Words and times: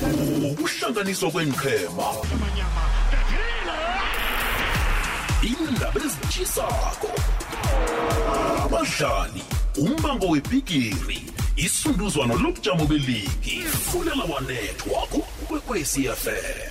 ukuhlanganiswa 0.00 1.30
kwenqhema 1.30 2.08
indaba 5.42 6.00
ezitshisako 6.06 7.10
abadlali 8.64 9.42
umbango 9.78 10.26
webhigiri 10.28 11.20
isunduzwano 11.56 12.34
lobujamo 12.34 12.84
beligi 12.86 13.62
fulela 13.90 14.24
wanethwa 14.24 15.00
kukwekwecfm 15.10 16.69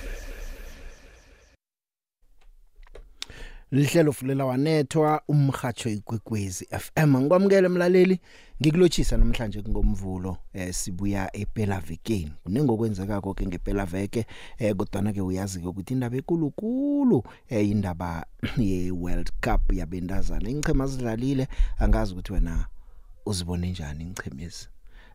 lihlelo 3.71 4.11
fulela 4.11 4.45
wanethwa 4.45 5.21
umhatsho 5.27 5.89
ikwekwezi 5.89 6.68
FM 6.79 7.18
ngikwamukele 7.18 7.68
mlaleli 7.68 8.19
ngikulochisa 8.61 9.18
namhlanje 9.18 9.63
ngomvulo 9.69 10.38
eh 10.54 10.73
sibuya 10.73 11.36
ephela 11.36 11.79
vekeni 11.79 12.32
kunengokwenzeka 12.43 13.21
konke 13.21 13.47
ngephela 13.47 13.86
veke 13.86 14.25
eh 14.57 14.75
kodwa 14.75 15.13
ke 15.13 15.21
uyazi 15.21 15.60
ukuthi 15.60 15.93
indaba 15.93 16.18
ekulukulu 16.18 17.24
eh 17.50 17.69
indaba 17.69 18.25
ye 18.57 18.91
World 18.91 19.32
Cup 19.41 19.74
yabendazana 19.74 20.49
ingchema 20.49 20.88
zidlalile 20.88 21.47
angazi 21.77 22.13
ukuthi 22.13 22.33
wena 22.33 22.65
uzibone 23.25 23.69
njani 23.69 24.04
ingchemezi 24.04 24.68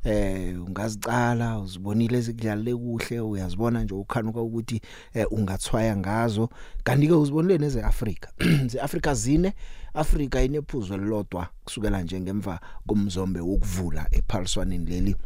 eh 0.05 0.63
ungazicala 0.67 1.59
uzibonile 1.59 2.19
ezikudlalile 2.19 2.75
kuhle 2.77 3.21
uyazibona 3.21 3.83
nje 3.83 3.95
ukhanuka 3.95 4.41
ukuthi 4.43 4.81
eh, 5.15 5.27
ungathwaya 5.31 5.97
ngazo. 5.97 6.49
Kanti 6.85 7.07
ke 7.09 7.13
uzibonile 7.15 7.59
neze 7.59 7.83
Africa 7.83 8.29
ze 8.71 8.81
Africa 8.81 9.15
zine 9.15 9.53
Africa 9.95 10.37
inephuzo 10.45 10.97
lelodwa 10.97 11.49
kusukela 11.65 12.03
nje 12.03 12.21
ngemva 12.21 12.61
komzombe 12.87 13.41
wokuvula 13.41 14.07
ephaliswaneni 14.11 14.87
leli. 14.87 15.17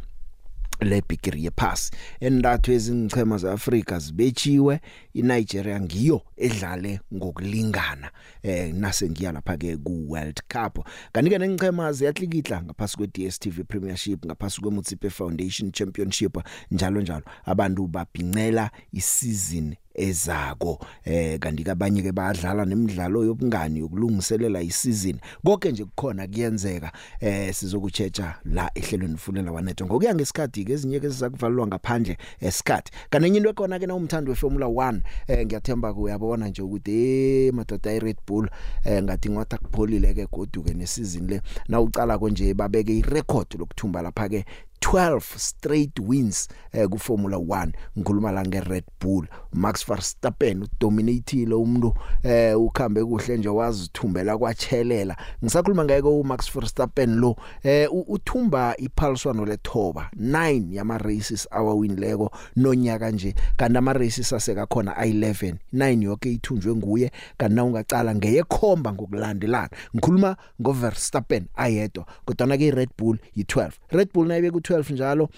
Lebhigiri 0.79 1.43
yepass 1.43 1.91
endathu 2.19 2.71
ezingichema 2.71 3.37
zeAfrika 3.37 3.99
zibechiwe 3.99 4.79
iNigeria 5.13 5.81
ngiyo 5.81 6.21
edlale 6.37 6.99
ngokulingana 7.13 8.11
eh 8.43 8.73
nase 8.73 9.09
ngiya 9.09 9.31
lapha 9.31 9.57
ke 9.57 9.77
ku 9.77 10.05
World 10.11 10.41
Cup 10.47 10.87
kanike 11.11 11.37
nengichema 11.37 11.93
ziyahlikihla 11.93 12.63
ngaphasi 12.63 12.97
kwe 12.97 13.07
DStv 13.07 13.63
Premiership 13.67 14.25
ngaphasi 14.25 14.61
kwe 14.61 14.71
Mutsipe 14.71 15.09
Foundation 15.09 15.71
Championship 15.71 16.37
njalo 16.71 17.01
njalo. 17.01 17.23
Abantu 17.45 17.87
babhincela 17.87 18.71
isizini 18.93 19.77
ezako. 19.99 20.79
Eh 21.03 21.39
kanti 21.39 21.63
kabanye 21.63 22.01
ke 22.01 22.11
bayadlala 22.11 22.65
nemidlalo 22.65 23.25
yobungani 23.25 23.79
yokulungiselela 23.79 24.61
isizini 24.61 25.19
konke 25.45 25.71
nje 25.71 25.85
kukhona 25.85 26.27
kuyenzeka 26.27 26.91
eh 27.19 27.53
sizokuchecha 27.53 28.35
la 28.45 28.71
ehlelweni 28.75 29.17
fulela 29.17 29.51
wanetho 29.51 29.85
ngokuya 29.85 30.15
ngesikhathi 30.15 30.65
ke 30.65 30.73
ezinye 30.73 30.99
ke 30.99 31.09
sizakuvalwa 31.09 31.67
ngaphandle 31.67 32.17
esikhathi 32.39 32.91
kanenye 33.09 33.37
into 33.37 33.49
ekona 33.49 33.79
ke 33.79 33.87
na 33.87 33.95
umthando 33.95 34.31
weFormula 34.31 34.65
1 34.65 34.99
eh 35.27 35.45
ngiyathemba 35.45 35.93
kuyabona 35.93 36.47
nje 36.47 36.61
ukuthi 36.61 36.91
eh 36.91 37.53
madoda 37.53 37.93
iRed 37.93 38.17
Bull 38.27 38.49
eh 38.85 39.03
ngathi 39.03 39.29
ngwatha 39.29 39.57
kupholile 39.57 40.13
ke 40.13 40.27
goduke 40.31 40.73
nesizini 40.73 41.27
le. 41.27 41.41
Na 41.67 41.81
ucala 41.81 42.17
konje 42.17 42.53
babeke 42.53 42.97
irecord 42.97 43.47
lokuthumba 43.59 44.01
lapha 44.01 44.29
ke 44.29 44.45
12 44.81 45.37
straight 45.37 45.99
wins 45.99 46.47
eh 46.71 46.87
ku 46.87 46.97
Formula 46.97 47.37
1 47.37 47.71
ngikhuluma 47.97 48.31
la 48.31 48.43
nge 48.45 48.59
Red 48.59 48.83
Bull. 49.01 49.27
Max 49.53 49.87
Verstappen 49.87 50.63
udominateile 50.63 51.55
umuntu 51.55 51.93
eh 52.23 52.59
ukhambe 52.59 53.03
kuhle 53.03 53.37
nje 53.37 53.49
wazithumbela 53.49 54.37
kwachelela 54.37 55.17
ngisakhuluma 55.43 55.85
ngeke 55.85 56.07
u 56.07 56.23
Max 56.23 56.53
Verstappen 56.53 57.19
lo 57.19 57.35
eh 57.63 57.89
uthumba 58.07 58.77
iphaliswano 58.77 59.45
lethoba 59.45 60.09
9 60.21 60.73
yama 60.73 60.97
races 60.97 61.47
awawinileko 61.51 62.31
nonyaka 62.55 63.11
nje. 63.11 63.35
Kanti 63.57 63.77
ama 63.77 63.93
races 63.93 64.33
aseka 64.33 64.65
khona 64.65 64.91
i11 64.91 65.55
9 65.73 66.03
yonke 66.03 66.31
ithunjwe 66.33 66.75
nguye 66.75 67.11
kanti 67.37 67.55
na 67.55 67.63
ungacala 67.63 68.15
ngeyekhomba 68.15 68.93
ngokulandelana. 68.93 69.69
Ngikhuluma 69.95 70.37
ngo 70.61 70.71
Verstappen 70.71 71.45
ayedwa 71.55 72.05
kodwa 72.25 72.57
ke 72.57 72.71
Red 72.71 72.89
Bull 72.97 73.17
yi12 73.37 73.71
Red 73.89 74.09
Bull 74.13 74.27
nayibe 74.27 74.51
ku 74.51 74.59
12 74.69 74.93
njalo 74.93 75.29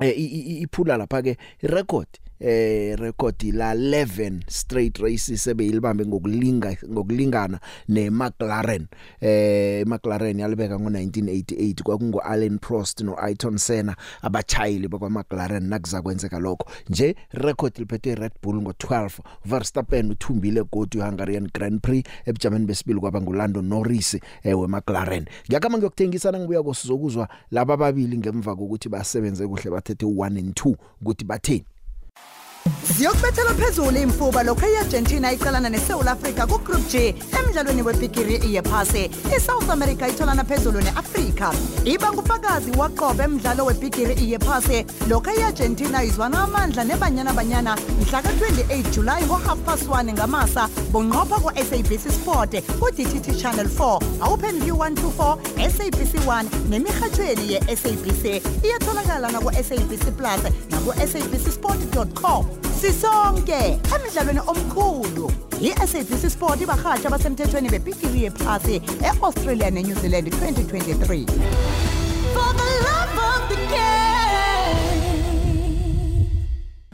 eh 0.00 0.14
iphula 0.62 0.96
lapha 0.96 1.22
ke 1.22 1.36
record 1.62 2.08
eh 2.40 2.96
record 2.96 3.42
la 3.52 3.74
11 3.74 4.40
straight 4.46 4.98
races 4.98 5.46
ebeyilibambe 5.46 6.06
ngokulinga 6.06 6.76
ngokulingana 6.90 7.60
neMcLaren. 7.88 8.86
Eh 9.20 9.86
McLaren 9.86 10.40
yalibeka 10.40 10.74
ngo1988 10.74 11.82
kwakungo 11.82 12.20
Alain 12.20 12.58
Prost 12.58 13.00
no 13.00 13.16
Ayrton 13.18 13.58
Senna 13.58 13.96
abachayili 14.22 14.88
bakwa 14.88 15.10
McLaren 15.10 15.68
nakuza 15.68 16.02
kwenzeka 16.02 16.38
lokho. 16.38 16.70
Nje 16.88 17.16
record 17.30 17.78
liphethe 17.78 18.14
Red 18.14 18.32
Bull 18.42 18.56
ngo12 18.56 19.10
Verstappen 19.44 20.10
uthumbile 20.10 20.64
godi 20.72 20.98
Hungarian 21.00 21.50
Grand 21.54 21.80
Prix. 21.80 22.08
Ebujameni 22.26 22.66
besibili 22.66 23.00
kwaba 23.00 23.20
nguLando 23.20 23.62
Norris 23.62 24.14
eh 24.42 24.60
weMcLaren. 24.60 25.24
Ngiyakama 25.48 25.78
ngiyokuthengisana 25.78 26.38
ngibuya 26.38 26.62
kosizokuzwa 26.62 27.28
laba 27.50 27.76
babili 27.76 28.18
ngemva 28.18 28.56
kokuthi 28.56 28.88
basebenze 28.88 29.46
kuhle 29.46 29.70
bathethe 29.70 30.06
1 30.06 30.38
and 30.38 30.54
2 30.54 30.74
ukuthi 31.00 31.24
batheni? 31.24 31.64
Siyokubethela 32.96 33.54
phezulu 33.54 33.98
imfuba 33.98 34.42
lokho 34.42 34.66
iArgentina 34.66 35.32
iqalana 35.32 35.68
neSouth 35.68 36.06
Africa 36.08 36.46
ku 36.46 36.58
Group 36.58 36.88
G 36.88 37.14
emidlalweni 37.38 37.82
webhigiri 37.82 38.54
yephase. 38.54 39.10
iSouth 39.36 39.70
America 39.70 40.08
itholana 40.08 40.44
phezulu 40.44 40.80
neAfrica. 40.80 41.52
Iba 41.84 42.12
ngufakazi 42.12 42.70
waqobe 42.70 43.24
emidlalo 43.24 43.64
webhigiri 43.64 44.30
yephase 44.32 44.86
lokho 45.08 45.30
iArgentina 45.30 46.04
izwana 46.04 46.42
amandla 46.42 46.84
nebanyana 46.84 47.32
banyana 47.32 47.76
mhla 48.00 48.20
ka28 48.22 48.90
July 48.90 49.22
ngo 49.24 49.34
half 49.34 49.58
past 49.58 49.88
1 49.88 50.12
ngamasa 50.12 50.68
bonqopha 50.92 51.40
ku 51.40 51.50
SABC 51.54 52.10
Sport 52.10 52.50
ku 52.80 52.90
DTT 52.90 53.36
Channel 53.40 53.66
4 53.66 53.98
Open 54.32 54.60
View 54.60 54.76
124 54.76 55.38
SABC 55.70 56.14
1 56.26 56.44
nemihathweni 56.68 57.52
ye 57.52 57.60
SABC 57.76 58.42
iyatholakala 58.64 59.30
na 59.32 59.40
ku 59.40 59.50
SABC 59.52 60.04
Plus 60.16 60.40
na 60.88 60.94
ku 60.94 61.06
sabcsport.com 61.06 62.44
sisonke 62.80 63.76
omkhulu 64.48 65.28
i-sabc 65.60 66.30
sport 66.30 66.60
ibahatsha 66.60 67.08
abasemthethweni 67.08 67.68
bebhigiri 67.68 68.22
yephasi 68.24 68.76
e-australia 69.08 69.70
ne-new 69.70 69.94
zealand 69.94 70.28
2023 70.32 71.26
For 72.32 72.52
the 72.60 72.70
love 72.88 73.18
of 73.30 73.40
the 73.52 73.60
game. 73.74 73.98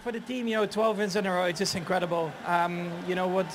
For 0.02 0.12
the 0.12 0.20
team, 0.20 0.48
you 0.48 0.56
know, 0.56 0.66
12 0.66 0.98
wins 0.98 1.16
in 1.16 1.26
a 1.26 1.32
row, 1.32 1.44
it's 1.44 1.58
just 1.58 1.76
incredible. 1.76 2.32
Um, 2.46 2.90
you 3.08 3.14
know, 3.14 3.28
what 3.28 3.46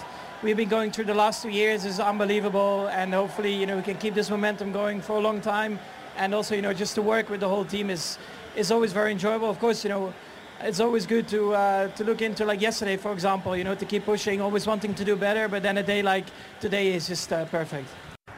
we've 0.44 0.58
been 0.58 0.70
going 0.70 0.92
through 0.92 1.06
the 1.06 1.14
last 1.14 1.44
two 1.44 1.50
years 1.50 1.86
is 1.86 2.00
unbelievable. 2.00 2.88
And 2.90 3.14
hopefully, 3.14 3.54
you 3.54 3.66
know, 3.66 3.78
we 3.78 3.84
can 3.84 3.98
keep 3.98 4.14
this 4.14 4.30
momentum 4.30 4.72
going 4.72 5.02
for 5.02 5.18
a 5.18 5.20
long 5.20 5.42
time. 5.42 5.80
And 6.18 6.34
also, 6.34 6.56
you 6.56 6.62
know, 6.62 6.74
just 6.74 6.96
to 6.96 7.02
work 7.02 7.30
with 7.30 7.40
the 7.40 7.48
whole 7.48 7.66
team 7.66 7.90
is, 7.90 8.18
is 8.56 8.72
always 8.72 8.94
very 8.94 9.12
enjoyable. 9.12 9.50
Of 9.50 9.60
course, 9.60 9.84
you 9.84 9.90
know, 9.90 10.14
it's 10.62 10.80
always 10.80 11.06
good 11.06 11.28
to 11.30 11.54
uh, 11.54 11.88
to 11.90 12.04
look 12.04 12.22
into 12.22 12.46
like 12.46 12.62
yesterday, 12.62 12.98
for 12.98 13.12
example. 13.12 13.56
You 13.56 13.64
know, 13.64 13.76
to 13.76 13.86
keep 13.86 14.06
pushing, 14.06 14.42
always 14.42 14.68
wanting 14.68 14.94
to 14.96 15.06
do 15.06 15.16
better. 15.16 15.48
But 15.48 15.64
then 15.64 15.78
a 15.78 15.84
day 15.84 16.02
like 16.02 16.26
today 16.60 16.94
is 16.94 17.08
just 17.08 17.32
uh, 17.32 17.46
perfect. 17.46 17.88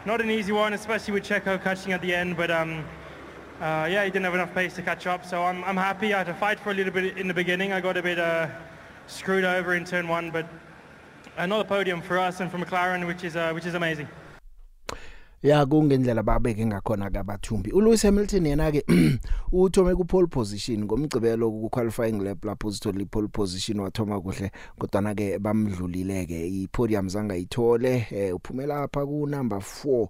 Not 0.05 0.21
an 0.21 0.31
easy 0.31 0.51
one, 0.51 0.73
especially 0.73 1.13
with 1.13 1.23
Checo 1.23 1.61
catching 1.61 1.93
at 1.93 2.01
the 2.01 2.13
end. 2.13 2.37
But 2.37 2.51
um, 2.51 2.85
uh, 3.59 3.87
yeah, 3.89 4.03
he 4.03 4.11
didn't 4.11 4.25
have 4.25 4.33
enough 4.33 4.53
pace 4.53 4.73
to 4.75 4.81
catch 4.81 5.07
up. 5.07 5.25
So 5.25 5.43
I'm 5.43 5.63
I'm 5.63 5.77
happy. 5.77 6.13
I 6.13 6.19
had 6.19 6.27
to 6.27 6.33
fight 6.33 6.59
for 6.59 6.71
a 6.71 6.73
little 6.73 6.93
bit 6.93 7.17
in 7.17 7.27
the 7.27 7.33
beginning. 7.33 7.73
I 7.73 7.81
got 7.81 7.97
a 7.97 8.03
bit 8.03 8.19
uh, 8.19 8.47
screwed 9.07 9.43
over 9.43 9.75
in 9.75 9.85
turn 9.85 10.07
one, 10.07 10.31
but 10.31 10.47
another 11.37 11.63
podium 11.63 12.01
for 12.01 12.19
us 12.19 12.39
and 12.39 12.51
for 12.51 12.57
McLaren, 12.57 13.07
which 13.07 13.23
is 13.23 13.35
uh, 13.35 13.51
which 13.51 13.65
is 13.65 13.73
amazing. 13.73 14.07
Ya 15.43 15.65
kungendlela 15.65 16.23
babeke 16.23 16.65
ngakhona 16.65 17.09
kabathumbi 17.09 17.71
uLewis 17.71 18.03
Hamilton 18.03 18.45
yena 18.45 18.71
ke 18.71 18.85
uthome 19.51 19.95
ku 19.95 20.05
pole 20.05 20.27
position 20.27 20.83
ngomgcibelo 20.85 21.51
ku 21.51 21.69
qualifying 21.69 22.21
lap 22.21 22.45
lapho 22.45 22.67
uzithola 22.67 23.05
pole 23.05 23.27
position 23.27 23.79
wathoma 23.79 24.21
kuhle 24.21 24.51
kodwa 24.79 25.01
na 25.01 25.15
ke 25.15 25.39
bamdlulileke. 25.39 26.47
Ipodium 26.47 27.09
zanga 27.09 27.35
ithole 27.35 28.07
eh, 28.11 28.35
uphumela 28.35 28.79
lapha 28.79 29.05
ku 29.05 29.27
number 29.27 29.57
4 29.57 30.07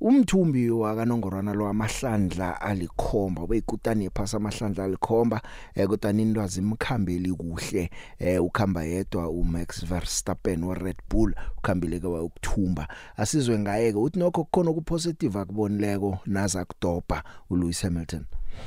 umthumbi 0.00 0.70
wakanongorwana 0.70 1.54
lo 1.54 1.68
amahlandla 1.68 2.60
alikhomba 2.60 3.42
ubeyikutani 3.42 4.04
ephasa 4.04 4.36
amahlandla 4.36 4.84
alikhomba 4.84 5.40
eh 5.74 5.86
kodwa 5.88 6.12
nindwazi 6.12 6.60
imkhambeli 6.60 7.32
kuhle 7.32 7.90
eh 8.18 8.44
ukhamba 8.44 8.84
yedwa 8.84 9.28
uMax 9.28 9.84
Verstappen 9.86 10.64
wa 10.64 10.74
Red 10.74 10.96
Bull 11.10 11.34
ukhambile 11.58 12.00
ke 12.00 12.06
ukuthumba 12.06 12.88
asizwe 13.16 13.58
ngaye 13.58 13.92
ke 13.92 13.98
uthi 13.98 14.18
nokho 14.18 14.44
kukhona 14.44 14.70
okupositive 14.70 15.38
akubonileko 15.38 16.18
naza 16.26 16.64
kudopa 16.64 17.22
uLewis 17.50 17.82
Hamilton 17.82 18.24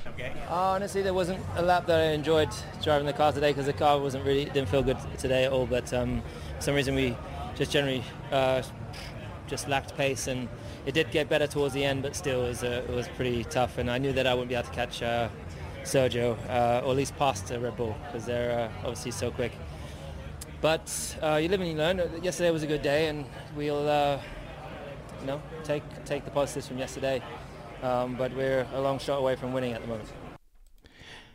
Okay. 0.07 0.31
Uh, 0.47 0.73
honestly, 0.73 1.01
there 1.01 1.15
wasn't 1.15 1.39
a 1.55 1.63
lap 1.63 1.87
that 1.87 1.99
I 1.99 2.11
enjoyed 2.13 2.49
driving 2.83 3.07
the 3.07 3.13
car 3.13 3.31
today 3.31 3.51
because 3.51 3.65
the 3.65 3.73
car 3.73 3.99
wasn't 3.99 4.23
really 4.23 4.45
didn't 4.45 4.69
feel 4.69 4.83
good 4.83 4.97
today 5.17 5.45
at 5.45 5.51
all. 5.51 5.65
But 5.65 5.91
um, 5.93 6.21
for 6.57 6.61
some 6.61 6.75
reason, 6.75 6.93
we 6.93 7.17
just 7.55 7.71
generally 7.71 8.03
uh, 8.31 8.61
just 9.49 9.67
lacked 9.67 9.95
pace, 9.97 10.27
and 10.27 10.47
it 10.85 10.93
did 10.93 11.11
get 11.11 11.27
better 11.29 11.47
towards 11.47 11.73
the 11.73 11.83
end. 11.83 12.03
But 12.03 12.15
still, 12.15 12.45
it 12.45 12.49
was, 12.49 12.63
uh, 12.63 12.85
it 12.87 12.93
was 12.93 13.07
pretty 13.09 13.43
tough, 13.43 13.77
and 13.77 13.89
I 13.89 13.97
knew 13.97 14.13
that 14.13 14.27
I 14.27 14.33
wouldn't 14.33 14.49
be 14.49 14.55
able 14.55 14.67
to 14.67 14.73
catch 14.73 15.01
uh, 15.01 15.29
Sergio, 15.83 16.37
uh, 16.49 16.85
or 16.85 16.91
at 16.91 16.97
least 16.97 17.15
past 17.17 17.49
Red 17.51 17.75
Bull, 17.75 17.95
because 18.05 18.25
they're 18.25 18.69
uh, 18.69 18.87
obviously 18.87 19.11
so 19.11 19.31
quick. 19.31 19.51
But 20.61 21.17
uh, 21.21 21.39
you 21.41 21.47
live 21.47 21.61
and 21.61 21.69
you 21.69 21.77
learn. 21.77 21.97
Yesterday 22.21 22.51
was 22.51 22.63
a 22.63 22.67
good 22.67 22.81
day, 22.81 23.07
and 23.07 23.25
we'll, 23.55 23.87
uh, 23.87 24.19
you 25.21 25.27
know, 25.27 25.41
take 25.63 25.83
take 26.05 26.25
the 26.25 26.31
positives 26.31 26.67
from 26.67 26.77
yesterday. 26.77 27.21
Um, 27.81 28.15
but 28.15 28.35
we're 28.35 28.67
a 28.73 28.81
long 28.81 28.99
shot 28.99 29.19
away 29.19 29.35
from 29.35 29.53
winning 29.53 29.71
at 29.71 29.81
the 29.81 29.87
moment. 29.87 30.09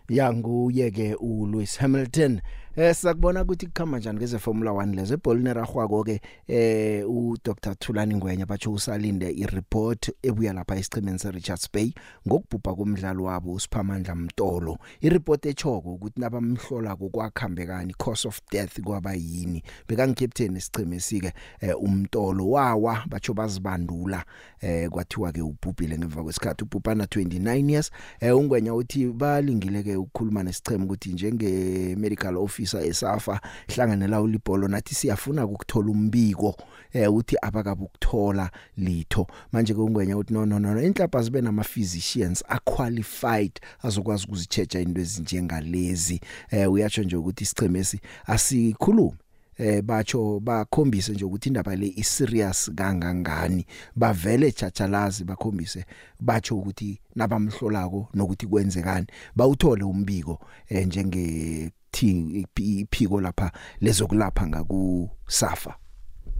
yanguye 0.09 0.91
ke 0.93 1.17
uLewis 1.17 1.79
Hamilton 1.79 2.43
eh 2.77 2.95
sakubona 2.95 3.43
ukuthi 3.43 3.67
kukhamba 3.67 3.99
njani 3.99 4.19
ngeze 4.19 4.39
Formula 4.39 4.71
1 4.71 4.95
lezo 4.95 5.15
ebholini 5.15 5.53
ragwako 5.53 6.05
ke 6.05 6.21
eh 6.49 7.09
u 7.09 7.37
Dr 7.45 7.75
Thulani 7.75 8.15
Ngwenya 8.15 8.47
bathi 8.47 8.69
usalinde 8.69 9.31
i 9.31 9.47
report 9.47 10.11
ebuya 10.23 10.53
lapha 10.53 10.77
esichimeni 10.77 11.19
se 11.19 11.31
Richards 11.31 11.69
Bay 11.73 11.93
ngokubhubha 12.29 12.75
komdlalo 12.75 13.25
wabo 13.25 13.53
uSiphamandla 13.53 14.15
Mtolo. 14.15 14.79
I 15.01 15.09
report 15.09 15.47
echoko 15.47 15.95
ukuthi 15.95 16.21
nabamhlola 16.21 16.97
kokwakhambekani 16.97 17.95
cause 17.95 18.29
of 18.29 18.41
death 18.51 18.81
kwaba 18.81 19.15
yini. 19.15 19.63
Beka 19.89 20.09
ngicaptain 20.09 20.57
isicheme 20.57 21.01
sike 21.01 21.33
eh, 21.61 21.83
umtolo 21.83 22.51
wawa 22.51 23.05
batsho 23.09 23.35
bazibandula 23.35 24.25
eh 24.61 24.89
kwathiwa 24.91 25.33
ke 25.33 25.43
ubhubhile 25.43 25.99
ngemva 25.99 26.23
kwesikhathi. 26.23 26.65
Ubhubhana 26.65 27.05
29 27.05 27.71
years 27.71 27.91
eh 28.21 28.37
ungwenya 28.37 28.75
uthi 28.75 29.07
balingile 29.07 29.83
ke 29.83 29.97
ukukhuluma 29.97 30.43
nesicheme 30.43 30.85
ukuthi 30.85 31.13
njenge 31.13 31.97
medical 31.97 32.37
officer 32.37 32.64
esafa 32.65 33.41
hlanganela 33.69 34.21
ulibholo 34.21 34.69
nathi 34.69 34.95
siyafuna 34.95 35.45
ukuthola 35.45 35.91
umbiko 35.91 36.57
eh 36.93 37.15
uthi 37.15 37.37
abakabukuthola 37.43 38.51
litho. 38.77 39.27
Manje 39.53 39.75
ke 39.75 39.81
ungwenya 39.81 40.17
uthi 40.17 40.33
no 40.33 40.47
no 40.47 40.59
no 40.59 40.83
inhlapa 40.83 41.23
zibe 41.23 41.41
nama 41.41 41.65
physicians 41.65 42.45
a 42.49 42.59
qualified 42.59 43.61
azokwazi 43.83 44.27
ukuzichecha 44.27 44.81
into 44.81 45.01
ezinjengalezi. 45.01 46.21
Eh 46.51 46.73
uyatsho 46.73 47.03
nje 47.03 47.17
ukuthi 47.17 47.45
isichemesi 47.45 48.01
asikhulume 48.27 49.17
eh 49.59 49.83
batsho 49.83 50.41
bakhombise 50.41 51.13
nje 51.13 51.25
ukuthi 51.25 51.49
indaba 51.49 51.77
le 51.77 51.93
iserious 51.97 52.71
kangangani. 52.75 53.67
Bavele 53.97 54.53
jajalazi 54.53 55.25
bakhombise 55.25 55.85
batsho 56.21 56.59
ukuthi 56.59 57.01
nabamhlolako 57.15 58.09
nokuthi 58.15 58.47
kwenzekani. 58.47 59.07
Bawuthole 59.37 59.85
umbiko 59.85 60.41
eh 60.69 60.87
njenge 60.87 61.71
iphiko 62.03 63.21
lapha 63.21 63.53
lezokulapha 63.81 64.47
ngaku 64.47 65.11
safa 65.27 65.75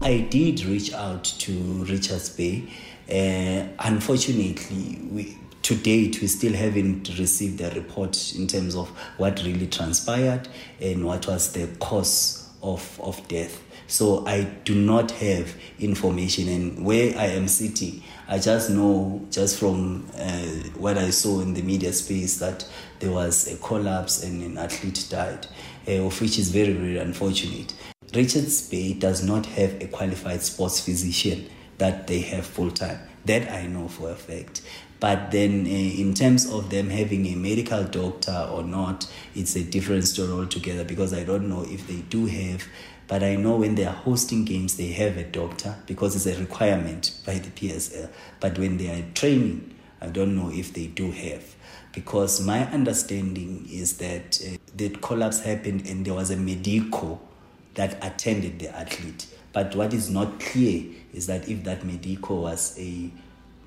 I 0.01 0.27
did 0.29 0.65
reach 0.65 0.93
out 0.93 1.23
to 1.23 1.51
Richards 1.85 2.29
Bay. 2.29 2.63
Uh, 3.09 3.67
unfortunately, 3.79 4.99
we, 5.09 5.37
to 5.61 5.75
date, 5.75 6.21
we 6.21 6.27
still 6.27 6.53
haven't 6.53 7.17
received 7.17 7.61
a 7.61 7.69
report 7.71 8.35
in 8.35 8.45
terms 8.45 8.75
of 8.75 8.89
what 9.17 9.41
really 9.43 9.67
transpired 9.67 10.49
and 10.81 11.05
what 11.05 11.27
was 11.27 11.53
the 11.53 11.67
cause 11.79 12.49
of, 12.61 12.99
of 13.01 13.25
death. 13.29 13.63
So 13.87 14.25
I 14.27 14.43
do 14.65 14.75
not 14.75 15.11
have 15.11 15.55
information, 15.79 16.49
and 16.49 16.85
where 16.85 17.17
I 17.17 17.27
am 17.27 17.47
sitting, 17.47 18.03
I 18.27 18.39
just 18.39 18.71
know 18.71 19.23
just 19.29 19.59
from 19.59 20.09
uh, 20.17 20.45
what 20.77 20.97
I 20.97 21.11
saw 21.11 21.41
in 21.41 21.53
the 21.53 21.61
media 21.61 21.93
space 21.93 22.39
that 22.39 22.67
there 22.99 23.11
was 23.11 23.51
a 23.51 23.57
collapse 23.57 24.23
and 24.23 24.41
an 24.41 24.57
athlete 24.57 25.05
died, 25.09 25.45
uh, 25.87 26.05
of 26.05 26.19
which 26.19 26.39
is 26.39 26.49
very, 26.49 26.73
very 26.73 26.97
unfortunate. 26.97 27.73
Richards 28.15 28.67
Bay 28.67 28.93
does 28.93 29.23
not 29.23 29.45
have 29.45 29.79
a 29.81 29.87
qualified 29.87 30.41
sports 30.41 30.79
physician 30.79 31.47
that 31.77 32.07
they 32.07 32.21
have 32.21 32.45
full 32.45 32.71
time. 32.71 32.99
That 33.25 33.51
I 33.51 33.67
know 33.67 33.87
for 33.87 34.11
a 34.11 34.15
fact. 34.15 34.61
But 34.99 35.31
then, 35.31 35.65
uh, 35.65 35.69
in 35.69 36.13
terms 36.13 36.49
of 36.49 36.69
them 36.69 36.89
having 36.89 37.27
a 37.27 37.35
medical 37.35 37.83
doctor 37.83 38.47
or 38.51 38.63
not, 38.63 39.11
it's 39.35 39.55
a 39.55 39.63
different 39.63 40.07
story 40.07 40.31
altogether 40.31 40.83
because 40.83 41.13
I 41.13 41.23
don't 41.23 41.49
know 41.49 41.63
if 41.67 41.85
they 41.87 42.01
do 42.09 42.25
have. 42.25 42.63
But 43.07 43.23
I 43.23 43.35
know 43.35 43.57
when 43.57 43.75
they 43.75 43.85
are 43.85 43.93
hosting 43.93 44.45
games, 44.45 44.77
they 44.77 44.87
have 44.93 45.17
a 45.17 45.23
doctor 45.23 45.75
because 45.85 46.15
it's 46.15 46.25
a 46.25 46.39
requirement 46.39 47.11
by 47.25 47.35
the 47.35 47.49
PSL. 47.49 48.09
But 48.39 48.57
when 48.57 48.77
they 48.77 48.89
are 48.89 49.05
training, 49.13 49.75
I 50.01 50.07
don't 50.07 50.35
know 50.35 50.49
if 50.51 50.73
they 50.73 50.87
do 50.87 51.11
have. 51.11 51.55
Because 51.93 52.41
my 52.41 52.65
understanding 52.71 53.67
is 53.71 53.97
that 53.97 54.41
uh, 54.45 54.57
the 54.75 54.89
collapse 54.89 55.39
happened 55.41 55.87
and 55.87 56.05
there 56.05 56.13
was 56.13 56.31
a 56.31 56.35
medico 56.35 57.19
that 57.75 58.03
attended 58.03 58.59
the 58.59 58.75
athlete. 58.75 59.27
But 59.53 59.75
what 59.75 59.93
is 59.93 60.09
not 60.09 60.39
clear 60.39 60.83
is 61.13 61.27
that 61.27 61.47
if 61.47 61.63
that 61.63 61.85
medico 61.85 62.41
was 62.41 62.77
a 62.77 63.09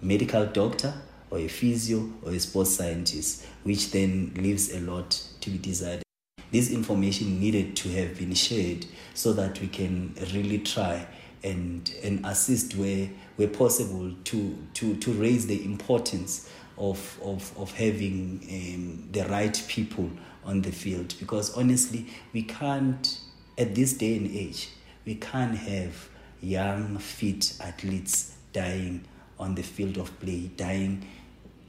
medical 0.02 0.46
doctor 0.46 0.92
or 1.30 1.38
a 1.38 1.48
physio 1.48 2.10
or 2.22 2.32
a 2.32 2.40
sports 2.40 2.76
scientist, 2.76 3.46
which 3.62 3.90
then 3.92 4.32
leaves 4.36 4.74
a 4.74 4.80
lot 4.80 5.10
to 5.40 5.50
be 5.50 5.58
desired. 5.58 6.02
This 6.50 6.70
information 6.70 7.40
needed 7.40 7.76
to 7.76 7.88
have 7.90 8.18
been 8.18 8.34
shared 8.34 8.86
so 9.14 9.32
that 9.34 9.60
we 9.60 9.68
can 9.68 10.14
really 10.32 10.58
try 10.58 11.06
and, 11.42 11.92
and 12.02 12.24
assist 12.24 12.74
where, 12.76 13.08
where 13.36 13.48
possible 13.48 14.12
to, 14.24 14.58
to, 14.74 14.96
to 14.96 15.12
raise 15.12 15.46
the 15.46 15.64
importance 15.64 16.50
of, 16.78 17.18
of, 17.22 17.56
of 17.58 17.72
having 17.72 18.40
um, 18.50 19.08
the 19.12 19.24
right 19.28 19.62
people 19.68 20.10
on 20.44 20.62
the 20.62 20.72
field. 20.72 21.14
Because 21.18 21.56
honestly, 21.56 22.06
we 22.32 22.42
can't, 22.42 23.20
at 23.56 23.74
this 23.74 23.92
day 23.92 24.16
and 24.16 24.30
age, 24.30 24.70
we 25.04 25.16
can't 25.16 25.56
have 25.56 26.08
young, 26.40 26.98
fit 26.98 27.54
athletes 27.60 28.34
dying 28.52 29.04
on 29.38 29.54
the 29.54 29.62
field 29.62 29.98
of 29.98 30.18
play, 30.20 30.50
dying, 30.56 31.06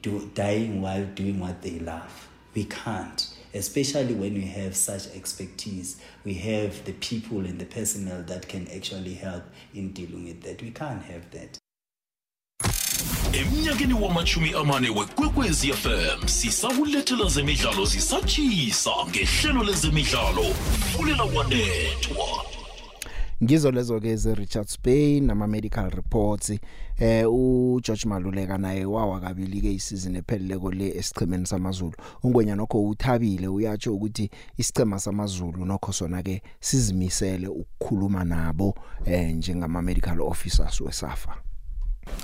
do, 0.02 0.30
dying 0.34 0.80
while 0.80 1.04
doing 1.06 1.38
what 1.38 1.62
they 1.62 1.78
love. 1.78 2.28
We 2.54 2.64
can't, 2.64 3.26
especially 3.54 4.14
when 4.14 4.34
we 4.34 4.46
have 4.46 4.74
such 4.76 5.06
expertise. 5.14 5.96
We 6.24 6.34
have 6.34 6.84
the 6.84 6.92
people 6.92 7.40
and 7.40 7.58
the 7.58 7.66
personnel 7.66 8.22
that 8.22 8.48
can 8.48 8.68
actually 8.74 9.14
help 9.14 9.44
in 9.74 9.92
dealing 9.92 10.24
with 10.24 10.42
that. 10.42 10.62
We 10.62 10.70
can't 10.70 11.02
have 11.02 11.30
that. 11.30 11.58
emnyakeni 13.32 13.94
amane 14.54 14.88
wekwekwezi 14.90 15.72
fm 15.72 16.28
sisakulethela 16.28 17.28
zemidlalo 17.28 17.86
ngehlelo 19.08 19.64
lezemidlalo 19.64 20.44
fulela 20.92 21.24
wanethwa 21.24 22.59
ngizo 23.42 23.70
lezo 23.70 24.00
ke 24.00 24.16
ze 24.16 24.34
Richards 24.34 24.78
Bay 24.82 25.20
nama 25.20 25.46
medical 25.46 25.90
reports. 25.90 26.52
Eh 26.98 27.24
u 27.26 27.80
George 27.82 28.08
Maluleka 28.08 28.58
naye 28.58 28.84
wawa 28.84 29.20
kabili 29.20 29.60
ke 29.60 29.74
isizini 29.74 30.18
epheleleko 30.18 30.70
le 30.72 30.88
esichemeni 30.98 31.46
samazulu. 31.46 31.94
Ungwenya 32.22 32.56
nokho 32.56 32.84
uthabile 32.84 33.48
uyatsho 33.48 33.94
ukuthi 33.94 34.30
isichema 34.58 34.98
samazulu 34.98 35.64
nokho 35.64 35.92
sona 35.92 36.22
ke 36.22 36.42
sizimisele 36.60 37.48
ukukhuluma 37.48 38.24
nabo 38.24 38.74
eh 39.04 39.34
njengama 39.34 39.82
medical 39.82 40.20
officers 40.20 40.80
wesafa. 40.80 41.36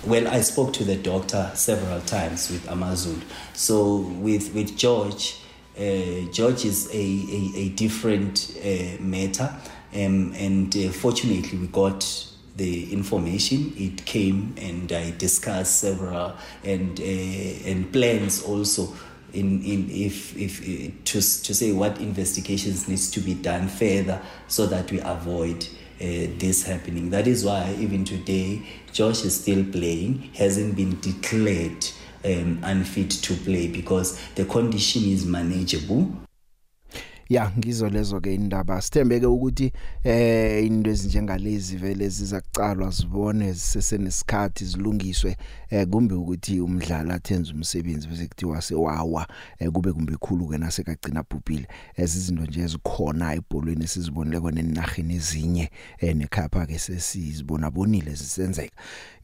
Well, 0.06 0.26
I 0.28 0.42
spoke 0.42 0.72
to 0.72 0.84
the 0.84 0.96
doctor 0.96 1.50
several 1.54 2.00
times 2.00 2.50
with 2.50 2.66
Amazul. 2.68 3.20
So 3.54 3.98
with 4.20 4.54
with 4.54 4.76
George, 4.76 5.36
uh, 5.78 6.30
George 6.32 6.64
is 6.64 6.88
a 6.92 6.98
a, 6.98 7.52
a 7.56 7.68
different 7.70 8.56
uh, 8.64 9.00
matter, 9.02 9.54
um, 9.96 10.32
and 10.36 10.76
uh, 10.76 10.90
fortunately 10.90 11.58
we 11.58 11.66
got 11.68 12.04
the 12.56 12.92
information. 12.92 13.72
It 13.76 14.04
came, 14.04 14.54
and 14.58 14.90
I 14.92 15.12
discussed 15.12 15.80
several 15.80 16.36
and 16.64 16.98
uh, 17.00 17.02
and 17.02 17.92
plans 17.92 18.42
also. 18.42 18.92
In, 19.32 19.62
in 19.64 19.90
if 19.90 20.34
if 20.36 20.62
uh, 20.62 20.92
to 21.04 21.20
to 21.20 21.54
say 21.54 21.72
what 21.72 22.00
investigations 22.00 22.88
needs 22.88 23.10
to 23.10 23.20
be 23.20 23.34
done 23.34 23.68
further 23.68 24.22
so 24.48 24.66
that 24.66 24.90
we 24.90 25.00
avoid 25.00 25.66
uh, 26.00 26.30
this 26.38 26.62
happening. 26.62 27.10
That 27.10 27.26
is 27.26 27.44
why 27.44 27.74
even 27.78 28.04
today, 28.04 28.62
Josh 28.92 29.24
is 29.24 29.38
still 29.40 29.64
playing, 29.64 30.30
hasn't 30.34 30.76
been 30.76 30.98
declared 31.00 31.86
um, 32.24 32.60
unfit 32.62 33.10
to 33.10 33.34
play 33.34 33.68
because 33.68 34.18
the 34.36 34.44
condition 34.44 35.04
is 35.04 35.26
manageable. 35.26 36.25
Ya 37.28 37.52
ngizo 37.58 37.88
lezo 37.88 38.20
ke 38.20 38.34
indaba. 38.34 38.82
Sithembeke 38.82 39.26
ukuthi 39.26 39.72
eh 40.04 40.66
into 40.66 40.90
ezinjengalezi 40.90 41.76
vele 41.76 42.08
ziza 42.08 42.40
kucalwa 42.40 42.90
zibone 42.90 43.52
zisesenesikhathi 43.52 44.64
zilungiswe 44.64 45.36
eh 45.70 45.86
kumbe 45.86 46.14
ukuthi 46.14 46.60
umdlali 46.60 47.12
athenze 47.12 47.52
umsebenzi 47.52 48.08
bese 48.08 48.26
kuthiwa 48.26 48.62
sewawa 48.62 49.26
eh 49.58 49.70
kube 49.70 49.92
kumbe 49.92 50.12
ikhulu 50.12 50.48
ke 50.48 50.58
nasekagcina 50.58 51.24
bhubhile 51.30 51.68
ezizinto 51.96 52.42
nje 52.42 52.60
ezikhona 52.60 53.34
ebholweni 53.34 53.84
esizibonileko 53.84 54.50
nenarheni 54.50 55.14
ezinye 55.14 55.70
eh 55.98 56.16
nekhapha 56.16 56.66
ke 56.66 56.78
sesizibona 56.78 57.70
bonile 57.70 58.14
zisenzeka. 58.14 58.76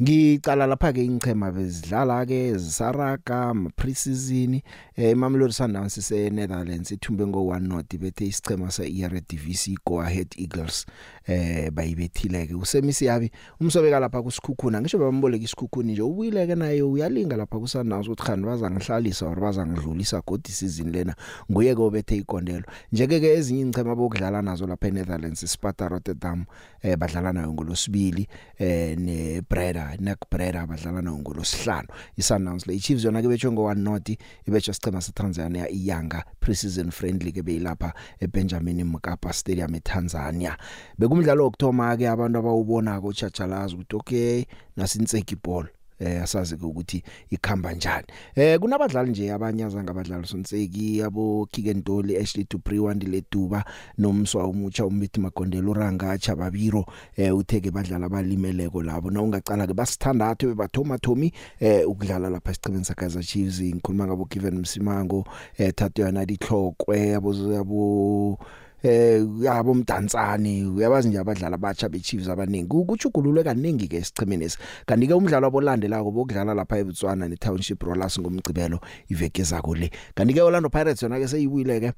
Ngicala 0.02 0.66
lapha 0.66 0.92
ke 0.92 1.04
ingchema 1.04 1.52
bezidlala 1.52 2.26
ke 2.26 2.59
zisaraga 2.59 3.54
pre-season 3.76 4.61
eh 4.97 5.16
Mamelodi 5.16 5.52
Sundowns 5.52 5.94
se 5.94 6.30
Netherlands 6.30 6.90
ithumbe 6.90 7.26
ngo 7.26 7.38
1 7.38 7.61
not 7.61 7.92
United 7.93 8.01
bethe 8.01 8.27
isichema 8.27 8.71
seEredivisie 8.71 9.77
Go 9.87 10.01
Ahead 10.01 10.35
Eagles 10.37 10.87
eh 11.27 11.71
bayibethileke. 11.71 12.55
Usemisi 12.55 13.05
yabi 13.05 13.31
umsobeka 13.61 14.01
lapha 14.01 14.23
kusikhukhuna 14.23 14.81
ngisho 14.81 14.99
bamboleka 14.99 15.45
isikhukhuni 15.45 15.93
nje 15.93 16.03
ubuyileke 16.03 16.55
naye 16.55 16.83
uyalinga 16.83 17.37
lapha 17.37 17.59
kusanazo 17.59 18.13
ukuthi 18.13 18.23
khani 18.23 18.45
baza 18.45 18.71
ngihlalisa 18.71 19.27
or 19.27 19.41
baza 19.41 19.67
ngidlulisa 19.67 20.23
god 20.27 20.47
season 20.49 20.93
lena 20.93 21.15
nguye 21.51 21.75
ke 21.75 21.81
obethe 21.83 22.17
ikondelo 22.17 22.65
njeke 22.93 23.21
ke 23.21 23.35
ezinye 23.35 23.61
ingchema 23.61 23.95
bokudlala 23.95 24.43
nazo 24.43 24.67
lapha 24.67 24.89
eNetherlands 24.89 25.53
Sparta 25.53 25.89
Rotterdam 25.89 26.45
eh 26.83 26.97
badlala 26.97 27.33
nayo 27.33 27.53
ngolosibili 27.53 28.29
eh 28.59 28.99
neBreda 28.99 29.97
neBreda 30.01 30.67
badlala 30.67 31.03
nayo 31.03 31.19
ngolosihlanu 31.19 31.89
iSundowns 32.17 32.67
le 32.67 32.79
Chiefs 32.79 33.05
yona 33.05 33.23
ke 33.23 33.29
betshwe 33.29 33.53
ngo 33.53 33.71
1 33.71 33.75
not 33.75 34.09
ibetshwe 34.49 34.75
sichema 34.75 35.01
seTanzania 35.01 35.71
iyanga 35.71 36.25
pre-season 36.41 36.91
friendly 36.91 37.33
ke 37.33 37.43
beyilapha. 37.43 37.82
eBenjamin 38.21 38.85
Mkapa 38.85 39.33
Stadium 39.33 39.75
eTanzania. 39.75 40.57
Bekumdlalo 40.99 41.47
okthoma 41.47 41.97
ke 41.97 42.09
abantu 42.09 42.39
abawubona 42.39 43.01
ko 43.01 43.12
Chachalazi 43.12 43.75
ukuthi 43.75 43.97
okay 43.97 44.45
nasintseki 44.77 45.37
ball 45.45 45.67
eh 46.02 46.23
asazi 46.23 46.54
ukuthi 46.54 47.02
ikhamba 47.30 47.73
njani. 47.73 48.06
Eh 48.35 48.59
kunabadlali 48.61 49.11
nje 49.11 49.32
abanye 49.32 49.64
azangabadlali 49.64 50.26
Sonseki 50.26 51.02
abo 51.02 51.47
Kikentoli 51.50 52.16
Ashley 52.16 52.47
Dupri 52.50 52.78
wandile 52.78 53.23
Duba 53.30 53.64
nomswa 53.99 54.47
umutsha 54.47 54.87
umithi 54.87 55.21
Magondelo 55.21 55.71
uranga 55.71 56.18
Chababiro 56.18 56.87
eh 57.16 57.37
utheke 57.37 57.71
badlala 57.71 58.06
abalimeleko 58.06 58.82
labo. 58.82 59.11
Na 59.11 59.23
ungacala 59.23 59.66
ke 59.66 59.75
basithandathu 59.75 60.47
bebathoma 60.47 60.99
Thomi 60.99 61.32
eh 61.61 61.88
ukudlala 61.88 62.30
lapha 62.30 62.50
esiqhemeni 62.50 62.85
sakaza 62.85 63.23
Chiefs 63.23 63.61
ngikhuluma 63.61 64.06
ngabo 64.06 64.26
Given 64.30 64.59
Msimango 64.59 65.25
eh 65.59 65.73
thathu 65.75 66.02
yana 66.02 66.26
dihlokwe 66.26 67.14
abo 67.14 67.30
abo 67.61 68.38
eh 68.83 69.23
yabo 69.41 69.75
mdantsani 69.75 70.67
uyabazi 70.67 71.09
nje 71.09 71.19
abadlali 71.19 71.55
abatsha 71.55 71.89
beChiefs 71.89 72.29
abaningi 72.29 72.67
kuchugululwe 72.67 73.45
kaningi 73.45 73.89
ke 73.89 73.97
esichemeni 73.97 74.45
esi. 74.45 74.59
Kanti 74.87 75.07
ke 75.07 75.15
umdlalo 75.15 75.47
obolandelako 75.49 76.11
bokudlala 76.11 76.55
lapha 76.55 76.79
eBotswana 76.79 77.29
neTownship 77.29 77.83
Rollers 77.83 78.19
ngomgcibelo 78.21 78.81
iveke 79.09 79.43
zako 79.43 79.75
le. 79.75 79.91
Kanti 80.15 80.35
ke 80.35 80.41
Orlando 80.43 80.69
Pirates 80.69 81.03
yona 81.03 81.19
ke 81.19 81.29
seyibuyile 81.29 81.81
ke 81.81 81.93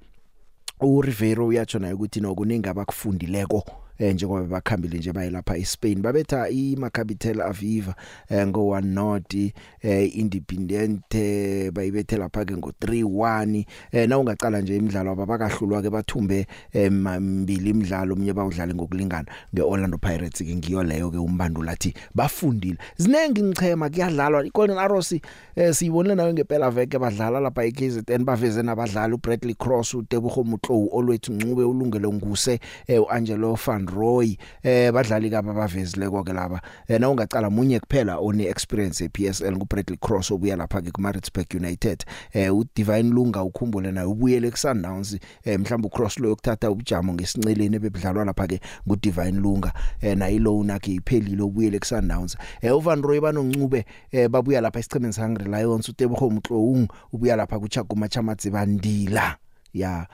uRivero 0.81 1.47
uyatsho 1.47 1.79
naye 1.79 1.95
ukuthi 1.95 2.21
nokuningi 2.21 2.69
abakufundileko 2.69 3.84
eh 3.99 4.15
njengoba 4.15 4.45
bakhambile 4.45 4.99
nje 4.99 5.13
bayilapha 5.13 5.57
eSpain 5.57 6.03
babetha 6.03 6.49
iMaccabi 6.49 7.15
Tel 7.15 7.41
Aviv 7.41 7.89
eh 8.29 8.47
ngo 8.47 8.61
1 8.61 8.85
not 8.85 9.35
eh 9.83 10.17
Independiente 10.17 11.71
bayibethe 11.71 12.17
lapha 12.17 12.45
ke 12.45 12.57
ngo 12.57 12.73
3-1 12.81 13.65
eh 13.93 14.09
na 14.09 14.19
ungacala 14.19 14.61
nje 14.61 14.77
imidlalo 14.77 15.13
abakahlulwa 15.13 15.83
ke 15.83 15.91
bathumbe 15.91 16.47
mambili 16.91 17.71
imidlalo 17.71 18.15
umnye 18.15 18.33
bawudlala 18.33 18.75
ngokulingana. 18.75 19.27
ngeOrlando 19.55 19.99
Pirates 19.99 20.43
ke 20.43 20.57
ngiyo 20.57 20.83
leyo 20.83 21.11
ke 21.11 21.19
umbandula 21.19 21.73
athi 21.73 21.95
bafundile. 22.15 22.79
Zinengi 22.97 23.43
ngichema 23.43 23.91
kuyadlalwa. 23.91 24.47
iGolden 24.47 24.79
Arrows 24.79 25.13
eh 25.13 25.75
siyibonile 25.75 26.15
nayo 26.15 26.33
ngempela 26.33 26.71
veke 26.71 26.99
badlala 26.99 27.41
lapha 27.41 27.65
eKZN 27.65 28.25
baveze 28.25 28.63
nabadlali 28.63 29.15
uBradley 29.15 29.55
Cross 29.55 29.95
uTebogo 29.95 30.45
Mutlow 30.45 30.89
olwethu 30.93 31.33
Ncube 31.33 31.65
ulungele 31.65 32.09
nguse 32.09 32.61
eh 32.87 33.03
uAngelo 33.03 33.57
Van 33.85 33.97
Roy 33.97 34.37
eh 34.63 34.93
badlali 34.93 35.31
kaba 35.31 35.53
bavezile 35.53 36.11
konke 36.11 36.33
laba. 36.33 36.61
Eh 36.89 37.01
na 37.01 37.11
ungacala 37.11 37.51
munye 37.51 37.81
kuphela 37.81 38.19
one 38.19 38.45
experience 38.45 39.05
ePSL 39.05 39.57
nguBradley 39.57 39.99
Cross 39.99 40.31
obuya 40.31 40.57
lapha 40.57 40.83
ke 40.83 40.91
kuMaritzburg 40.91 41.55
United. 41.55 42.05
Eh 42.33 42.55
uDivine 42.55 43.11
Lunga 43.11 43.43
ukhumbule 43.43 43.93
naye 43.93 44.07
ubuyele 44.07 44.51
kuSundowns 44.51 45.19
eh 45.45 45.59
mhlawumbe 45.59 45.89
uCross 45.89 46.19
lo 46.19 46.29
yokuthatha 46.29 46.71
ubujamo 46.71 47.15
ngesinceleni 47.15 47.79
bebedlalwa 47.79 48.25
lapha 48.25 48.47
ke 48.47 48.61
nguDivine 48.89 49.41
Lunga. 49.41 49.73
Eh 50.01 50.17
na 50.17 50.31
iloan 50.31 50.69
yakhe 50.69 50.95
iphelile 50.95 51.43
ubuyele 51.43 51.79
kuSundowns 51.79 52.37
eh 52.63 52.77
uVan 52.77 53.03
Roy 53.03 53.21
banoncube 53.21 53.85
eh 54.13 54.29
babuya 54.29 54.61
lapha 54.61 54.79
esichemeni 54.79 55.13
sangre 55.13 55.45
Lions 55.45 55.89
uTebogo 55.89 56.31
Mtloung 56.31 56.89
ubuya 57.13 57.37
lapha 57.37 57.59
kuChaguma 57.59 58.09
Chamatsi 58.09 58.51
bandila. 58.51 59.37
Ya 59.75 60.07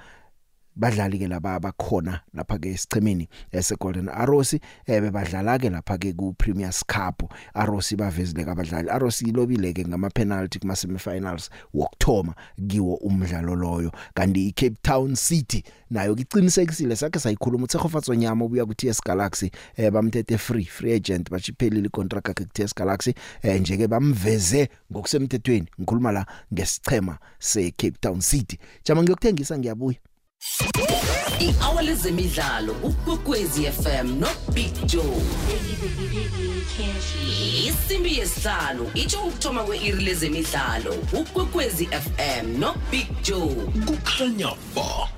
badlali 0.76 1.18
ke 1.18 1.28
laba 1.28 1.54
abakhona 1.54 2.20
lapha 2.34 2.58
ke 2.58 2.70
esichemeni 2.74 3.28
ese 3.52 3.76
Golden 3.76 4.08
Arrows 4.08 4.54
eh 4.54 5.00
bebadlala 5.00 5.58
ke 5.58 5.70
lapha 5.70 5.98
ke 5.98 6.12
ku 6.16 6.32
Premier 6.34 6.72
Cup. 6.86 7.22
Arrows 7.54 7.92
bavezile 7.96 8.44
kabadlali 8.44 8.88
Arrows 8.90 9.22
ilobile 9.22 9.72
ke 9.72 9.84
ngama 9.84 10.10
penalty 10.10 10.58
kuma 10.58 10.76
semifinals 10.76 11.50
wokthoma 11.74 12.34
kiwo 12.68 12.94
umdlalo 12.94 13.54
loyo. 13.54 13.92
Kanti 14.14 14.48
iCape 14.48 14.76
Town 14.82 15.14
City 15.16 15.64
nayo 15.90 16.14
kiqinisekisile 16.14 16.96
sakhe 16.96 17.18
sayikhuluma 17.18 17.64
uTsegofatso 17.64 18.14
nyama 18.14 18.44
obuya 18.44 18.66
ku 18.66 18.74
TS 18.74 19.00
Galaxy 19.04 19.50
eh 19.76 19.90
bamthethe 19.90 20.38
free 20.38 20.64
free 20.64 20.92
agent 20.92 21.30
bachiphelile 21.30 21.86
icontract 21.86 22.28
yakhe 22.28 22.44
ku 22.44 22.52
TS 22.52 22.74
Galaxy 22.74 23.14
eh 23.42 23.60
nje 23.60 23.76
ke 23.76 23.88
bamveze 23.88 24.68
ngokusemthethweni 24.92 25.66
ngikhuluma 25.80 26.12
la 26.12 26.26
ngesichema 26.52 27.18
se 27.38 27.70
Cape 27.70 27.98
Town 28.00 28.20
City. 28.20 28.58
Jama 28.84 29.02
ngiyokuthengisa 29.02 29.58
ngiyabuya. 29.58 29.98
I-hour 31.40 31.82
lezemidlalo 31.82 32.72
ukwekwezi 32.82 33.64
fm 33.66 34.18
no 34.20 34.28
big 34.52 34.72
joe. 34.86 35.22
Isimbi 37.68 38.18
yesihlanu 38.18 38.90
itsho 38.94 39.20
ukuthoma 39.22 39.64
kwe-iri 39.64 40.04
lezemidlalo 40.04 40.94
ukwekwezi 41.12 41.86
fm 41.86 42.58
no 42.58 42.74
big 42.90 43.06
joe. 43.22 43.54
Kukhanya 43.86 44.52
ba. 44.74 45.08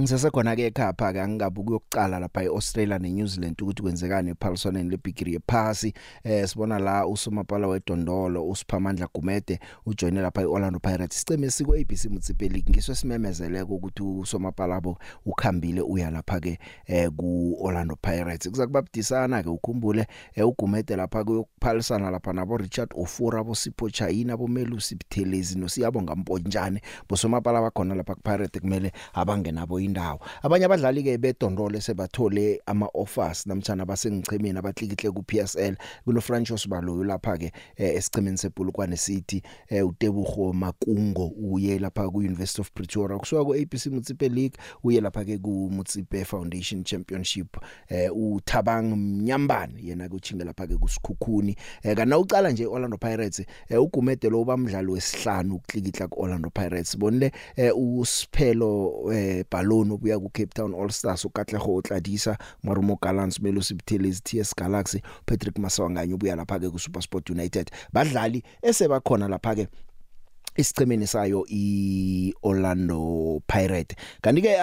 Ngisesekhona 0.00 0.56
ke 0.56 0.66
ekhapha 0.66 1.12
ke 1.12 1.20
angingabuki 1.20 1.72
yokucala 1.72 2.18
lapha 2.18 2.42
eAustralia 2.42 2.98
neNew 2.98 3.26
Zealand 3.26 3.62
ukuthi 3.62 3.82
kwenzekani 3.82 4.30
ePaulsoneni 4.30 4.90
leBigiri 4.90 5.32
yephasi. 5.32 5.92
Eh 6.24 6.48
sibona 6.48 6.78
la 6.78 7.06
usomapala 7.06 7.68
wedondolo 7.68 8.48
uSiphamandla 8.48 9.08
Gumede 9.14 9.60
ujoine 9.86 10.20
lapha 10.20 10.42
eOrlando 10.42 10.78
Pirates. 10.78 11.18
Siceme 11.18 11.50
siko 11.50 11.74
ABC 11.74 12.04
Mutsipe 12.04 12.48
League 12.48 12.70
ngisho 12.70 12.94
simemezeleke 12.94 13.72
ukuthi 13.72 14.02
usomapala 14.02 14.76
abo 14.76 14.98
ukhambile 15.26 15.80
uya 15.80 16.10
lapha 16.10 16.40
ke 16.40 16.58
eh 16.86 17.10
kuOrlando 17.10 17.96
Pirates. 17.96 18.50
Kuzakubabudisana 18.50 19.42
ke 19.42 19.48
ukhumbule 19.48 20.06
eh 20.34 20.46
uGumede 20.46 20.96
lapha 20.96 21.24
kuyokuphalisana 21.24 22.10
lapha 22.10 22.32
nabo 22.32 22.56
Richard 22.56 22.90
Ofura 22.94 23.40
abo 23.40 23.54
Sipho 23.54 23.90
Chaina 23.90 24.32
abo 24.32 24.48
Melusi 24.48 24.94
Buthelezi 24.94 25.58
nosiyabonga 25.58 26.14
Mponjane. 26.14 26.82
Bosomapala 27.08 27.60
bakhona 27.62 27.94
lapha 27.94 28.14
kuPirates 28.14 28.60
kumele 28.60 28.92
abangenabo 29.14 29.87
indawo. 29.88 30.20
Abanye 30.42 30.64
abadlali 30.64 31.02
ke 31.02 31.18
bedondole 31.18 31.80
sebathole 31.80 32.60
ama 32.66 32.88
offers 32.94 33.46
namtjana 33.46 33.86
basengichemeni 33.86 34.58
abahlikihle 34.58 35.10
ku 35.14 35.22
PSL 35.22 35.76
kuno 36.04 36.20
Franchos 36.20 36.68
Baloyo 36.68 37.04
lapha 37.04 37.38
ke 37.38 37.52
eh, 37.76 37.96
esichemeni 37.96 38.38
sePulukwane 38.38 38.96
City 38.96 39.42
eh, 39.68 39.86
uTebugo 39.86 40.52
Makungo 40.52 41.32
uye 41.40 41.78
lapha 41.78 42.10
ku 42.10 42.18
University 42.18 42.60
of 42.60 42.70
Pretoria. 42.74 43.18
Kusuka 43.18 43.44
ku 43.44 43.54
ABC 43.54 43.86
Mutsipe 43.86 44.28
League 44.28 44.56
uye 44.84 45.00
lapha 45.00 45.24
ke 45.24 45.38
ku 45.38 45.70
Mutsipe 45.72 46.24
Foundation 46.26 46.84
Championship. 46.84 47.56
Eh, 47.88 48.10
uThabang 48.12 48.96
Mnyambane 48.96 49.80
yena 49.82 50.08
kuchinga 50.08 50.44
lapha 50.44 50.66
ke 50.66 50.76
kusikhukhuni. 50.76 51.56
Eh, 51.82 51.96
kana 51.96 52.18
ucala 52.18 52.50
nje 52.50 52.66
Orlando 52.66 52.96
Pirates 52.98 53.40
eh, 53.68 53.82
ugumede 53.82 54.30
lo 54.30 54.44
bamdlalo 54.44 54.92
wesihlanu 54.92 55.54
ukuhlikihla 55.54 56.08
ku 56.08 56.22
Orlando 56.22 56.50
Pirates. 56.50 56.98
Bonle 56.98 57.32
eh, 57.56 57.72
usiphelo 57.76 59.04
eh, 59.68 59.78
Balloon 59.78 59.90
obuya 59.92 60.18
ku 60.18 60.30
Cape 60.30 60.54
Town 60.54 60.74
All 60.74 60.90
Stars 60.90 61.24
uKatlego 61.24 61.74
uTladisa 61.74 62.38
Marumo 62.62 62.98
Gallants 63.00 63.40
Melo 63.40 63.60
Sibuthelezi 63.60 64.22
TS 64.22 64.54
Galaxy 64.56 65.02
Patrick 65.26 65.58
Masawanganye 65.58 66.14
ubuya 66.14 66.36
lapha 66.36 66.58
ke 66.58 66.70
ku 66.70 66.78
SuperSport 66.78 67.30
United. 67.30 67.70
Badlali 67.92 68.42
esebakhona 68.62 69.28
lapha 69.28 69.54
ke 69.54 69.68
isicemeni 70.58 71.06
sayo 71.06 71.46
iOrlando 71.48 73.40
Pirate 73.46 73.96
kanti 74.20 74.42
ke 74.42 74.56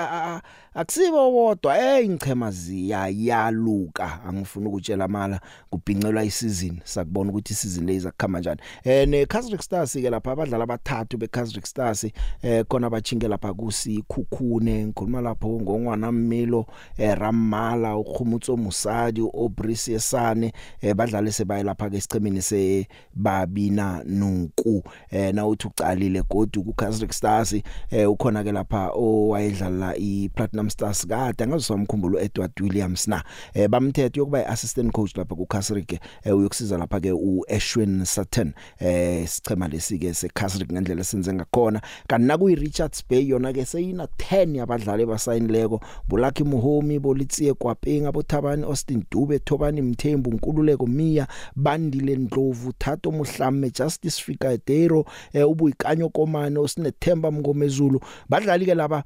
akusibo 0.74 1.32
bodwa 1.32 1.80
eh 1.80 2.06
ingchema 2.06 2.52
ziyayaluka 2.52 4.24
angifuni 4.24 4.68
ukutshela 4.68 5.08
mala 5.08 5.40
kubhincelwa 5.70 6.24
isizini 6.24 6.82
sakubona 6.84 7.30
ukuthi 7.30 7.54
isizini 7.54 7.88
leyiza 7.88 8.12
kukhama 8.12 8.38
kanjani 8.38 8.62
eh 8.84 9.08
ne 9.08 9.26
Kaizer 9.26 9.62
Stars 9.62 9.94
ke 9.94 10.10
lapha 10.10 10.32
abadlali 10.32 10.64
abathathu 10.64 11.18
be 11.18 11.28
Kaizer 11.28 11.66
Stars 11.66 12.04
eh 12.42 12.66
khona 12.68 12.90
bachinge 12.90 13.28
lapha 13.28 13.54
kusi 13.54 14.04
khukhune 14.08 14.86
ngikhuluma 14.86 15.22
lapho 15.22 15.48
ngongwana 15.48 16.12
Mmilo 16.12 16.66
eh 16.98 17.18
Ramala 17.18 17.98
ukhumutso 17.98 18.58
Musadi 18.58 19.22
uObris 19.22 19.88
Yesane 19.88 20.54
eh 20.82 20.94
badlali 20.94 21.32
sebaye 21.32 21.64
lapha 21.64 21.90
ke 21.90 21.98
isicemeni 21.98 22.42
se 22.42 22.88
babina 23.14 24.04
nuku 24.06 24.84
eh 25.12 25.34
na 25.34 25.48
uthi 25.48 25.68
uqalile 25.86 26.22
godu 26.30 26.64
ku 26.64 26.74
Kaizer 26.74 27.14
Stars 27.14 27.54
eh 27.54 28.10
ukhona 28.10 28.44
ke 28.44 28.52
lapha 28.52 28.92
owayedlala 28.94 29.96
iPlatinum 29.98 30.70
Stars. 30.70 31.06
Kade 31.06 31.44
angazomkhumbulo 31.44 32.20
Edward 32.20 32.52
Williams 32.62 33.08
na 33.08 33.24
eh 33.54 33.68
bamthethe 33.68 34.20
yokuba 34.20 34.42
iassistant 34.42 34.92
coach 34.92 35.16
lapha 35.16 35.36
ku 35.36 35.46
Kaizer 35.46 35.82
ke 35.86 36.00
eh, 36.24 36.36
uyokusiza 36.36 36.78
lapha 36.78 37.00
ke 37.00 37.12
uEshwin 37.12 38.06
Sutton. 38.06 38.54
Eh 38.80 39.28
sichema 39.28 39.68
lesi 39.68 40.00
ke 40.00 40.14
seKaizer 40.14 40.66
ngendlela 40.66 41.04
senze 41.04 41.34
ngakhona. 41.34 41.82
Kanti 42.08 42.28
nakuyi 42.28 42.56
Richards 42.56 43.04
Bay 43.10 43.28
yona 43.30 43.54
ke 43.54 43.66
seyina 43.66 44.08
10 44.18 44.56
yabadlali 44.58 45.06
basayinileko 45.06 45.82
Bulaki 46.08 46.44
Muhomi 46.44 47.00
Bolitsie 47.00 47.54
Kwapeng 47.54 48.08
abothabani 48.08 48.64
Austin 48.64 49.04
Dube 49.12 49.40
Thobani 49.40 49.82
Mthembu 49.82 50.32
Nkululeko 50.32 50.88
Mia 50.88 51.28
Bandile 51.56 52.16
Ndlovu 52.16 52.74
Thato 52.80 53.12
Muhlame 53.12 53.70
Justice 53.70 54.22
Fikadero 54.22 55.06
eh, 55.34 55.48
ubuyikanyo 55.50 55.75
komane 56.10 56.60
osinethemba 56.60 57.32
mngomezulu. 57.32 58.00
Badlali 58.30 58.66
ke 58.66 58.74
laba 58.76 59.04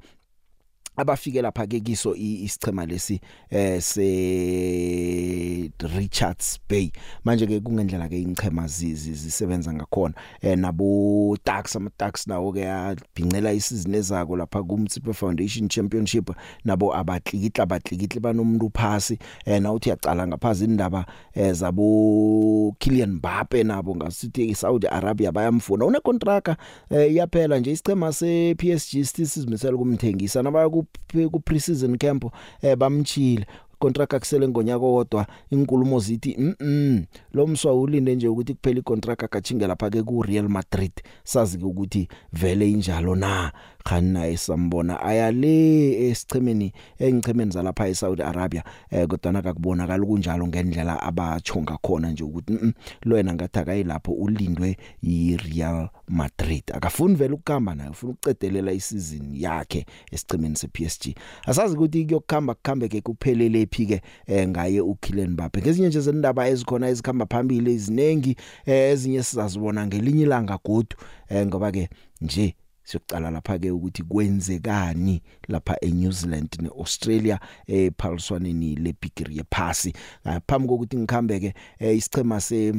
abafike 0.99 1.41
lapha 1.41 1.67
ke 1.67 1.79
kiso 1.79 2.15
isichema 2.15 2.85
lesi 2.85 3.21
eh 3.49 3.81
se 3.81 5.71
Richards 5.97 6.59
Bay. 6.69 6.91
Manje 7.23 7.47
ke 7.47 7.59
kungendlela 7.59 8.09
ke 8.09 8.21
ingchema 8.21 8.67
zisebenza 8.67 9.73
ngakhona. 9.73 10.13
Eh 10.41 10.57
nabo 10.57 11.37
Ducks 11.45 11.75
ama 11.75 11.89
Ducks 11.99 12.27
nawo 12.27 12.51
ke 12.53 12.59
yabhincela 12.59 13.53
isizini 13.53 13.97
ezako 13.97 14.37
lapha 14.37 14.63
kumtsipe 14.63 15.13
Foundation 15.13 15.69
Championship. 15.69 16.31
Nabo 16.65 16.95
abatlikitla 16.95 17.63
abatlikitli 17.63 18.19
banomuntu 18.19 18.71
phasi. 18.73 19.19
Eh 19.45 19.61
na 19.61 19.73
uthi 19.73 19.89
yacala 19.89 20.27
ngaphazi 20.27 20.65
indaba 20.65 21.05
eh, 21.33 21.53
zabo 21.53 22.75
Kylian 22.79 23.11
Mbappe 23.11 23.63
nabo 23.63 23.95
ngasithi 23.95 24.55
Saudi 24.55 24.87
Arabia 24.87 25.31
bayamfuna. 25.31 25.85
Une 25.85 25.99
contract 25.99 26.49
eh, 26.89 27.11
iyaphela 27.11 27.59
nje 27.59 27.71
isichema 27.71 28.13
se 28.13 28.55
PSG 28.55 29.03
sisizimisela 29.03 29.77
kumthengisa 29.77 30.43
nabaya 30.43 30.69
ku 30.69 30.85
ku 31.31 31.39
pre-season 31.39 31.97
camp 31.97 32.25
eh 32.61 32.75
bamchile 32.75 33.45
contract 33.79 34.13
akusele 34.13 34.47
ngonyaka 34.47 34.85
owodwa 34.85 35.27
inkulumo 35.51 35.99
zithi 35.99 36.35
mhm 36.37 37.03
lo 37.33 37.47
mswa 37.47 37.73
ulinde 37.73 38.15
nje 38.15 38.27
ukuthi 38.27 38.53
kuphela 38.53 38.79
icontract 38.79 39.23
akachinge 39.23 39.67
lapha 39.67 39.89
ke 39.89 40.03
ku 40.03 40.21
Real 40.21 40.49
Madrid. 40.49 40.91
Sazi 41.23 41.57
ukuthi 41.57 42.07
vele 42.33 42.71
injalo 42.71 43.15
na? 43.15 43.51
Khani 43.89 44.11
naye 44.13 44.37
sambona. 44.37 45.01
Aya 45.01 45.31
le 45.31 46.09
esichemeni 46.09 46.73
engichemeni 46.99 47.51
zalapha 47.51 47.87
eSaudi 47.87 48.23
Arabia 48.23 48.63
eh 48.91 49.07
kodwa 49.07 49.31
nakakubonakala 49.31 50.05
kunjalo 50.05 50.47
ngendlela 50.47 51.01
abachonga 51.01 51.77
khona 51.77 52.11
nje 52.11 52.23
ukuthi 52.23 52.53
mm, 52.53 52.73
lo 53.01 53.17
yena 53.17 53.33
ngathi 53.33 53.59
akayilapho 53.59 54.11
ulindwe 54.11 54.77
yiReal 55.01 55.89
Madrid. 56.07 56.63
Akafuni 56.73 57.15
vele 57.15 57.33
ukuhamba 57.33 57.75
naye 57.75 57.89
ufuna 57.89 58.13
ukucedelela 58.13 58.71
isizin 58.71 59.31
yakhe 59.33 59.85
esichemeni 60.11 60.55
sePSG 60.55 61.15
asazi 61.45 61.75
ukuthi 61.75 62.05
kuyokukhamba 62.05 62.53
kukhambe 62.53 62.87
ke 62.87 63.01
kuphelele 63.01 63.67
phi 63.71 63.85
ke 63.85 64.01
eh, 64.27 64.47
ngaye 64.47 64.81
uKylian 64.81 65.29
Mbappe. 65.29 65.61
Ngezinye 65.61 65.87
nje 65.87 66.01
zendaba 66.01 66.47
ezikhona 66.47 66.89
ezikhamba 66.89 67.25
phambili 67.25 67.73
izinengi 67.73 68.35
eh, 68.65 68.91
ezinye 68.91 69.23
sizazibona 69.23 69.87
ngelinye 69.87 70.23
ilanga 70.23 70.59
godu 70.65 70.95
eh, 71.29 71.47
ngoba 71.47 71.71
ke 71.71 71.89
nje 72.21 72.55
siyokucala 72.89 73.31
lapha 73.31 73.59
ke 73.59 73.71
ukuthi 73.71 74.03
kwenzekani 74.03 75.21
lapha 75.47 75.75
eNew 75.81 76.11
Zealand 76.11 76.57
neAustralia 76.61 77.39
ephaliswaneni 77.67 78.75
leBigiri 78.75 79.37
yephasi. 79.37 79.93
Ngaphambi 80.27 80.67
kokuthi 80.67 80.97
ngikhambe 80.97 81.39
ke 81.39 81.53
isichema 81.79 82.41
se 82.41 82.73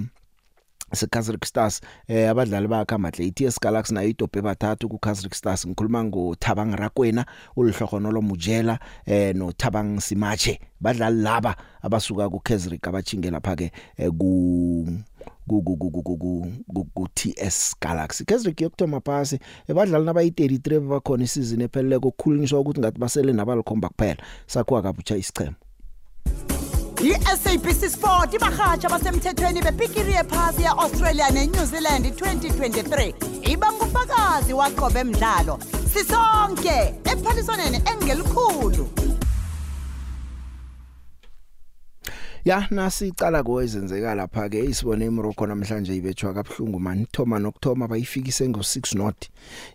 seKaizer 0.92 1.38
Stars 1.44 1.80
eh 2.08 2.30
abadlali 2.30 2.68
bakhe 2.68 2.94
amahle. 2.94 3.26
iTS 3.26 3.60
Galaxy 3.60 3.94
nayo 3.94 4.08
idobhe 4.08 4.42
bathathu 4.42 4.88
ku 4.88 4.98
Kaizer 4.98 5.34
Stars. 5.34 5.66
Ngikhuluma 5.66 6.04
ngo 6.04 6.34
Thabang 6.34 6.76
Rakwena 6.76 7.26
ulihlogono 7.56 8.12
lomujela 8.12 8.78
eh 9.06 9.34
no 9.36 9.52
Thabang 9.52 10.00
Simache 10.00 10.58
badlali 10.80 11.22
laba 11.22 11.56
abasuka 11.82 12.28
ku 12.28 12.40
Kaizer 12.40 12.78
abachinge 12.82 13.30
lapha 13.30 13.56
ke 13.56 13.70
ku 14.18 14.88
ku 15.50 15.62
ku 15.62 15.90
ku 15.90 16.02
ku 16.02 16.86
ku 16.94 17.08
TS 17.14 17.74
Galaxy. 17.80 18.24
Kesrick 18.24 18.60
yokuthoma 18.60 19.00
phasi 19.00 19.38
ebadlali 19.68 20.04
nabayi 20.04 20.30
33 20.30 20.80
bakhona 20.80 21.24
isizini 21.24 21.64
ephelele 21.64 21.98
kokukhulinyiswa 21.98 22.60
ukuthi 22.60 22.80
ngathi 22.80 22.98
basele 22.98 23.32
nabalikhomba 23.32 23.88
kuphela. 23.88 24.22
Sakhiwa 24.46 24.82
kabutsha 24.82 25.16
isichema 25.16 25.56
i-SABC 27.02 27.88
Sport 27.88 28.34
ibahatsha 28.34 28.88
basemthethweni 28.88 29.62
bepikiri 29.62 30.12
yephasi 30.12 30.62
ya-Australia 30.62 31.30
ne-New 31.30 31.64
Zealand 31.64 32.06
2023 32.06 33.14
ibanga 33.52 33.84
ufakazi 33.84 34.52
waqobe 34.52 35.00
emdlalo 35.00 35.58
sisonke 35.92 36.94
ephaliswaneni 37.04 37.80
engelikhulu. 37.92 39.09
Ya 42.44 42.66
nasicala 42.70 43.42
kwezenzeka 43.42 44.14
lapha 44.14 44.48
ke 44.48 44.64
isibone 44.64 45.04
eMorocco 45.04 45.46
namhlanje 45.46 45.96
ibethwa 45.96 46.34
kabhlungu 46.34 46.80
man 46.80 47.06
Thoma 47.12 47.38
nokthoma 47.38 47.88
bayifikise 47.88 48.48
ngo6 48.48 48.96
not 48.96 49.28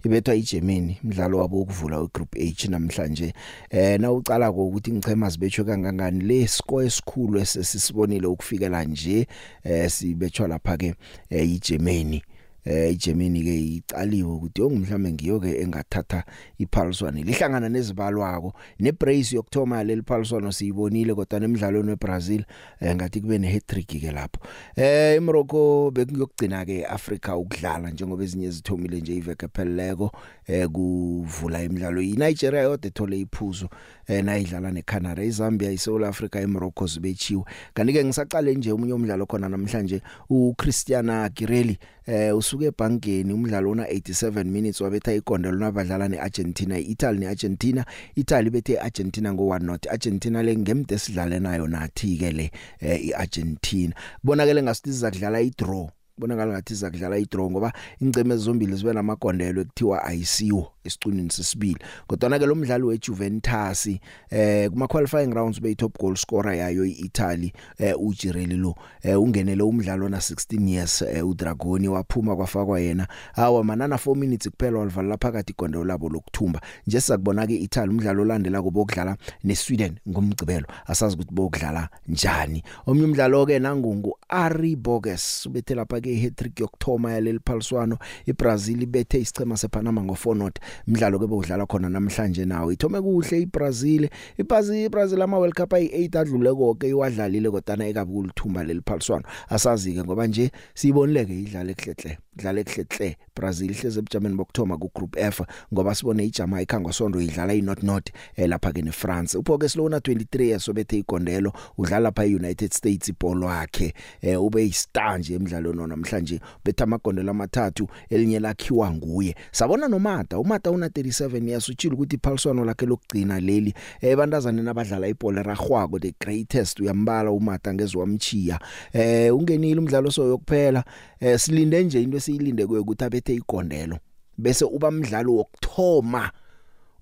ibethwa 0.03 0.35
iGermany 0.35 0.97
umdlalo 1.03 1.37
wabo 1.37 1.61
ukuvula 1.61 2.01
ugroup 2.01 2.35
H 2.35 2.69
namhlanje. 2.69 3.33
Eh 3.69 3.99
na 3.99 4.11
ucala 4.11 4.51
ukuthi 4.51 4.91
ngichema 4.91 5.29
zibethwe 5.29 5.63
kangangani 5.63 6.23
le 6.23 6.47
score 6.47 6.85
esikhulu 6.85 7.39
esesibonile 7.39 8.27
ukufikela 8.27 8.83
nje 8.83 9.27
eh 9.63 9.89
sibethwa 9.89 10.47
lapha 10.47 10.77
ke 10.77 10.95
iGermany 11.29 12.15
eh 12.15 12.34
iGermany 12.65 13.43
ke 13.43 13.55
icaliwe 13.59 14.31
ukuthi 14.31 14.61
ongumhlambe 14.61 15.11
ngiyo 15.11 15.39
ke 15.39 15.61
engathatha 15.61 16.23
iphaliswane 16.57 17.23
lihlangana 17.23 17.69
nezibalwako 17.69 18.53
nebrace 18.79 19.35
yokthoma 19.35 19.83
leli 19.83 20.01
phaliswano 20.01 20.51
siyibonile 20.51 21.13
kodwa 21.15 21.39
nemidlalweni 21.39 21.89
weBrazil 21.89 22.43
eh, 22.79 22.95
ngathi 22.95 23.21
kube 23.21 23.37
nehattrick 23.37 23.87
ke 23.87 24.11
lapho. 24.11 24.39
Eh 24.75 25.17
iMorocco 25.17 25.91
bekuyokugcina 25.91 26.65
ke 26.65 26.85
Africa 26.85 27.37
ukudlala 27.37 27.89
njengoba 27.89 28.23
ezinye 28.23 28.49
zithomile 28.49 29.01
nje 29.01 29.15
iveke 29.15 29.47
pheleleko 29.47 30.11
eh 30.47 30.67
kuvula 30.67 31.63
imidlalo. 31.63 32.01
iNigeria 32.01 32.61
yodwa 32.61 32.87
ethole 32.87 33.19
iphuzo 33.19 33.65
eh 33.65 33.69
nayidlala 34.07 34.71
neCanada. 34.71 35.23
iZambia 35.23 35.71
iSouth 35.71 36.03
Africa 36.03 36.35
eMorocco 36.35 36.87
zibechiwe 36.87 37.43
kanti 37.73 37.93
ke 37.93 38.05
ngisaqale 38.05 38.55
nje 38.55 38.71
umunye 38.71 38.93
umdlalo 38.93 39.25
khona 39.25 39.49
namhlanje 39.49 40.01
uChristiana 40.29 41.29
Girelli 41.29 41.77
eh 42.07 42.37
usuke 42.37 42.65
ebankeni 42.65 43.33
umdlalo 43.33 43.71
ona 43.71 43.83
87 43.83 44.43
minutes 44.43 44.81
wabetha 44.81 45.13
ikondelo 45.13 45.57
nabadlala 45.57 46.07
neArgentina 46.07 46.77
iItaly 46.79 47.19
neArgentina. 47.19 47.85
Italy 48.15 48.49
bethe 48.49 48.79
Argentina 48.79 49.33
ngo 49.33 49.43
1 49.43 49.63
not 49.63 49.87
Argentina 49.87 50.43
le 50.43 50.57
ngemde 50.57 50.97
sidlale 50.97 51.39
nayo 51.39 51.67
nathi 51.67 52.17
ke 52.17 52.31
le 52.31 52.51
eh, 52.79 53.07
iArgentina. 53.07 53.93
Kubonakele 54.21 54.63
ngasiza 54.63 55.11
kudlala 55.11 55.41
idraw. 55.41 55.89
Bonakala 56.17 56.53
ngathi 56.53 56.73
izakudlala 56.73 57.17
idraw 57.17 57.51
ngoba 57.51 57.73
ingceme 57.99 58.35
ezombili 58.35 58.75
zibe 58.75 58.93
namagondelo 58.93 59.61
ekuthiwa 59.61 60.03
ayisiwo. 60.03 60.74
Esicunini 60.85 61.29
sesibili. 61.31 61.77
Kodwa 62.07 62.29
na 62.29 62.39
ke 62.39 62.45
lo 62.45 62.55
mdlali 62.55 62.83
weJuventus 62.83 63.87
eh 64.29 64.69
kuma 64.69 64.87
qualifying 64.87 65.33
rounds 65.33 65.61
be 65.61 65.75
top 65.75 65.99
goal 65.99 66.15
scorer 66.15 66.55
yayo 66.55 66.85
iItaly 66.85 67.53
eh 67.77 67.93
uJirelli 67.99 68.57
lo 68.57 68.75
eh 69.03 69.21
ungenele 69.21 69.63
umdlalo 69.63 70.09
na 70.09 70.17
16 70.17 70.69
years 70.69 71.01
eh, 71.01 71.27
uDragoni 71.27 71.87
waphuma 71.87 72.35
kwafakwa 72.35 72.79
yena. 72.79 73.07
Hawa 73.33 73.63
manana 73.63 73.95
4 73.95 74.15
minutes 74.15 74.49
kuphela 74.49 74.79
walivala 74.79 75.17
phakathi 75.17 75.53
igondelo 75.53 75.83
labo 75.85 76.09
lokuthumba. 76.09 76.61
Nje 76.87 77.01
sakubona 77.01 77.47
ke 77.47 77.53
iItaly 77.55 77.89
umdlalo 77.89 78.21
olandela 78.21 78.61
kubo 78.61 78.81
ukudlala 78.81 79.17
neSweden 79.43 79.95
ngomgcibelo 80.09 80.65
asazi 80.85 81.15
ukuthi 81.15 81.33
bokudlala 81.33 81.89
njani. 82.07 82.63
Omnye 82.85 83.03
umdlalo 83.05 83.45
ke 83.45 83.59
nangungu 83.59 84.17
Ari 84.29 84.75
Boges 84.75 85.45
ubethe 85.45 85.75
lapha 85.75 86.01
ke 86.01 86.15
hat-trick 86.21 86.59
yokthoma 86.59 87.11
yaleli 87.11 87.39
phaliswano. 87.45 87.97
iBrazil 88.25 88.81
ibethe 88.81 89.19
isicema 89.19 89.57
sePanama 89.57 90.01
ngo4 90.01 90.35
not 90.37 90.59
umdlalo 90.87 91.19
ke 91.19 91.27
bewudlala 91.27 91.65
khona 91.65 91.89
namhlanje 91.89 92.45
nawo. 92.45 92.71
Ithome 92.71 93.01
kuhle 93.01 93.41
iBrazil. 93.41 94.09
iBrazil 94.37 94.85
iBrazil 94.85 95.21
ama 95.21 95.37
World 95.37 95.55
Cup 95.55 95.73
ayi8 95.73 96.17
adlule 96.17 96.53
konke 96.53 96.89
iwadlalile 96.89 97.51
kodwa 97.51 97.87
ekabi 97.87 98.11
kulithumba 98.13 98.63
leli 98.63 98.81
phaliswano. 98.85 99.23
Asazi 99.49 99.93
ke 99.93 100.03
ngoba 100.03 100.27
nje 100.27 100.51
siyibonile 100.73 101.25
ke 101.25 101.33
idlala 101.41 101.71
ekhlehle 101.71 102.24
idlala 102.35 102.59
ekhlehle 102.59 103.17
Brazil 103.35 103.71
ihleze 103.71 103.99
ebujameni 103.99 104.35
bokthoma 104.35 104.77
ku 104.77 104.91
group 104.95 105.17
F 105.17 105.41
ngoba 105.73 105.95
sibone 105.95 106.25
iJamaica 106.25 106.79
ngosonto 106.79 107.21
idlala 107.21 107.53
iNot 107.53 107.83
Not 107.83 108.09
eh, 108.35 108.49
lapha 108.49 108.71
ke 108.71 108.81
neFrance. 108.81 109.37
Uphoke 109.37 109.69
Slona 109.69 109.97
23 109.97 110.49
yasobethe 110.49 110.97
igondelo 110.97 111.53
udlala 111.77 111.99
lapha 111.99 112.25
eUnited 112.25 112.73
States 112.73 113.09
ibhola 113.09 113.45
wakhe 113.47 113.93
eh, 114.21 114.43
ube 114.43 114.65
istar 114.65 115.19
nje 115.19 115.35
emidlalweni 115.35 115.87
namhlanje 115.87 116.39
betha 116.65 116.83
amagondelo 116.83 117.31
amathathu 117.31 117.87
elinye 118.09 118.39
lakhiwa 118.39 118.91
nguye. 118.91 119.35
Sabona 119.51 119.87
nomata 119.87 120.39
umata 120.39 120.71
una 120.71 120.87
37 120.87 121.49
years 121.49 121.69
utshila 121.69 121.93
ukuthi 121.93 122.15
iphaliswano 122.15 122.65
lakhe 122.65 122.85
lokugcina 122.85 123.39
leli 123.39 123.73
ebantazana 124.01 124.59
eh, 124.59 124.65
nabadlala 124.65 125.07
ibhola 125.07 125.43
ragwako 125.43 125.99
the 125.99 126.13
greatest 126.19 126.79
uyambala 126.79 127.31
umata 127.31 127.73
ngezwamchiya 127.73 128.59
eh 128.93 129.35
ungenile 129.35 129.79
umdlalo 129.79 130.11
so 130.11 130.27
yokuphela 130.27 130.83
eh 131.19 131.39
silinde 131.39 131.83
nje 131.83 132.01
into 132.01 132.19
esiyilinde 132.25 132.67
kuye 132.67 132.79
ukuthi 132.79 133.03
abethe 133.03 133.33
igondelo 133.35 133.99
bese 134.37 134.65
uba 134.65 134.87
umdlalo 134.87 135.35
wokthoma 135.35 136.31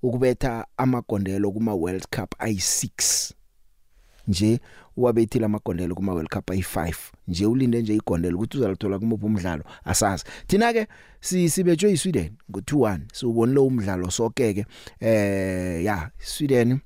ukubetha 0.02 0.66
amagondelo 0.76 1.50
kuma 1.50 1.74
World 1.74 2.06
Cup 2.10 2.34
ayi6 2.38 3.32
nje 4.28 4.60
wabethile 4.96 5.46
amagondelo 5.46 5.94
kuma 5.94 6.12
World 6.12 6.28
Cup 6.28 6.50
ayi5 6.50 6.94
nje 7.28 7.46
ulinde 7.46 7.82
nje 7.82 7.94
igondelo 7.94 8.36
ukuthi 8.36 8.58
uzalithola 8.58 8.98
kumuphi 8.98 9.26
umdlalo 9.26 9.64
asazi. 9.84 10.24
Thina 10.46 10.72
ke 10.72 10.86
sibetjwe 11.20 11.90
yiSweden 11.90 12.32
ngo2-1 12.52 13.00
siubonile 13.12 13.60
umdlalo 13.60 14.10
sonke 14.10 14.54
ke 14.54 14.66
eh 15.00 15.84
ya 15.84 16.10
Sweden 16.18 16.78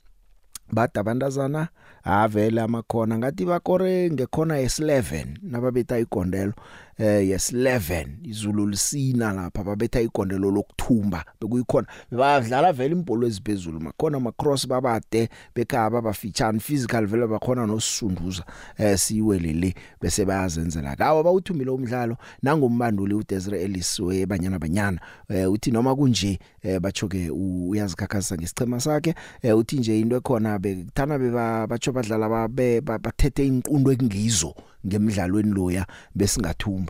badabantazana 0.73 1.69
avela 2.05 2.63
amakhona 2.63 3.19
ngathi 3.19 3.45
bakore 3.45 4.11
ngekhona 4.11 4.63
yes11 4.63 5.27
nababetha 5.43 5.99
igondelo. 5.99 6.53
Eh 6.99 7.29
yes11 7.29 8.07
izulu 8.25 8.67
lisina 8.67 9.33
lapha 9.33 9.65
babetha 9.65 10.01
igondelo 10.01 10.51
lokuthumba. 10.51 11.25
Bekuyikhona. 11.41 11.87
Badlala 12.11 12.73
vele 12.73 12.95
impolo 12.95 13.27
eziphezulu 13.27 13.81
makhona 13.81 14.17
ama 14.17 14.33
cross 14.33 14.67
babade 14.69 15.29
bekhaba 15.55 16.03
bafitshana 16.03 16.61
physical 16.61 17.07
vele 17.07 17.27
bakhona 17.27 17.67
nosunduza 17.67 18.45
eh 18.79 18.99
siwelele 18.99 19.75
bese 20.01 20.25
bayazenzela. 20.25 20.97
Kawo 20.97 21.23
bawuthumile 21.23 21.71
umdlalo 21.71 22.17
nangombanduli 22.43 23.15
uDesire 23.15 23.63
Ellis 23.63 24.01
webanyana 24.01 24.59
banyana 24.59 25.01
eh 25.29 25.51
uthi 25.53 25.71
noma 25.71 25.97
kunje 25.97 26.39
eh 26.63 26.81
bachoke 26.81 27.31
uyazikhakhasa 27.31 28.37
ngesicema 28.37 28.81
sakhe. 28.81 29.15
Eh 29.43 29.59
uthi 29.59 29.77
nje 29.77 30.01
into 30.01 30.17
ekhona 30.17 30.59
bekuthana 30.59 31.19
beba 31.19 31.67
bacho 31.67 31.93
badlala 31.93 32.29
babe 32.29 32.81
bathethe 32.81 33.47
inqundo 33.47 33.93
ekungizo 33.93 34.55
ngemidlalweni 34.87 35.53
loya 35.53 35.87
besingathumba. 36.15 36.88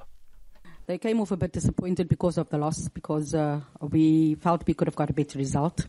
They 0.89 0.97
came 0.97 1.21
off 1.21 1.33
a 1.33 1.37
bit 1.37 1.53
disappointed 1.53 2.09
because 2.09 2.39
of 2.39 2.49
the 2.49 2.57
loss, 2.57 2.89
because 2.89 3.35
uh, 3.35 3.61
we 3.79 4.37
felt 4.37 4.67
we 4.67 4.73
could 4.73 4.89
have 4.89 4.97
got 4.97 5.11
a 5.11 5.13
better 5.13 5.39
result. 5.39 5.87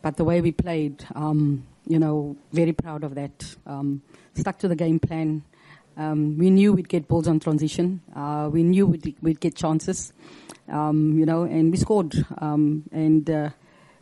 But 0.00 0.16
the 0.16 0.22
way 0.22 0.40
we 0.40 0.52
played, 0.52 1.04
um, 1.16 1.66
you 1.88 1.98
know, 1.98 2.36
very 2.52 2.72
proud 2.72 3.02
of 3.02 3.16
that. 3.16 3.56
Um, 3.66 4.00
stuck 4.34 4.56
to 4.60 4.68
the 4.68 4.76
game 4.76 5.00
plan. 5.00 5.42
Um, 5.96 6.38
we 6.38 6.50
knew 6.50 6.72
we'd 6.72 6.88
get 6.88 7.08
balls 7.08 7.26
on 7.26 7.40
transition. 7.40 8.00
Uh, 8.14 8.48
we 8.52 8.62
knew 8.62 8.86
we'd, 8.86 9.16
we'd 9.20 9.40
get 9.40 9.56
chances, 9.56 10.12
um, 10.68 11.18
you 11.18 11.26
know, 11.26 11.42
and 11.42 11.72
we 11.72 11.76
scored. 11.76 12.14
Um, 12.40 12.84
and 12.92 13.28
uh, 13.28 13.50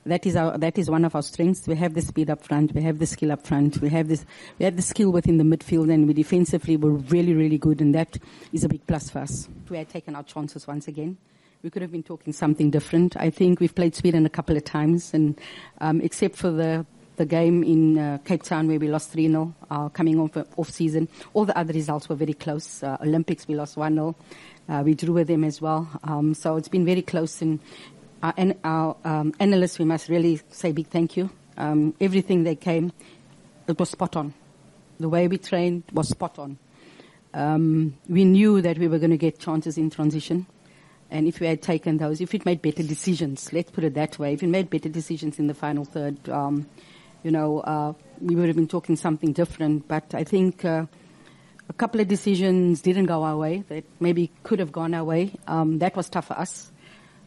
that 0.07 0.25
is 0.27 0.37
our 0.37 0.57
that 0.59 0.79
is 0.79 0.91
one 0.91 1.05
of 1.05 1.15
our 1.15 1.23
strengths. 1.23 1.67
We 1.67 1.77
have 1.77 1.95
the 1.95 2.03
speed 2.03 2.31
up 2.31 2.43
front, 2.43 2.73
we 2.73 2.83
have 2.83 2.99
the 2.99 3.07
skill 3.07 3.33
up 3.33 3.47
front, 3.47 3.81
we 3.81 3.89
have 3.91 4.09
this 4.09 4.25
we 4.59 4.65
have 4.65 4.77
the 4.77 4.83
skill 4.83 5.11
within 5.11 5.39
the 5.39 5.45
midfield, 5.45 5.93
and 5.93 6.07
we 6.07 6.15
defensively 6.15 6.77
were 6.77 6.93
really 6.93 7.35
really 7.35 7.59
good, 7.59 7.81
and 7.81 7.95
that 7.95 8.17
is 8.53 8.65
a 8.65 8.69
big 8.69 8.87
plus 8.87 9.11
for 9.11 9.21
us. 9.21 9.49
We 9.69 9.77
had 9.77 9.89
taken 9.89 10.15
our 10.15 10.23
chances 10.23 10.67
once 10.67 10.89
again. 10.89 11.19
We 11.63 11.71
could 11.71 11.83
have 11.83 11.93
been 11.93 12.03
talking 12.03 12.33
something 12.33 12.71
different. 12.71 13.17
I 13.17 13.31
think 13.31 13.61
we've 13.61 13.75
played 13.75 13.95
Sweden 13.95 14.25
a 14.27 14.31
couple 14.31 14.57
of 14.57 14.65
times, 14.65 15.13
and 15.13 15.39
um, 15.81 16.01
except 16.01 16.37
for 16.37 16.51
the 16.51 16.87
the 17.17 17.27
game 17.27 17.65
in 17.65 17.99
uh, 17.99 18.19
Cape 18.25 18.43
Town 18.43 18.69
where 18.69 18.79
we 18.79 18.89
lost 18.89 19.11
3 19.11 19.29
0, 19.29 19.55
uh, 19.71 19.89
coming 19.89 20.21
off 20.21 20.37
off 20.57 20.71
season. 20.71 21.09
All 21.35 21.45
the 21.45 21.59
other 21.59 21.73
results 21.73 22.09
were 22.09 22.15
very 22.15 22.35
close. 22.35 22.83
Uh, 22.83 22.97
Olympics, 23.01 23.49
we 23.49 23.55
lost 23.55 23.77
1 23.77 23.95
0. 23.95 24.17
Uh, 24.69 24.83
we 24.85 24.95
drew 24.95 25.15
with 25.15 25.29
them 25.29 25.45
as 25.45 25.61
well. 25.61 25.89
Um, 26.05 26.35
so 26.35 26.57
it's 26.57 26.69
been 26.69 26.85
very 26.85 27.03
close, 27.03 27.41
and 27.41 27.61
our, 28.27 28.55
our 28.65 28.97
um, 29.05 29.33
analysts, 29.39 29.79
we 29.79 29.85
must 29.85 30.09
really 30.09 30.41
say 30.51 30.73
big 30.73 30.89
thank 30.89 31.17
you. 31.17 31.31
Um, 31.57 31.95
everything 32.01 32.45
they 32.45 32.57
came, 32.57 32.93
it 33.67 33.79
was 33.79 33.91
spot 33.91 34.17
on. 34.17 34.35
The 34.99 35.09
way 35.09 35.29
we 35.29 35.39
trained 35.39 35.85
was 35.93 36.09
spot 36.09 36.39
on. 36.39 36.59
Um, 37.35 37.97
we 38.09 38.25
knew 38.25 38.63
that 38.63 38.79
we 38.79 38.89
were 38.89 38.99
going 38.99 39.11
to 39.11 39.19
get 39.19 39.39
chances 39.39 39.77
in 39.77 39.91
transition. 39.91 40.47
And 41.11 41.29
if 41.29 41.39
we 41.39 41.47
had 41.47 41.63
taken 41.63 41.99
those, 41.99 42.21
if 42.21 42.33
we'd 42.33 42.45
made 42.45 42.63
better 42.63 42.83
decisions, 42.83 43.53
let's 43.53 43.71
put 43.71 43.85
it 43.85 43.95
that 43.95 44.19
way, 44.19 44.33
if 44.33 44.43
we 44.43 44.49
made 44.49 44.71
better 44.71 44.89
decisions 44.89 45.39
in 45.39 45.47
the 45.47 45.55
final 45.55 45.85
third, 45.85 46.29
um, 46.29 46.67
you 47.23 47.31
know, 47.31 47.61
uh, 47.61 47.93
we 48.21 48.35
would 48.35 48.47
have 48.47 48.57
been 48.57 48.69
talking 48.69 48.97
something 48.97 49.33
different. 49.33 49.87
But 49.87 50.15
I 50.15 50.25
think 50.25 50.65
uh, 50.65 50.87
a 51.69 51.73
couple 51.73 52.01
of 52.01 52.09
decisions 52.09 52.81
didn't 52.81 53.07
go 53.07 53.23
our 53.23 53.37
way 53.37 53.65
that 53.69 53.85
maybe 54.01 54.31
could 54.43 54.59
have 54.59 54.73
gone 54.73 54.95
our 54.95 55.05
way. 55.05 55.33
Um, 55.47 55.79
that 55.79 55.95
was 55.97 56.09
tough 56.09 56.29
for 56.29 56.39
us. 56.39 56.73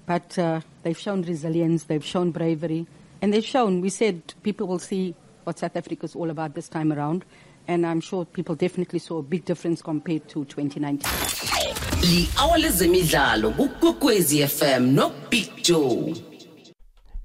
But 0.10 0.39
uh, 0.39 0.62
they've 0.82 0.98
shown 0.98 1.22
resilience, 1.22 1.84
they've 1.84 2.04
shown 2.04 2.32
bravery, 2.32 2.88
and 3.22 3.32
they've 3.32 3.45
shown, 3.45 3.80
we 3.80 3.89
said 3.91 4.34
people 4.41 4.65
will 4.65 4.80
see 4.80 5.13
what 5.43 5.60
South 5.60 5.76
Africa 5.76 6.06
is 6.06 6.15
all 6.15 6.32
about 6.32 6.56
this 6.56 6.67
time 6.67 6.91
around. 6.91 7.26
And 7.67 7.86
I'm 7.86 8.02
sure 8.02 8.26
people 8.26 8.56
definitely 8.56 8.98
saw 8.98 9.19
a 9.19 9.22
big 9.22 9.45
difference 9.45 9.84
compared 9.84 10.28
to 10.30 10.45
2019. 10.45 11.06
li-hour 12.02 12.58
lezemidlalo 12.58 13.52
kukwekwezi 13.52 14.48
fm 14.48 15.00
joe 15.62 16.13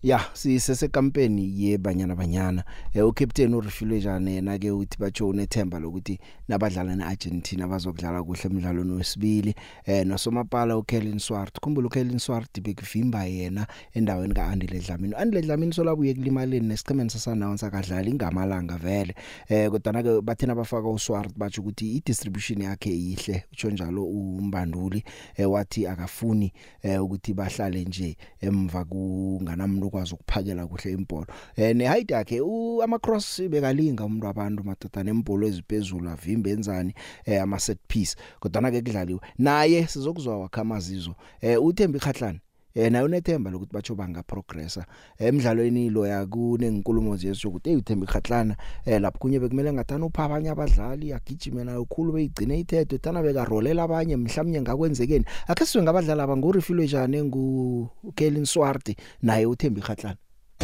ya 0.04 0.20
sisese 0.32 0.88
kampeni 0.88 1.64
yebanyana 1.64 2.16
banyana. 2.16 2.64
Eh 2.94 3.06
ucaptain 3.06 3.54
urifile 3.54 4.00
jane 4.00 4.34
yena 4.34 4.58
ke 4.58 4.70
uthi 4.70 4.98
batsho 4.98 5.28
unethemba 5.28 5.78
lokuthi 5.78 6.18
nabadlala 6.48 6.96
neArgentina 6.96 7.66
bazokudlala 7.66 8.22
kuhle 8.22 8.40
emidlalweni 8.44 8.92
wesibili. 8.92 9.54
Eh 9.86 10.06
nosomapala 10.06 10.76
uKellen 10.76 11.18
Swart. 11.18 11.58
Khumbula 11.60 11.86
uKellen 11.86 12.18
Swart 12.18 12.60
bekuvimba 12.60 13.24
yena 13.24 13.66
endaweni 13.94 14.34
kaAndile 14.34 14.80
Dlamini. 14.80 15.14
Andile 15.14 15.42
Dlamini 15.42 15.72
solabuye 15.72 16.14
kulimaleni 16.14 16.68
nesiqhemeni 16.68 17.10
sasanawo 17.10 17.56
sakadlala 17.56 18.10
ingamalanga 18.10 18.76
vele. 18.76 19.14
Eh 19.48 19.70
kodwa 19.70 20.02
ke 20.02 20.20
bathina 20.20 20.54
bafaka 20.54 20.88
uSwart 20.88 21.32
batsho 21.38 21.62
ukuthi 21.62 21.96
idistribution 21.96 22.62
yakhe 22.62 22.90
ihle 22.90 23.44
utsho 23.52 23.70
njalo 23.70 24.04
umbanduli 24.04 25.04
eh 25.36 25.50
wathi 25.50 25.86
akafuni 25.86 26.52
eh 26.82 27.02
ukuthi 27.02 27.34
bahlale 27.34 27.84
nje 27.84 28.16
emva 28.40 28.84
kunganamntu 28.84 29.93
ukwazi 29.94 30.14
ukuphakela 30.14 30.66
kuhle 30.66 30.92
impolo 30.92 31.26
eh 31.56 31.76
ne 31.76 31.86
height 31.86 32.10
yakhe 32.10 32.40
ama 32.84 32.98
cross 32.98 33.40
bekalinga 33.42 34.04
umuntu 34.04 34.26
abantu 34.26 34.64
madoda 34.64 35.02
nempolo 35.02 35.46
eziphezulu 35.46 36.10
avimbe 36.10 36.50
enzani 36.50 36.94
eh 37.24 37.42
ama 37.42 37.58
set 37.58 37.78
piece 37.88 38.16
kodwa 38.40 38.70
ke 38.70 38.82
kudlaliwe. 38.82 39.20
Naye 39.38 39.86
sizokuzwa 39.86 40.38
wakhamazizo 40.38 41.14
eh 41.40 41.62
uThembi 41.62 41.98
Khatlana 41.98 42.40
eh 42.76 42.90
nayo 42.90 43.08
nethemba 43.08 43.50
lokuthi 43.50 43.72
batsho 43.72 43.94
banga 43.94 44.22
progressa 44.22 44.84
emidlalweni 45.18 45.90
lo 45.90 46.06
yakunenkulumo 46.06 47.16
zeso 47.16 47.48
ukuthi 47.48 47.70
hey 47.70 47.78
uThembi 47.78 48.06
Khatlana 48.06 48.56
eh 48.84 49.00
lapho 49.00 49.18
kunye 49.18 49.38
bekumele 49.38 49.72
ngathana 49.72 50.06
upha 50.06 50.24
abanye 50.24 50.50
abadlali 50.50 51.12
agijime 51.12 51.64
nayo 51.64 51.84
khulu 51.84 52.12
beyigcine 52.12 52.58
ithethe 52.58 52.98
thana 52.98 53.22
beka 53.22 53.44
rolela 53.44 53.82
abanye 53.82 54.16
mhlawumnye 54.16 54.60
ngakwenzekeni 54.60 55.24
akhe 55.46 55.66
siwe 55.66 55.84
ngabadlali 55.84 56.20
abangurifilwe 56.20 56.88
jane 56.88 57.22
ngu 57.22 57.88
Kellen 58.14 58.44
Swart 58.44 58.96
naye 59.22 59.46
uThembi 59.46 59.80
Khatlana 59.80 60.16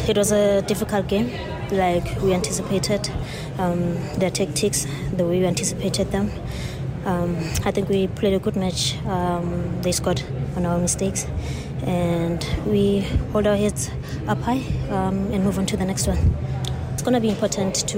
It 0.07 0.17
was 0.17 0.31
a 0.31 0.61
difficult 0.63 1.07
game, 1.07 1.29
like 1.69 2.21
we 2.23 2.33
anticipated. 2.33 3.07
Um, 3.59 3.95
their 4.17 4.31
tactics, 4.31 4.87
the 5.15 5.23
way 5.23 5.39
we 5.39 5.45
anticipated 5.45 6.11
them. 6.11 6.31
Um, 7.05 7.35
I 7.65 7.71
think 7.71 7.89
we 7.89 8.07
played 8.07 8.33
a 8.33 8.39
good 8.39 8.55
match. 8.55 8.95
Um, 9.05 9.81
they 9.81 9.91
scored 9.91 10.21
on 10.55 10.65
our 10.65 10.77
mistakes, 10.77 11.25
and 11.83 12.45
we 12.65 13.01
hold 13.31 13.47
our 13.47 13.55
heads 13.55 13.89
up 14.27 14.39
high 14.41 14.63
um, 14.89 15.31
and 15.31 15.43
move 15.43 15.57
on 15.57 15.65
to 15.67 15.77
the 15.77 15.85
next 15.85 16.07
one. 16.07 16.35
It's 16.93 17.01
going 17.01 17.15
to 17.15 17.19
be 17.19 17.29
important 17.29 17.87
to 17.89 17.97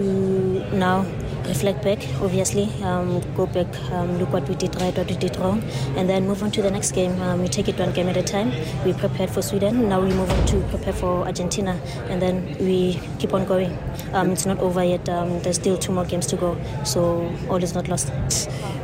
now 0.74 1.06
reflect 1.48 1.84
back, 1.84 2.00
obviously, 2.22 2.70
um, 2.84 3.22
go 3.36 3.46
back, 3.46 3.68
um, 3.92 4.18
look 4.20 4.32
what 4.32 4.48
we 4.48 4.56
did 4.56 4.76
right, 4.82 4.96
what 4.98 5.08
we 5.10 5.16
did 5.16 5.36
wrong, 5.38 5.62
and 5.96 6.10
then 6.10 6.28
move 6.28 6.44
on 6.44 6.52
to 6.52 6.62
the 6.62 6.72
next 6.72 6.92
game. 6.92 7.20
Um, 7.22 7.42
we 7.42 7.48
take 7.48 7.68
it 7.68 7.78
one 7.78 7.92
game 7.94 8.10
at 8.10 8.18
a 8.18 8.24
time. 8.24 8.52
We 8.86 8.94
prepared 8.94 9.30
for 9.30 9.42
Sweden, 9.42 9.90
now 9.90 10.02
we 10.02 10.14
move 10.14 10.30
on 10.30 10.46
to 10.48 10.60
prepare 10.70 10.94
for 10.94 11.26
Argentina, 11.26 11.80
and 12.10 12.22
then 12.22 12.56
we 12.60 13.00
keep 13.20 13.34
on 13.34 13.46
going. 13.46 13.78
Um, 14.14 14.32
it's 14.32 14.46
not 14.46 14.60
over 14.60 14.84
yet, 14.84 15.08
um, 15.10 15.40
there's 15.42 15.58
still 15.58 15.78
two 15.78 15.92
more 15.92 16.06
games 16.06 16.28
to 16.28 16.36
go, 16.36 16.58
so 16.84 17.32
all 17.50 17.62
is 17.64 17.74
not 17.74 17.88
lost. 17.88 18.12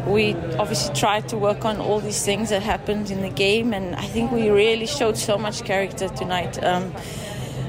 we 0.07 0.33
obviously 0.57 0.93
tried 0.95 1.27
to 1.29 1.37
work 1.37 1.65
on 1.65 1.77
all 1.77 1.99
these 1.99 2.23
things 2.23 2.49
that 2.49 2.63
happened 2.63 3.11
in 3.11 3.21
the 3.21 3.29
game, 3.29 3.73
and 3.73 3.95
I 3.95 4.03
think 4.03 4.31
we 4.31 4.49
really 4.49 4.87
showed 4.87 5.17
so 5.17 5.37
much 5.37 5.63
character 5.63 6.09
tonight. 6.09 6.61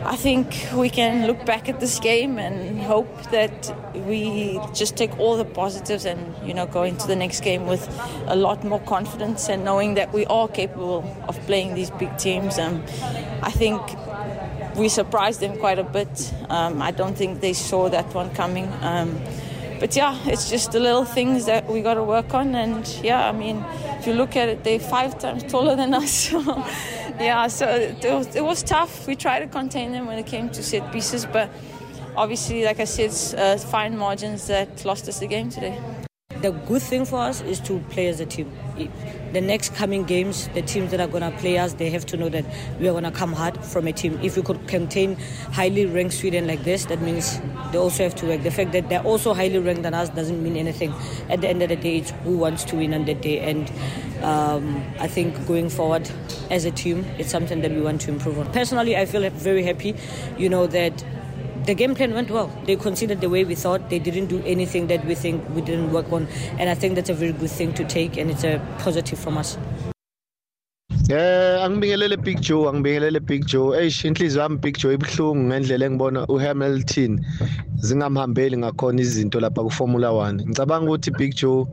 I 0.02 0.16
think 0.16 0.66
we 0.74 0.88
can 0.88 1.26
look 1.26 1.44
back 1.44 1.68
at 1.68 1.78
this 1.78 2.00
game 2.00 2.38
and 2.38 2.80
hope 2.80 3.30
that 3.30 3.76
we 4.06 4.58
just 4.74 4.96
take 4.96 5.18
all 5.18 5.36
the 5.36 5.44
positives 5.44 6.06
and 6.06 6.34
you 6.46 6.54
know 6.54 6.66
go 6.66 6.84
into 6.84 7.06
the 7.06 7.16
next 7.16 7.40
game 7.40 7.66
with 7.66 7.86
a 8.26 8.34
lot 8.34 8.64
more 8.64 8.80
confidence 8.80 9.48
and 9.48 9.62
knowing 9.62 9.94
that 9.94 10.12
we 10.12 10.24
are 10.26 10.48
capable 10.48 11.04
of 11.28 11.38
playing 11.46 11.74
these 11.74 11.90
big 11.90 12.16
teams. 12.16 12.58
Um, 12.58 12.82
I 13.42 13.50
think 13.50 13.80
we 14.76 14.88
surprised 14.88 15.40
them 15.40 15.58
quite 15.58 15.78
a 15.78 15.84
bit. 15.84 16.32
Um, 16.48 16.80
I 16.80 16.90
don't 16.92 17.16
think 17.16 17.40
they 17.40 17.52
saw 17.52 17.88
that 17.90 18.14
one 18.14 18.30
coming. 18.34 18.72
Um, 18.80 19.20
but 19.80 19.96
yeah, 19.96 20.16
it's 20.24 20.50
just 20.50 20.72
the 20.72 20.80
little 20.80 21.04
things 21.04 21.46
that 21.46 21.66
we 21.66 21.80
got 21.80 21.94
to 21.94 22.04
work 22.04 22.34
on. 22.34 22.54
And 22.54 22.86
yeah, 23.02 23.28
I 23.28 23.32
mean, 23.32 23.64
if 23.98 24.06
you 24.06 24.12
look 24.12 24.36
at 24.36 24.48
it, 24.48 24.62
they're 24.62 24.78
five 24.78 25.18
times 25.18 25.42
taller 25.44 25.74
than 25.76 25.94
us. 25.94 26.32
Yeah, 27.20 27.48
so 27.48 27.68
it 27.68 28.02
was, 28.02 28.35
it 28.35 28.42
was 28.42 28.62
tough. 28.62 29.06
We 29.06 29.14
tried 29.14 29.40
to 29.40 29.46
contain 29.46 29.92
them 29.92 30.06
when 30.06 30.18
it 30.18 30.26
came 30.26 30.48
to 30.48 30.62
set 30.62 30.90
pieces, 30.90 31.26
but 31.26 31.50
obviously, 32.16 32.64
like 32.64 32.80
I 32.80 32.85
said, 32.85 33.38
uh, 33.38 33.59
fine 33.59 33.98
margins 33.98 34.46
that 34.46 34.87
lost 34.87 35.06
us 35.06 35.18
the 35.18 35.26
game 35.26 35.50
today. 35.50 35.78
The 36.42 36.53
good 36.53 36.83
thing 36.83 37.05
for 37.05 37.20
us 37.20 37.40
is 37.42 37.61
to 37.61 37.79
play 37.90 38.09
as 38.09 38.20
a 38.20 38.26
team. 38.26 38.50
The 39.33 39.40
next 39.40 39.74
coming 39.74 40.05
games, 40.05 40.48
the 40.55 40.62
teams 40.62 40.90
that 40.90 41.00
are 41.00 41.07
going 41.07 41.22
to 41.22 41.37
play 41.38 41.59
us, 41.59 41.74
they 41.74 41.90
have 41.90 42.07
to 42.07 42.16
know 42.16 42.29
that 42.31 42.44
we 42.79 42.88
are 42.88 42.92
going 42.92 43.05
to 43.05 43.11
come 43.11 43.33
hard 43.33 43.62
from 43.64 43.87
a 43.87 43.92
team. 43.92 44.18
If 44.22 44.37
we 44.37 44.42
could 44.42 44.66
contain 44.66 45.16
highly 45.53 45.87
ranked 45.87 46.14
Sweden 46.14 46.46
like 46.46 46.64
this, 46.64 46.87
that 46.87 47.00
means 47.03 47.40
they 47.72 47.79
also 47.79 48.03
have 48.03 48.14
to 48.16 48.26
work. 48.26 48.42
The 48.42 48.50
fact 48.50 48.72
that 48.72 48.88
they're 48.88 49.03
also 49.03 49.35
highly 49.35 49.59
ranked 49.59 49.83
than 49.83 49.94
us 49.94 50.09
doesn't 50.09 50.42
mean 50.42 50.57
anything. 50.57 50.92
At 51.29 51.42
the 51.42 51.48
end 51.48 51.62
of 51.62 51.68
the 51.68 51.76
day, 51.76 51.98
it's 51.98 52.11
who 52.24 52.38
wants 52.38 52.64
to 52.64 52.76
win 52.76 52.94
on 52.94 53.05
that 53.05 53.20
day. 53.20 53.38
And 53.40 53.70
um, 54.22 54.83
I 54.98 55.07
think 55.07 55.46
going 55.46 55.68
forward 55.68 56.11
as 56.50 56.64
a 56.64 56.70
team, 56.70 57.05
it's 57.18 57.31
something 57.31 57.61
that 57.61 57.70
we 57.70 57.81
want 57.81 58.00
to 58.03 58.11
improve 58.11 58.38
on. 58.38 58.50
Personally, 58.53 58.96
I 58.96 59.05
feel 59.07 59.29
very 59.31 59.62
happy, 59.62 59.94
you 60.38 60.48
know, 60.48 60.66
that 60.66 61.05
the 61.66 61.75
game 61.75 61.94
plan 61.94 62.14
went 62.14 62.31
well. 62.31 62.51
They 62.64 62.77
considered 62.77 63.20
the 63.20 63.29
way 63.29 63.44
we 63.44 63.55
thought. 63.55 63.90
They 63.90 63.99
didn't 63.99 64.27
do 64.27 64.42
anything 64.44 64.87
that 64.88 65.05
we 65.05 65.14
think 65.14 65.49
we 65.55 65.61
didn't 65.61 65.92
work 65.92 66.11
on. 66.12 66.27
And 66.59 66.68
I 66.70 66.75
think 66.75 66.94
that's 66.94 67.11
a 67.11 67.14
very 67.14 67.33
good 67.33 67.51
thing 67.51 67.75
to 67.75 67.85
take, 67.85 68.16
and 68.16 68.31
it's 68.31 68.44
a 68.44 68.61
positive 68.79 69.18
from 69.18 69.38
us. 69.38 69.59
Eh 71.11 71.59
angibingelele 71.64 72.16
Big 72.23 72.40
Joe 72.40 72.68
angibingelele 72.68 73.20
Big 73.20 73.44
Joe 73.44 73.77
eish 73.79 74.05
inhliziyo 74.05 74.42
yami 74.42 74.59
Big 74.59 74.79
Joe 74.79 74.94
ibhlungu 74.94 75.44
ngendlela 75.44 75.87
engibona 75.87 76.27
uHamilton 76.27 77.18
zingamhambeli 77.83 78.57
ngakhona 78.57 79.01
izinto 79.01 79.40
lapha 79.40 79.62
kuFormula 79.64 80.09
1 80.09 80.46
ngicabanga 80.46 80.87
ukuthi 80.87 81.11
Big 81.11 81.35
Joe 81.35 81.66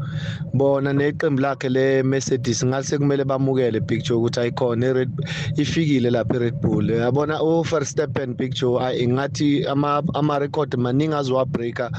bona 0.54 0.93
neqembu 0.93 1.41
lakhe 1.41 1.69
le 1.69 2.04
Mercedes 2.04 2.65
ngase 2.65 2.97
kumele 2.97 3.23
bamukele 3.23 3.80
Big 3.80 4.02
Joe 4.04 4.17
ukuthi 4.17 4.39
ayikhona 4.39 4.88
iRed 4.88 5.12
ifikile 5.58 6.10
lapha 6.10 6.36
iRed 6.36 6.56
Bull. 6.62 6.89
Yabona 6.89 7.38
uVerstappen 7.41 8.34
Big 8.34 8.54
Joe 8.56 8.82
ay 8.82 9.08
ngathi 9.08 9.67
ama 9.67 10.02
ama 10.15 10.39
record 10.39 10.73
maningi 10.78 11.13
azowabreaka 11.13 11.91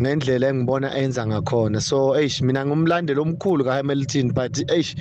ngendlela 0.00 0.48
engibona 0.48 0.96
enza 0.96 1.26
ngakhona. 1.26 1.80
So 1.80 2.16
eish 2.16 2.40
mina 2.40 2.64
ngumlandeli 2.64 3.20
omkhulu 3.20 3.64
kaHamilton 3.64 4.32
but 4.32 4.56
eish 4.70 4.96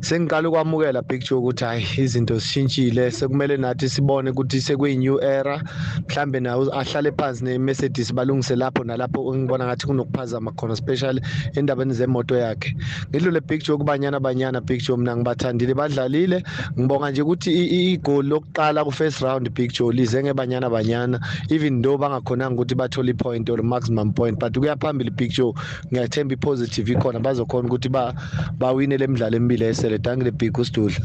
sengiqala 0.00 0.48
ukwamukela 0.48 1.02
Big 1.02 1.22
Joe 1.24 1.38
ukuthi 1.38 1.64
hayi 1.64 1.86
izinto 1.98 2.34
zishintshile. 2.38 3.10
Sekumele 3.10 3.56
nathi 3.56 3.88
sibone 3.88 4.30
ukuthi 4.30 4.60
sekuyi-new 4.60 5.18
era. 5.22 5.62
Mhlambe 6.08 6.40
nawo 6.40 6.72
ahlale 6.74 7.12
phansi 7.12 7.44
ne-Mercedes 7.44 8.12
balungise 8.14 8.56
lapho 8.56 8.84
nalapho 8.84 9.34
ngibona 9.34 9.64
ngathi 9.66 9.86
kunokuphazama 9.86 10.52
khona 10.52 10.72
especially 10.72 11.20
endabeni 11.54 11.92
zemoto 11.94 12.36
yakhe. 12.36 12.74
Ngidlule 13.10 13.40
Big 13.40 13.62
Joe 13.62 13.76
kubanyana 13.76 14.20
banyana 14.20 14.60
Big 14.60 14.80
Joe 14.82 14.96
mina 14.96 15.16
ngibathandile 15.16 15.74
badlalile. 15.74 16.42
Ngibonga 16.78 17.10
nje 17.10 17.22
ukuthi 17.22 17.50
i- 17.52 17.66
i- 17.66 17.92
igoli 17.92 18.28
lokuqala 18.28 18.84
ku-first 18.84 19.20
round 19.20 19.50
Big 19.54 19.72
Joe 19.72 19.92
lize 19.92 20.22
ngebanyana 20.22 20.70
banyana. 20.70 21.20
Even 21.50 21.82
though 21.82 21.98
bangakhonanga 21.98 22.54
ukuthi 22.54 22.74
bathole 22.74 23.10
i-point 23.10 23.50
or 23.50 23.62
maximum 23.62 24.12
point 24.12 24.38
but 24.38 24.52
kuya 24.54 24.76
phambili 24.76 25.10
Big 25.10 25.30
Joe 25.30 25.52
ngiyathemba 25.92 26.32
i-positive 26.34 26.88
ikhona. 26.92 27.20
Bazokhona 27.20 27.68
ukuthi 27.68 27.88
ba 27.90 28.14
bawine 28.58 28.98
le 28.98 29.06
midlalo 29.06 29.36
emibili 29.36 29.64
esele 29.90 29.98
tangile 29.98 30.30
Big 30.30 30.58
uSidudla 30.58 31.04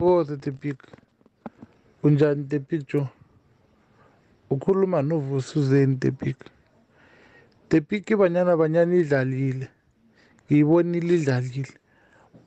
Phokoza 0.00 0.40
the 0.40 0.50
big. 0.50 0.76
Unjani 2.02 2.48
the 2.48 2.58
big 2.58 2.86
Joe? 2.86 3.08
Ukhuluma 4.50 5.02
novusi 5.02 5.58
uzeni 5.58 6.00
the 6.00 6.10
big. 6.10 6.36
The 7.68 7.80
big 7.80 8.06
banyana 8.06 8.56
banyana 8.56 8.94
idlalile. 8.94 9.68
Ngiyibonile 10.50 11.14
idlalile. 11.14 11.78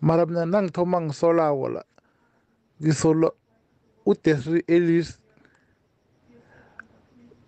Mara 0.01 0.25
mina 0.25 0.45
nangithoma 0.45 1.01
ngisolako 1.01 1.69
la. 1.69 1.83
Ngisola 2.81 3.31
uDesri 4.05 4.63
Ellis 4.67 5.19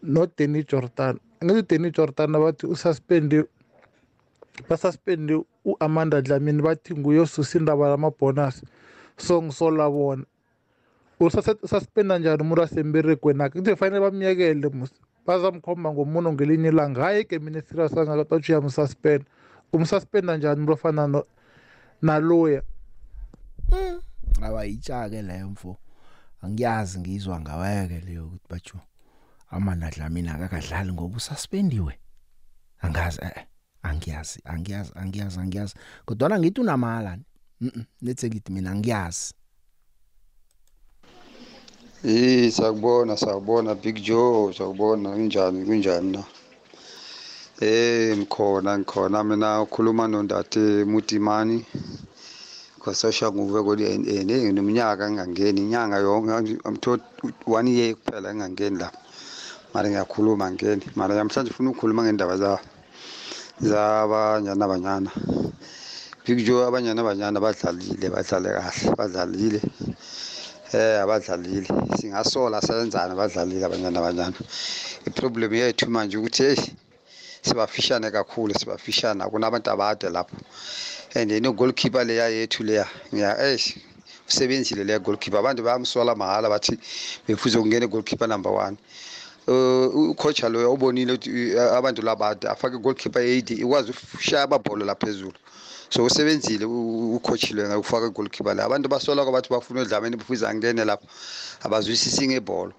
no 0.03 0.25
Danny 0.25 0.63
Jordan. 0.63 1.19
Ngithi 1.43 1.67
Danny 1.67 1.91
Jordan 1.91 2.31
bathi 2.31 2.67
ususpend 2.67 3.45
basuspend 4.69 5.45
uAmanda 5.71 6.21
Dlamini 6.21 6.61
bathi 6.61 6.93
nguye 6.95 7.19
osusa 7.19 7.57
indaba 7.59 7.89
lamabonus. 7.89 8.63
so 9.17 9.41
ngisola 9.41 9.89
bona. 9.89 10.23
Usaspenda 11.63 12.17
njani 12.19 12.41
umuntu 12.41 12.61
asemberegweni? 12.63 13.43
Akhe 13.43 13.59
kuthi 13.59 13.75
fanele 13.75 13.99
bamyekele 14.01 14.69
mus 14.69 14.91
bazamkhomba 15.27 15.91
ngomuno 15.91 16.33
ngelinye 16.33 16.69
ilanga 16.69 17.01
hayi 17.03 17.19
egemini 17.21 17.57
esirias 17.57 17.97
angakatsho 17.97 18.53
uyamsuspenda 18.53 19.25
umsuspenda 19.73 20.37
njani 20.37 20.55
umuntu 20.55 20.73
ofana 20.73 21.07
no- 21.07 21.25
naloya? 22.01 22.61
Abayitshake 24.41 25.21
leyo 25.21 25.49
mfo. 25.49 25.77
Angiyazi 26.41 26.99
ngizwa 26.99 27.39
ngaweke 27.41 27.99
leyo 28.05 28.25
ukuthi 28.27 28.45
batsho 28.49 28.77
amanadla 29.51 30.09
mina 30.09 30.35
akakadlali 30.35 30.93
ngoba 30.93 31.17
ususpendiwe. 31.17 31.99
Angazi 32.81 33.19
eh 33.21 33.31
eh, 33.35 33.45
angiyazi 33.83 34.39
angiyazi 34.45 34.91
angiyazi 34.95 35.39
angiyazi. 35.39 35.73
Kodwa 36.05 36.39
ngithi 36.39 36.61
unamala 36.61 37.17
mhm 37.61 37.83
lethe 38.01 38.27
ngithi 38.27 38.51
mina 38.51 38.75
ngiyazi 38.75 39.33
Eh 42.03 42.49
sakubona 42.51 43.17
sakubona 43.17 43.75
Big 43.75 43.99
Joe 44.01 44.53
sakubona 44.53 45.09
kunjani 45.11 45.65
kunjani 45.65 46.11
na? 46.11 46.23
Eh 47.59 48.17
ngikhona 48.17 48.79
ngikhona. 48.79 49.23
Mina 49.23 49.61
ukhuluma 49.61 50.07
nondate 50.07 50.85
Mutimani 50.85 51.65
kwasosha 52.79 53.31
nguve 53.31 53.63
kodi 53.63 53.83
ene 53.83 54.43
ngineminyaka 54.43 55.11
ngingangeni 55.11 55.61
inyanga 55.61 55.97
yonke 55.99 56.57
I'm 56.65 56.77
told 56.77 57.01
one 57.45 57.67
year 57.67 57.95
kuphela 57.95 58.31
ngingangeni 58.33 58.79
la. 58.79 58.91
Mara 59.73 59.89
ngiyakhuluma 59.89 60.51
ngeni 60.51 60.83
mara 60.95 61.15
namhlanje 61.15 61.51
ufuna 61.51 61.69
ukukhuluma 61.69 62.03
ngendaba 62.03 62.37
za. 62.37 62.59
Zabanyana 63.61 64.67
banyana. 64.67 65.11
Big 66.25 66.45
Joe 66.45 66.65
abanyana 66.65 67.03
banyana 67.03 67.39
badlalile 67.41 68.09
badlale 68.09 68.49
kahle 68.55 68.95
badlalile. 68.95 69.61
Eh 70.73 71.01
abadlalile. 71.03 71.67
Singasola 71.97 72.61
senzana 72.61 73.13
abadlalile 73.13 73.65
abanyana 73.65 73.99
abanyana 73.99 74.37
iproblem 75.05 75.53
yethu 75.53 75.89
manje 75.89 76.17
ukuthi 76.17 76.43
hey 76.43 76.55
sibafishane 77.41 78.11
kakhulu 78.11 78.53
sibafishane. 78.53 79.23
Akunabantu 79.23 79.71
abade 79.71 80.09
lapho. 80.09 80.37
And 81.15 81.31
then 81.31 81.43
goalkeeper 81.55 82.05
leya 82.05 82.29
yethu 82.29 82.63
leya? 82.63 82.87
Ngiya 83.11 83.37
eh 83.39 83.59
usebenzile 84.27 84.83
leya 84.83 84.99
goalkeeper. 84.99 85.39
Abantu 85.39 85.63
bayamsola 85.63 86.15
mahala 86.15 86.49
bathi 86.49 86.77
befuze 87.27 87.57
kungene 87.57 87.87
goalkeeper 87.89 88.27
number 88.27 88.51
1 88.51 88.77
uh 89.49 90.09
ucoach 90.11 90.43
lo 90.43 90.73
ubonile 90.73 91.13
ukuthi 91.13 91.55
uh, 91.55 91.61
abantu 91.77 92.01
labade 92.01 92.47
afake 92.47 92.77
goalkeeper 92.77 93.21
80 93.23 93.61
ikwazi 93.61 93.91
ukushaya 93.91 94.43
amabhola 94.43 94.85
laphezulu 94.85 95.33
so 95.89 96.03
usebenzile 96.05 96.65
u- 96.65 97.15
ucoach 97.15 97.51
lo 97.51 97.67
ngakufaka 97.67 98.09
goalkeeper 98.09 98.55
la. 98.55 98.63
Abantu 98.65 98.89
basola 98.89 99.23
kwabathi 99.23 99.49
bafuna 99.49 99.81
udlameni 99.81 100.17
befuze 100.17 100.47
angene 100.47 100.85
lapho 100.85 101.07
abazwisisi 101.63 102.27
ngebhola. 102.27 102.73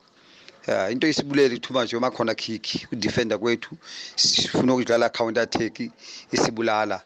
Ya 0.67 0.91
into 0.91 1.07
isibulele 1.09 1.59
too 1.59 1.73
much 1.73 1.93
uma 1.95 2.11
khona 2.11 2.35
kick 2.35 2.87
udefender 2.93 3.39
kwethu 3.39 3.75
sifuna 4.17 4.75
ukudlala 4.75 5.09
counter 5.09 5.43
attack 5.43 5.81
isibulala. 6.33 7.03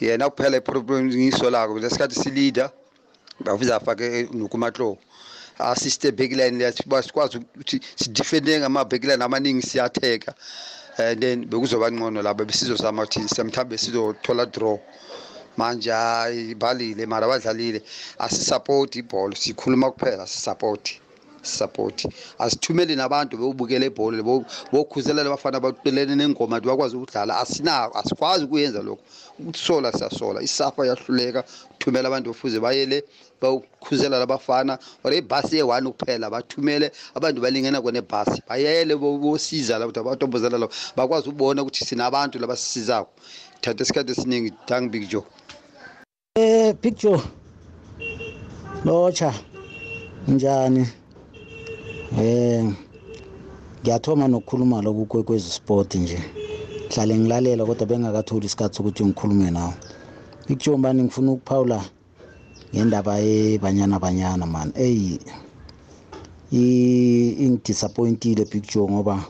Yena 0.00 0.30
kuphela 0.30 0.56
iproblem 0.56 1.06
ngiyisolako 1.06 1.78
lesikhathi 1.78 2.14
sileader 2.14 2.70
bafuze 3.40 3.74
afake 3.74 4.28
nokumatlo 4.32 4.98
assist 5.58 6.02
backline 6.12 6.58
lethi 6.58 6.82
basikwazi 6.86 7.38
ukuthi 7.38 7.80
sidefende 7.96 8.60
ngama 8.60 8.84
backline 8.84 9.24
amaningi 9.24 9.62
siyatheka. 9.62 10.34
And 10.98 11.20
then 11.20 11.46
bekuzoba 11.46 11.90
ngcono 11.90 12.22
laba 12.22 12.44
besizozama 12.44 13.02
ukuthi 13.02 13.28
semthambe 13.28 13.78
sizothola 13.78 14.46
draw. 14.46 14.78
Manje 15.56 15.90
hayi 15.90 16.54
balile 16.54 17.06
mara 17.06 17.26
badlalile. 17.26 17.82
Asisupport 18.18 18.96
ibhola 18.96 19.36
sikhuluma 19.36 19.90
kuphela 19.90 20.22
asisupport 20.22 21.00
support. 21.42 22.06
Asithumeli 22.38 22.96
nabantu 22.96 23.36
bewubukela 23.36 23.86
ibhola 23.86 24.22
bokhuzelela 24.72 25.28
abafana 25.28 25.60
baqelene 25.60 26.14
nengoma 26.16 26.60
bakwazi 26.60 26.96
ukudlala. 26.96 27.38
Asinako 27.40 27.98
asikwazi 27.98 28.44
ukuyenza 28.44 28.82
lokho. 28.82 29.02
Ukusola 29.38 29.92
siyasola 29.92 30.42
isafa 30.42 30.86
yahluleka 30.86 31.44
ukuthumela 31.70 32.08
abantu 32.08 32.30
bafuze 32.30 32.60
bayele 32.60 33.04
bawukhuzela 33.40 34.18
labafana 34.18 34.78
or 35.04 35.12
ibhasi 35.12 35.56
ye-one 35.56 35.92
kuphela 35.92 36.30
bathumele. 36.30 36.90
Abantu 37.14 37.40
balingana 37.40 37.80
kwenebhasi 37.80 38.42
bayele 38.48 38.96
bosiza 38.96 39.78
la 39.78 39.86
ukuthi 39.86 40.00
abatombozela 40.00 40.58
labo. 40.58 40.72
Bakwazi 40.96 41.28
ukubona 41.28 41.62
ukuthi 41.62 41.84
sinabantu 41.84 42.38
labasisizako 42.38 43.10
thatha 43.60 43.82
isikhathi 43.82 44.12
esiningi 44.12 44.52
dang 44.66 44.88
big 44.90 45.08
joe. 45.08 45.24
Um 46.38 46.72
Big 46.80 46.96
Joe. 46.96 47.20
Locha. 48.84 49.34
Njani? 50.28 50.86
Eh 52.16 52.64
ngiyathoma 53.82 54.28
nokukhuluma 54.28 54.82
lokhu 54.82 55.06
kwekwezi 55.06 55.50
sport 55.50 55.94
nje. 55.94 56.18
Hlale 56.90 57.18
ngilalela 57.18 57.64
kodwa 57.66 57.86
bengakatholi 57.86 58.46
isikhathi 58.46 58.76
sokuthi 58.76 59.04
ngikhulume 59.04 59.50
nawe. 59.50 59.74
Big 60.48 60.58
Joe 60.58 60.76
mbani 60.76 61.02
ngifuna 61.02 61.32
ukuphawula 61.32 61.84
ngendaba 62.74 63.18
yebanyana 63.18 63.98
banyana 63.98 64.46
man. 64.46 64.72
Ey 64.74 65.18
i 66.52 67.28
ingidisappointile 67.44 68.44
Big 68.44 68.64
Joe 68.66 68.88
ngoba 68.90 69.24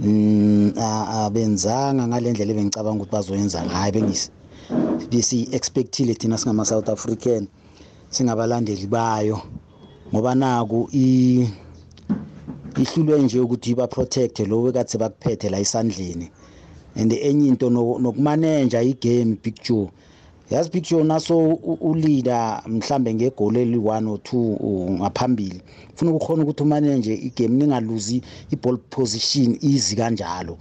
mm 0.00 0.72
abenzanga 0.76 2.06
ngalendlela 2.06 2.52
ebengicabanga 2.52 3.02
ukuthi 3.02 3.12
bazoyenza 3.12 3.64
ngayo 3.66 3.92
bengisi 3.92 4.30
bisi 5.10 5.48
expectile 5.52 6.14
thina 6.14 6.38
singama 6.38 6.64
South 6.64 6.88
African 6.88 7.48
singabalandeli 8.10 8.86
bayo 8.86 9.40
ngoba 10.12 10.34
naku 10.34 10.88
i 12.78 12.82
ihlulwe 12.82 13.22
nje 13.22 13.40
ukuthi 13.40 13.74
ba 13.74 13.86
protect 13.86 14.38
lo 14.40 14.62
wekathe 14.62 14.98
bakuphethe 14.98 15.50
la 15.50 15.60
isandleni 15.60 16.30
and 16.96 17.12
enye 17.12 17.48
into 17.48 17.70
nokumanage 17.70 18.78
igame 18.82 19.34
picture 19.34 19.90
yazi 20.50 20.70
picture 20.70 21.04
naso 21.04 21.38
uleader 21.80 22.62
mhlambe 22.66 23.14
ngegoli 23.14 23.64
eli1 23.64 24.08
or 24.08 24.18
2 24.18 24.90
ngaphambili. 24.90 25.60
Ufuna 25.94 26.10
ukukhona 26.10 26.42
ukuthi 26.42 26.62
umanage 26.62 27.14
igame 27.14 27.56
ningaluzi 27.56 28.22
iball 28.52 28.78
position 28.90 29.58
easy 29.60 29.96
kanjalo. 29.96 30.56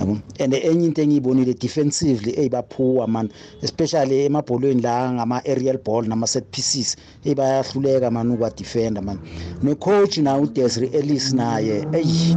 And 0.00 0.54
enye 0.54 0.86
into 0.86 1.02
engiyibonile 1.02 1.54
defensively 1.54 2.32
eyibaphuwa 2.40 3.06
man 3.08 3.28
especially 3.62 4.24
emabholweni 4.24 4.82
la 4.82 5.12
ngama 5.12 5.44
aerial 5.44 5.78
ball 5.78 6.06
nama 6.08 6.26
set 6.26 6.44
pieces 6.50 6.96
ebayahluleka 7.24 8.10
man 8.10 8.30
ukwa 8.30 8.50
defender 8.50 9.02
man. 9.02 9.18
Ne 9.62 9.74
coach 9.74 10.18
na 10.18 10.38
uDesiree 10.38 10.90
Ellis 10.92 11.32
naye 11.32 11.86
ey 11.92 12.36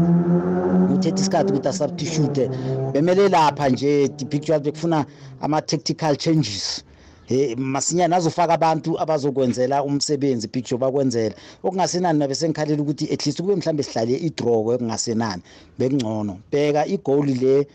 uthethe 0.94 1.22
isikhathi 1.22 1.54
ukuthi 1.54 1.68
asubstitute 1.68 2.50
bemele 2.94 3.30
lapha 3.30 3.70
nje 3.70 4.08
the 4.08 4.26
picture 4.26 4.60
bekufuna 4.60 5.06
ama 5.42 5.62
tactical 5.62 6.16
changes. 6.16 6.84
Hey 7.30 7.56
masinyane 7.56 8.16
azofaka 8.16 8.54
abantu 8.54 9.00
abazokwenzela 9.00 9.84
umsebenzi 9.84 10.48
picture 10.48 10.80
bakwenzela 10.82 11.36
okungasenani 11.64 12.20
nabe 12.20 12.36
sengikhalela 12.36 12.82
ukuthi 12.82 13.06
at 13.14 13.26
least 13.26 13.42
kube 13.42 13.56
mhlambe 13.56 13.84
sihlale 13.84 14.18
idraw 14.18 14.74
ekungasenani 14.74 15.44
bekungcono. 15.78 16.40
Bheka 16.52 16.86
igoal 16.86 17.30
le 17.42 17.68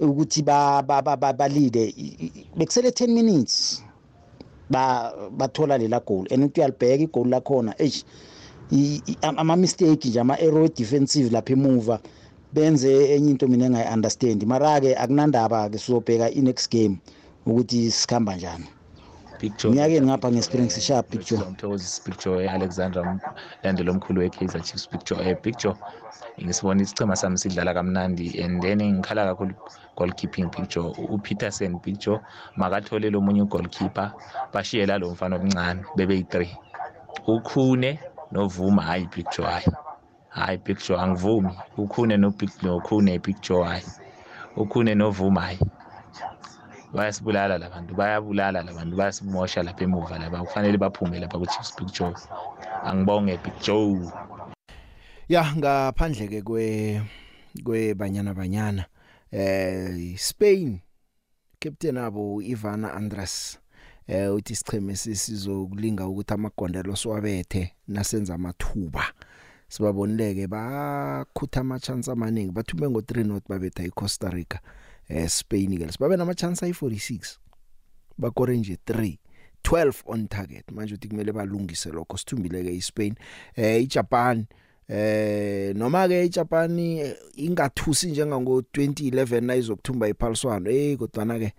ukuthi 0.00 0.42
ba 0.42 0.82
balide 1.38 1.94
bekusele 2.56 2.88
10 2.88 3.08
minutes 3.08 3.82
ba 4.70 5.12
bathola 5.36 5.78
lela 5.78 6.00
goal. 6.00 6.26
And 6.30 6.50
uyalibheka 6.56 7.04
igoal 7.04 7.28
lakhona 7.28 7.74
eish 7.78 8.04
ama 9.20 9.56
mistake 9.56 10.08
nje 10.08 10.20
ama 10.20 10.40
error 10.40 10.68
defensive 10.68 11.30
lapha 11.30 11.52
emuva 11.52 12.00
benze 12.54 13.14
enye 13.14 13.30
into 13.30 13.48
mina 13.48 13.66
engayi 13.66 13.92
understand 13.92 14.46
mara 14.46 14.80
ke 14.80 14.96
akunandaba 14.96 15.68
ke 15.68 15.78
sizobheka 15.78 16.30
i 16.32 16.40
next 16.40 16.70
game 16.70 16.96
ukuthi 17.46 17.90
sikhamba 17.90 18.36
njani. 18.36 18.73
Picture. 19.44 19.70
Minyakeni 19.70 20.06
ngapha 20.06 20.30
nge-springs 20.30 20.80
sharp 20.80 21.08
picture. 21.10 21.40
Mthokozisi 21.50 22.02
picture 22.02 22.44
e-alexandra 22.44 23.18
landelo 23.62 23.92
omkhulu 23.92 24.20
we-kaizer 24.20 24.62
chiefs 24.62 24.88
picture 24.88 25.30
eh 25.30 25.36
picture. 25.42 25.74
Ngisibona 26.44 26.82
isichema 26.82 27.16
sami 27.16 27.38
sidlala 27.38 27.74
kamnandi 27.74 28.40
and 28.44 28.62
then 28.62 28.78
ngikhala 28.82 29.26
kakhulu 29.26 29.54
goalkeeping 29.96 30.48
picture. 30.50 30.92
Upeterson 31.10 31.78
picture 31.80 32.20
makatholele 32.56 33.16
omunye 33.16 33.42
ugoalkeeper 33.42 34.12
bashiye 34.52 34.86
lalo 34.86 35.10
mfana 35.10 35.36
omncane 35.36 35.84
bebeyi-three 35.96 36.56
ukhune 37.26 37.98
novuma 38.32 38.82
hayi 38.82 39.06
picture 39.06 39.46
hayi. 39.46 39.66
Hayi 40.28 40.58
picture 40.58 40.98
angivumi. 41.00 41.50
Ukhune 41.78 42.16
nokhune 42.16 43.18
picture 43.18 43.64
hayi. 43.64 43.84
Ukhune 44.56 44.94
novuma 44.94 45.40
hayi. 45.40 45.58
Bayasibulala 46.94 47.58
labantu 47.58 47.94
bayabulala 47.94 48.62
labantu 48.62 48.96
bayasimosha 48.96 49.62
lapha 49.62 49.84
emuva 49.84 50.18
laba 50.18 50.42
kufanele 50.42 50.78
baphume 50.78 51.20
lapha 51.20 51.38
ku-chiefs 51.38 51.74
picture 51.74 52.14
angibonge 52.84 53.38
big 53.42 53.54
joe. 53.62 54.10
Ya 55.28 55.56
ngaphandle 55.56 56.28
ke 56.28 56.42
kwe 56.42 57.02
kwebanyana 57.64 58.34
banyana 58.34 58.84
eh 59.32 60.16
Spain 60.16 60.80
captain 61.60 61.98
abo 61.98 62.42
Ivana 62.42 62.94
Andres 62.94 63.58
eh 64.06 64.34
uthi 64.34 64.54
sicheme 64.54 64.96
sisizokulinga 64.96 66.06
ukuthi 66.06 66.34
amagondelo 66.34 66.96
siwabethe 66.96 67.72
nasenza 67.88 68.34
amathuba. 68.34 69.04
Sibabonileke 69.68 70.46
bakhutha 70.46 71.60
ama 71.60 71.80
chance 71.80 72.10
amaningi 72.10 72.52
bathume 72.52 72.88
ngo 72.90 73.00
3 73.00 73.26
not 73.26 73.42
babetha 73.48 73.82
iCosta 73.82 74.30
Rica. 74.30 74.58
Eh 75.08 75.28
Spain 75.28 75.78
ke 75.78 75.92
sibabe 75.92 76.16
nama 76.16 76.34
chance 76.34 76.66
ayi46 76.66 77.38
bakore 78.18 78.56
nje 78.56 78.78
3 78.86 79.18
12 79.64 80.02
on 80.06 80.28
target. 80.28 80.72
Manje 80.72 80.94
uthi 80.94 81.08
kumele 81.08 81.32
balungise 81.32 81.90
lokho. 81.90 82.16
Sithumbile 82.16 82.64
ke 82.64 82.76
iSpain. 82.76 83.14
Eh 83.56 83.82
iJapan. 83.82 84.46
Eh 84.88 85.72
noma 85.76 86.08
ke 86.08 86.24
iJapan 86.26 86.78
ingathusi 87.36 88.10
njengango 88.10 88.60
2011 88.60 89.40
nayizokuthumba 89.40 90.08
iphaliswano. 90.08 90.70
Eh 90.70 90.98
kodwa 90.98 91.24
na 91.24 91.38
ke 91.38 91.52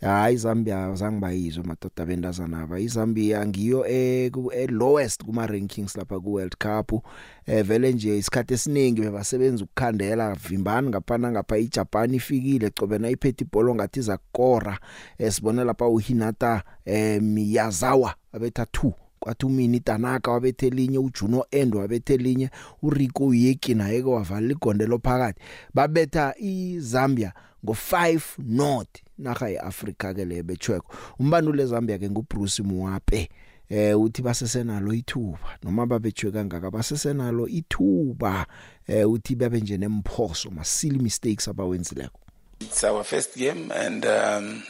hayi 0.00 0.36
Zambia 0.36 0.94
zange 0.94 1.20
bayizwe 1.20 1.64
madoda 1.64 2.06
bendazana 2.06 2.62
aba. 2.62 2.80
iZambia 2.80 3.46
ngiyo 3.46 3.86
e 3.86 4.30
lowest 4.68 5.24
kuma 5.24 5.46
rankings 5.46 5.96
lapha 5.96 6.20
ku 6.20 6.32
World 6.32 6.56
Cup. 6.56 7.02
Eh 7.46 7.64
vele 7.64 7.92
nje 7.92 8.18
isikhathi 8.18 8.54
esiningi 8.54 9.00
bebasebenza 9.00 9.64
ukukhandela 9.64 10.34
vimbani 10.34 10.88
ngaphana 10.88 11.30
ngapha 11.30 11.58
iJapan 11.58 12.14
ifikile 12.14 12.70
cobe 12.70 12.98
na 12.98 13.10
iphethe 13.10 13.44
ibhola 13.44 13.74
ngathi 13.74 14.00
zakora 14.00 14.78
esibona 15.18 15.64
lapha 15.64 15.86
uHinata 15.88 16.62
eh 16.84 17.22
Miyazawa 17.22 18.14
abetha 18.32 18.62
2 18.62 18.92
kwathi 19.20 19.46
umini 19.46 19.80
Tanaka 19.80 20.30
wabethe 20.30 20.66
elinye 20.66 20.98
uJuno 20.98 21.44
Endo 21.50 21.78
wabethe 21.78 22.14
elinye 22.14 22.50
uRico 22.82 23.26
Uyeki 23.26 23.74
naye 23.74 24.02
ke 24.02 24.08
wavala 24.08 24.52
igondelo 24.52 24.98
phakathi. 24.98 25.40
Babetha 25.74 26.34
iZambia. 26.38 27.32
Ngo5 27.64 28.20
not 28.38 28.88
naga 29.18 29.48
yeAfrika 29.48 30.14
ke 30.14 30.24
le 30.24 30.42
bechweko 30.42 30.94
umbani 31.18 31.52
leZambia 31.52 31.98
ke 31.98 32.10
nguBruce 32.10 32.62
Muape 32.62 33.28
eh 33.70 33.94
uthi 34.00 34.22
basesenalo 34.22 34.92
ithuba. 34.92 35.58
Noma 35.62 35.86
kangaka 35.86 36.70
basesenalo 36.70 37.48
ithuba 37.48 38.46
eh 38.86 39.04
uthi 39.04 39.34
babe 39.36 39.60
nje 39.60 39.76
nemphoso 39.76 40.50
mistakes 40.50 41.48
abawenzileko. 41.48 42.18
It's 42.60 42.82
our 42.84 43.04
first 43.04 43.36
game 43.36 43.70
and 43.72 44.04
um, 44.06 44.62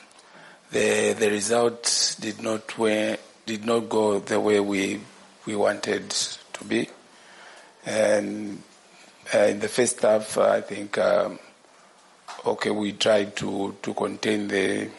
the 0.72 1.14
the 1.18 1.30
result 1.30 2.16
did 2.20 2.42
not 2.42 2.76
where 2.76 3.18
did 3.46 3.64
not 3.64 3.88
go 3.88 4.18
the 4.18 4.40
way 4.40 4.60
we 4.60 5.00
we 5.46 5.54
wanted 5.54 6.10
to 6.52 6.64
be. 6.64 6.88
And 7.86 8.62
uh, 9.32 9.38
in 9.38 9.60
the 9.60 9.68
first 9.68 10.02
half 10.02 10.36
I 10.36 10.60
think 10.60 10.98
um, 10.98 11.38
okay, 12.44 12.70
we 12.70 12.92
tried 12.92 13.36
to, 13.36 13.76
to 13.82 13.94
contain 13.94 14.48
the 14.48 14.90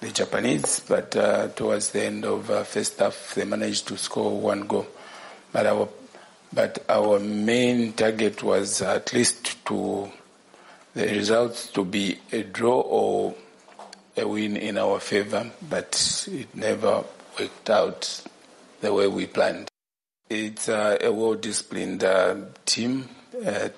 the 0.00 0.10
Japanese, 0.10 0.80
but 0.80 1.16
uh, 1.16 1.48
towards 1.48 1.90
the 1.90 2.04
end 2.04 2.24
of 2.24 2.50
uh, 2.50 2.62
first 2.64 2.98
half, 2.98 3.34
they 3.34 3.44
managed 3.44 3.88
to 3.88 3.96
score 3.96 4.38
one 4.38 4.66
goal. 4.66 4.86
But 5.52 5.66
our 5.66 5.88
but 6.52 6.84
our 6.88 7.18
main 7.18 7.92
target 7.92 8.42
was 8.42 8.82
at 8.82 9.12
least 9.12 9.64
to 9.66 10.10
the 10.94 11.06
results 11.06 11.68
to 11.72 11.84
be 11.84 12.18
a 12.32 12.42
draw 12.42 12.80
or 12.80 13.34
a 14.16 14.26
win 14.26 14.56
in 14.56 14.78
our 14.78 15.00
favor, 15.00 15.50
but 15.68 16.28
it 16.30 16.54
never 16.54 17.04
worked 17.38 17.68
out 17.68 18.22
the 18.80 18.92
way 18.92 19.06
we 19.06 19.26
planned. 19.26 19.68
It's 20.30 20.68
uh, 20.68 20.96
a 21.00 21.12
well-disciplined 21.12 22.02
uh, 22.02 22.36
team. 22.64 23.08
Uh, 23.44 23.68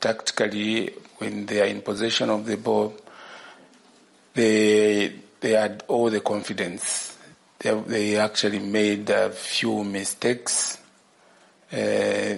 tactically, 0.00 0.94
when 1.20 1.44
they 1.44 1.60
are 1.60 1.66
in 1.66 1.82
possession 1.82 2.30
of 2.30 2.46
the 2.46 2.56
ball, 2.56 2.94
they 4.32 5.12
they 5.40 5.50
had 5.52 5.84
all 5.88 6.08
the 6.08 6.20
confidence. 6.20 7.16
They, 7.58 7.74
they 7.80 8.16
actually 8.16 8.58
made 8.58 9.10
a 9.10 9.30
few 9.30 9.84
mistakes 9.84 10.78
uh, 11.72 12.36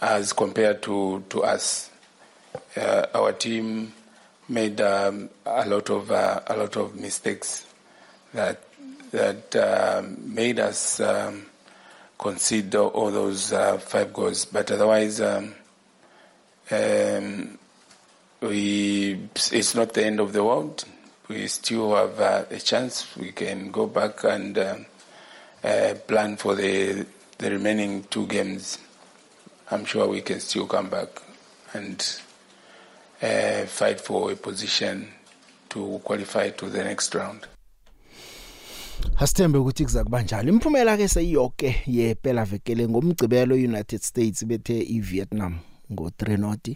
as 0.00 0.32
compared 0.32 0.82
to 0.82 1.22
to 1.28 1.42
us. 1.44 1.90
Uh, 2.74 3.06
our 3.14 3.32
team 3.32 3.92
made 4.48 4.80
um, 4.80 5.28
a 5.44 5.68
lot 5.68 5.90
of 5.90 6.10
uh, 6.10 6.40
a 6.46 6.56
lot 6.56 6.76
of 6.76 6.96
mistakes 6.96 7.66
that 8.32 8.62
that 9.10 9.54
um, 9.56 10.16
made 10.34 10.58
us 10.58 11.00
um, 11.00 11.44
concede 12.16 12.74
all 12.74 13.10
those 13.10 13.52
uh, 13.52 13.76
five 13.76 14.14
goals. 14.14 14.46
But 14.46 14.70
otherwise. 14.70 15.20
Um, 15.20 15.54
um, 16.70 17.58
we 18.40 19.28
it's 19.34 19.74
not 19.74 19.92
the 19.94 20.04
end 20.04 20.20
of 20.20 20.32
the 20.32 20.44
world. 20.44 20.84
We 21.28 21.46
still 21.48 21.94
have 21.94 22.20
uh, 22.20 22.44
a 22.50 22.58
chance. 22.58 23.16
We 23.16 23.32
can 23.32 23.70
go 23.70 23.86
back 23.86 24.24
and 24.24 24.56
uh, 24.56 24.76
uh, 25.64 25.94
plan 26.06 26.36
for 26.36 26.54
the 26.54 27.06
the 27.38 27.50
remaining 27.50 28.04
two 28.04 28.26
games. 28.26 28.78
I'm 29.70 29.84
sure 29.84 30.08
we 30.08 30.22
can 30.22 30.40
still 30.40 30.66
come 30.66 30.88
back 30.88 31.08
and 31.74 32.00
uh, 33.22 33.66
fight 33.66 34.00
for 34.00 34.32
a 34.32 34.36
position 34.36 35.08
to 35.68 36.00
qualify 36.04 36.50
to 36.50 36.70
the 36.70 36.84
next 36.84 37.14
round. 37.14 37.46
Asithembe 39.18 39.58
ukuthi 39.58 39.84
kuzakuba 39.84 40.22
njalo. 40.22 40.48
Imphumela 40.48 40.96
ke 40.96 41.08
seyiyonke 41.08 41.82
yephela 41.86 42.44
vekele 42.44 42.88
ngomgcibelo 42.88 43.54
United 43.54 44.02
States 44.02 44.44
bethe 44.44 44.80
iVietnam 44.80 45.58
ngo 45.92 46.08
3 46.08 46.36
not 46.36 46.68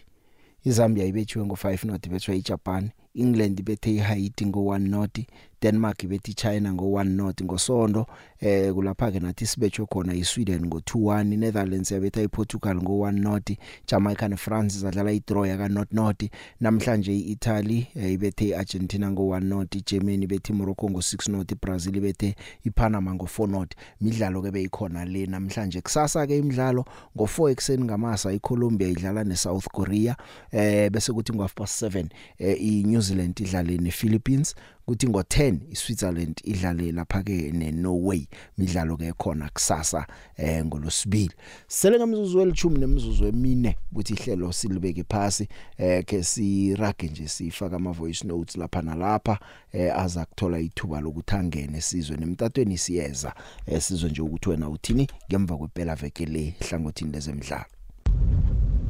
iZambia 0.64 1.04
ibethiwe 1.04 1.44
ngo5 1.44 1.86
not 1.86 2.06
ibethwe 2.06 2.36
iJapan 2.36 2.90
England 3.14 3.58
ibethe 3.60 3.94
iHaiti 3.94 4.44
ngo1 4.46 4.78
not 4.78 5.18
Denmark 5.62 6.02
ibethi 6.02 6.34
China 6.34 6.72
ngo1 6.72 7.04
not 7.04 7.42
ngosonto 7.42 8.06
eh 8.40 8.72
kulapha 8.74 9.10
ke 9.12 9.20
nathi 9.20 9.46
sibetho 9.46 9.86
khona 9.86 10.14
iSweden 10.14 10.66
ngo2-1 10.66 11.24
Netherlands 11.38 11.90
yabetha 11.90 12.22
iPortugal 12.22 12.76
ngo1 12.76 13.12
not 13.20 13.50
Jamaica 13.86 14.28
neFrance 14.28 14.78
zadlala 14.78 15.12
idraw 15.12 15.46
yaka 15.46 15.68
not 15.68 15.92
not 15.92 16.22
namhlanje 16.60 17.12
iItaly 17.16 17.86
eh, 17.94 18.12
ibethe 18.12 18.48
iArgentina 18.48 19.10
ngo1 19.10 19.44
not 19.44 19.76
Germany 19.86 20.24
ibethe 20.24 20.52
iMorocco 20.52 20.86
ngo6 20.86 21.30
not 21.30 21.54
Brazil 21.60 21.96
ibethe 21.96 22.34
iPanama 22.64 23.14
ngo4 23.14 23.50
not 23.50 23.74
midlalo 24.00 24.42
ke 24.42 24.50
beyikhona 24.50 25.04
le 25.04 25.26
namhlanje. 25.26 25.80
Kusasa 25.80 26.26
ke 26.26 26.38
imidlalo 26.38 26.84
ngo4 27.16 27.50
ekseni 27.50 27.84
ngamasa 27.84 28.32
iColombia 28.32 28.88
idlala 28.88 29.24
neSouth 29.24 29.68
Korea 29.72 30.16
eh 30.50 30.90
bese 30.90 31.12
kuthi 31.12 31.32
ngo 31.32 31.42
half 31.42 31.54
past 31.54 31.82
7 31.82 32.06
eh, 32.38 32.62
iNew 32.62 33.00
Zealand 33.00 33.40
idlale 33.40 33.78
nePhilippines 33.78 34.54
kuthi 34.86 35.06
ngo10 35.06 35.58
iSwitzerland 35.70 36.40
idlale 36.44 36.92
lapha 36.92 37.22
ke 37.22 37.52
neNorway 37.52 38.26
midlalo 38.58 38.96
ke 38.96 39.12
khona 39.12 39.48
kusasa 39.48 40.06
eh 40.36 40.64
ngolosibili 40.64 41.32
sele 41.66 41.98
ngamzuzu 41.98 42.38
welithumi 42.38 42.78
nemizuzu 42.78 43.26
emine 43.26 43.76
ukuthi 43.92 44.12
ihlelo 44.14 44.52
silibeke 44.52 45.04
phasi 45.08 45.48
eh 45.78 46.04
ke 46.04 46.22
sirage 46.22 47.06
nje 47.06 47.28
sifaka 47.28 47.76
ama 47.76 47.92
voice 47.92 48.26
notes 48.26 48.56
lapha 48.56 48.82
nalapha 48.82 49.38
eh 49.72 49.98
aza 49.98 50.24
kuthola 50.24 50.58
ithuba 50.58 51.00
lokuthi 51.00 51.36
angene 51.36 51.80
sizwe 51.80 52.16
nemtatweni 52.16 52.78
siyeza 52.78 53.34
eh 53.66 53.80
sizwe 53.80 54.10
nje 54.10 54.22
ukuthi 54.22 54.50
wena 54.50 54.68
uthini 54.68 55.08
ngemva 55.30 55.56
kwephela 55.56 55.94
veke 55.94 56.26
le 56.26 56.54
hlangothini 56.60 57.12
lezemidlalo. 57.12 57.64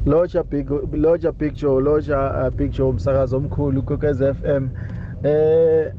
Loja 0.05 0.43
big 0.43 0.67
Loja 0.91 1.31
picture 1.31 1.81
Loja 1.81 2.47
uh, 2.47 2.57
picture 2.57 2.83
umsakazo 2.89 3.37
omkhulu 3.37 3.83
kokez 3.83 4.17
FM 4.17 4.67
eh 5.23 5.93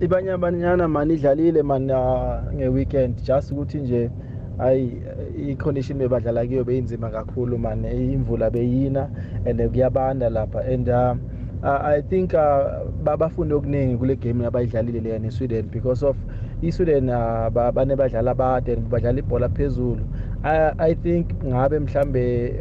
ibanyabanyana 0.00 0.88
mani 0.88 1.14
idlalile 1.14 1.62
man 1.62 1.90
uh, 1.90 2.42
ngeweekend. 2.54 3.22
Just 3.22 3.52
ukuthi 3.52 3.78
nje 3.78 4.10
ayi 4.58 5.02
i-condition 5.48 5.98
bebadlala 5.98 6.46
kiyo 6.46 6.64
beyinzima 6.64 7.10
kakhulu 7.10 7.58
man 7.58 7.84
imvula 7.84 8.50
beyina 8.50 9.10
and 9.46 9.60
kuyabanda 9.60 10.30
lapha. 10.30 10.60
And 10.72 10.88
uh, 10.88 11.14
uh, 11.62 11.80
I 11.82 12.02
think 12.02 12.34
uh, 12.34 12.86
babafunde 13.04 13.54
okuningi 13.54 13.96
kule 13.96 14.16
game 14.16 14.46
abayidlalile 14.46 15.00
leya 15.00 15.18
neSweden 15.18 15.70
because 15.70 16.06
of 16.06 16.16
iSweden 16.62 17.10
uh, 17.10 17.50
bane 17.50 17.96
badlala 17.96 18.34
bade 18.34 18.76
badlala 18.76 19.18
ibhola 19.18 19.48
phezulu. 19.48 20.04
I, 20.44 20.72
I 20.78 20.94
think 20.94 21.34
ngabe 21.44 21.78
mhlambe 21.78 22.54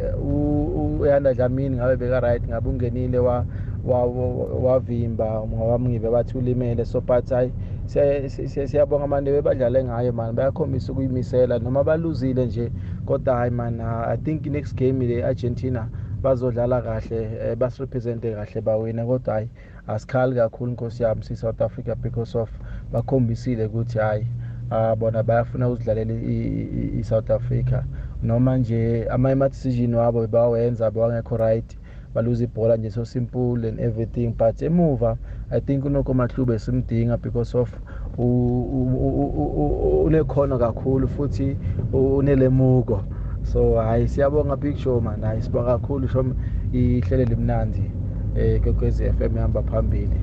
uyanda 0.99 1.33
Dlamini 1.33 1.75
ngabe 1.75 1.95
beka 1.95 2.19
right 2.19 2.47
ngabe 2.47 2.69
ungenile 2.69 3.19
wa 3.19 3.45
wavimba 4.63 5.47
ngawamngibe 5.47 6.09
bathi 6.09 6.37
ulimele 6.37 6.85
so 6.85 7.01
but 7.01 7.29
hayi 7.29 7.51
siyabonga 8.67 9.03
amande 9.03 9.31
bebadlale 9.31 9.83
ngayo 9.83 10.13
man 10.13 10.35
bayakhombisa 10.35 10.91
ukuyimisela 10.91 11.59
noma 11.59 11.83
baluzile 11.83 12.45
nje. 12.45 12.71
Kodwa 13.05 13.35
hayi 13.35 13.51
man 13.51 13.81
i 13.81 14.17
think 14.17 14.45
next 14.45 14.75
game 14.75 15.05
le 15.05 15.23
Argentina 15.25 15.89
bazodlala 16.21 16.81
kahle 16.81 17.55
basirepresente 17.55 18.33
kahle 18.35 18.61
bawina. 18.61 19.05
Kodwa 19.05 19.33
hayi 19.33 19.49
asikhali 19.87 20.35
kakhulu 20.35 20.71
inkosi 20.71 21.03
yami 21.03 21.23
si 21.23 21.35
South 21.35 21.61
Africa 21.61 21.95
because 21.95 22.37
of 22.37 22.49
bakhombisile 22.91 23.65
ukuthi 23.65 23.99
hayi 23.99 24.27
uh, 24.71 24.95
bona 24.95 25.23
bayafuna 25.23 25.69
uzidlalela 25.69 26.13
i-South 26.99 27.31
Africa. 27.31 27.83
Noma 28.23 28.57
nje 28.57 29.07
ama 29.09 29.49
decision 29.49 29.93
wabo 29.93 30.27
bawenza 30.27 30.91
bawangekho 30.91 31.37
right. 31.37 31.77
Baluza 32.13 32.43
ibhola 32.43 32.77
nje 32.77 32.91
so 32.91 33.05
simple 33.05 33.69
and 33.69 33.79
everything 33.79 34.27
but 34.27 34.61
emuva 34.61 35.17
i 35.51 35.61
think 35.61 35.85
unoko 35.85 36.13
mahlube 36.13 36.59
simdinga 36.59 37.17
because 37.17 37.57
of 37.57 37.73
unekhono 40.05 40.57
kakhulu 40.57 41.07
futhi 41.07 41.57
unelemuko 41.93 43.03
so 43.43 43.75
hayi 43.75 44.07
siyabonga 44.07 44.55
big 44.55 44.77
show 44.77 45.01
man 45.01 45.21
hayi 45.21 45.41
sibonga 45.41 45.77
kakhulu 45.79 46.07
show 46.07 46.25
ihlele 46.73 47.25
limnandi 47.25 47.91
eh 48.35 48.61
kwekwezi 48.61 49.03
FM 49.05 49.37
ihamba 49.37 49.63
phambili 49.63 50.19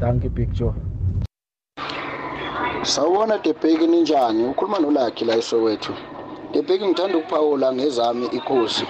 thank 0.00 0.24
you 0.24 0.30
big 0.30 0.54
show 0.54 0.74
Sawubona 2.82 3.38
Debheki 3.38 3.86
ninjani? 3.86 4.44
Ukhuluma 4.44 4.78
noLucky 4.78 5.24
la 5.24 5.34
eSoweto. 5.36 5.92
Debheki 6.52 6.86
ngithanda 6.86 7.18
ukuphawula 7.18 7.72
ngezami 7.72 8.26
ikhosi. 8.26 8.84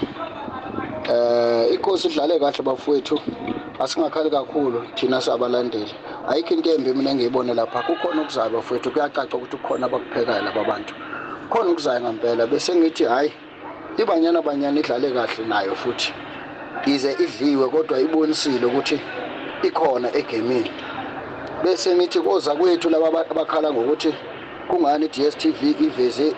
Eh 1.09 1.75
ikhosi 1.75 2.09
idlale 2.09 2.39
kahle 2.39 2.63
bafowethu. 2.65 3.21
Asingakhali 3.79 4.31
kakhulu 4.31 4.83
thina 4.95 5.21
sabalandeli. 5.21 5.95
Ayikho 6.29 6.55
into 6.55 6.71
embi 6.71 6.95
mina 6.95 7.11
engiyibone 7.11 7.55
lapha. 7.55 7.83
Kukhona 7.83 8.23
okuzayo 8.23 8.51
bafowethu 8.51 8.91
kuyacaca 8.91 9.35
ukuthi 9.37 9.57
kukhona 9.57 9.87
abakuphekayo 9.87 10.43
laba 10.43 10.65
bantu. 10.65 10.95
Khona 11.51 11.71
okuzayo 11.71 12.01
ngempela 12.01 12.47
bese 12.47 12.75
ngithi 12.77 13.05
hayi 13.05 13.33
ibanyana 13.99 14.43
banyana 14.43 14.81
idlale 14.81 15.13
kahle 15.13 15.45
nayo 15.45 15.75
futhi. 15.75 16.13
Ize 16.87 17.13
idliwe 17.13 17.69
kodwa 17.69 18.01
ibonisile 18.01 18.67
ukuthi 18.67 19.01
ikhona 19.63 20.09
egamini. 20.17 20.71
bese 21.65 21.95
ngithi 21.95 22.21
koza 22.21 22.57
kwethu 22.57 22.91
laba 22.91 23.27
abakhala 23.31 23.73
ngokuthi 23.73 24.15
kungani 24.69 25.09
DStv 25.09 25.63
iveze 25.87 26.35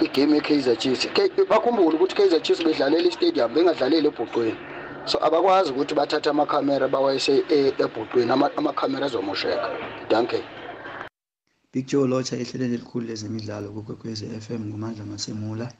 igame 0.00 0.36
yeKaizer 0.36 0.76
Chiefs. 0.78 1.06
Bakhumbule 1.48 1.96
ukuthi 1.96 2.14
Kaizer 2.14 2.42
Chiefs 2.42 2.62
bedlalela 2.64 3.08
istadium 3.08 3.54
bengadlaleli 3.54 4.08
ebhuqweni 4.08 4.56
so 5.06 5.18
abakwazi 5.18 5.70
ukuthi 5.72 5.94
bathathe 5.94 6.30
amakhamera 6.30 6.88
bawayise 6.88 7.44
ebhuqweni 7.50 8.30
amakhamera 8.30 9.06
azomosheka. 9.06 9.68
Danke. 10.10 10.42
Big 11.72 11.86
Joe 11.86 12.06
lotsha 12.08 12.36
ehlelweni 12.36 12.74
elikhulu 12.74 13.06
lezemidlalo 13.06 13.70
kukwekwezi 13.70 14.26
m 14.50 14.62
ngumandla 14.68 15.04
masemula. 15.04 15.72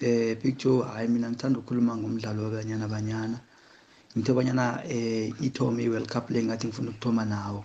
Eh 0.00 0.36
Big 0.42 0.56
Joe 0.56 0.82
hayi 0.82 1.08
mina 1.08 1.30
ngithanda 1.30 1.58
ukukhuluma 1.58 1.96
ngomdlalo 1.96 2.42
wabanyana 2.44 2.88
banyana. 2.88 3.38
Ngithe 4.16 4.32
banyana 4.32 4.82
eh 4.88 5.32
ithome 5.40 5.82
iWorld 5.84 6.08
Cup 6.08 6.30
le 6.30 6.42
ngathi 6.42 6.66
ngifuna 6.66 6.90
ukuthoma 6.90 7.24
nawo 7.24 7.64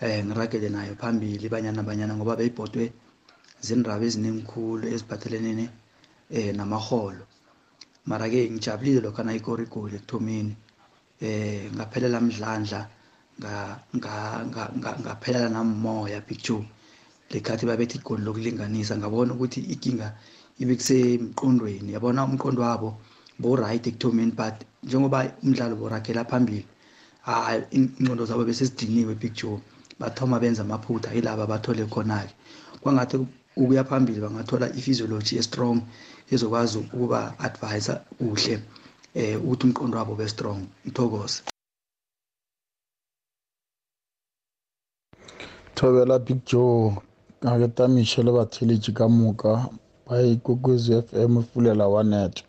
eh 0.00 0.24
ngiragele 0.24 0.68
nayo 0.68 0.94
phambili 0.94 1.48
banyana 1.48 1.82
banyana 1.82 2.14
ngoba 2.16 2.36
beyibhotwe 2.36 2.92
zindaba 3.60 4.04
eziningikhulu 4.04 4.86
eziphathelene 4.94 5.68
eh 6.30 6.52
namaholo. 6.54 7.24
Mara 8.06 8.28
ke 8.28 8.50
ngijabulile 8.50 9.00
lokho 9.00 9.22
na 9.22 9.34
ikori 9.34 9.64
igoli 9.64 9.96
ekuthomeni 9.96 10.54
eh 11.20 11.70
ngaphelela 11.74 12.20
mdlandla 12.20 12.80
nga 13.96 14.12
ngaphelela 15.02 15.48
namoya 15.48 16.20
picture 16.20 16.64
lekhathi 17.30 17.66
babethe 17.66 17.98
igoli 17.98 18.22
lokulinganisa 18.24 18.96
ngabona 18.96 19.34
ukuthi 19.34 19.60
ikinga 19.74 20.08
ibe 20.58 20.74
kusemqondweni. 20.76 21.92
Yabona 21.92 22.24
umqondo 22.24 22.62
wabo 22.62 22.98
bo 23.38 23.56
right 23.56 23.86
ekuthomeni 23.86 24.32
but 24.32 24.54
njengoba 24.82 25.32
umdlalo 25.42 25.76
borakela 25.76 26.24
phambili 26.24 26.64
hayi 27.22 27.62
ingqondo 27.76 28.24
zabo 28.26 28.44
bese 28.44 28.66
sidiniwe 28.66 29.14
picture 29.14 29.60
bathoma 29.98 30.40
benza 30.40 30.62
amaphutha 30.62 31.14
yilaba 31.14 31.46
bathole 31.46 31.84
khona-ke. 31.86 32.34
Kwangathi 32.80 33.18
ukuya 33.60 33.84
phambili 33.84 34.20
bangathola 34.20 34.66
i-physiology 34.78 35.34
e-strong 35.40 35.76
ezokwazi 36.32 36.78
ukuba 36.78 37.20
advise 37.46 37.92
kuhle 38.18 38.54
eh 39.14 39.34
ukuthi 39.44 39.64
umqondo 39.66 39.98
wabo 39.98 40.14
be 40.14 40.26
strong. 40.28 40.60
Ithokoze. 40.88 41.42
Thobela 45.74 46.18
big 46.18 46.40
joe 46.46 46.96
ake 47.50 47.68
tamiše 47.76 48.22
le 48.22 48.32
batheletši 48.32 48.92
ka 48.98 49.08
moka 49.08 49.68
ba 50.06 50.22
ikokwezi 50.22 50.92
f 51.06 51.12
m 51.12 51.42
fulela 51.42 51.88
wa 51.88 52.02
net 52.04 52.44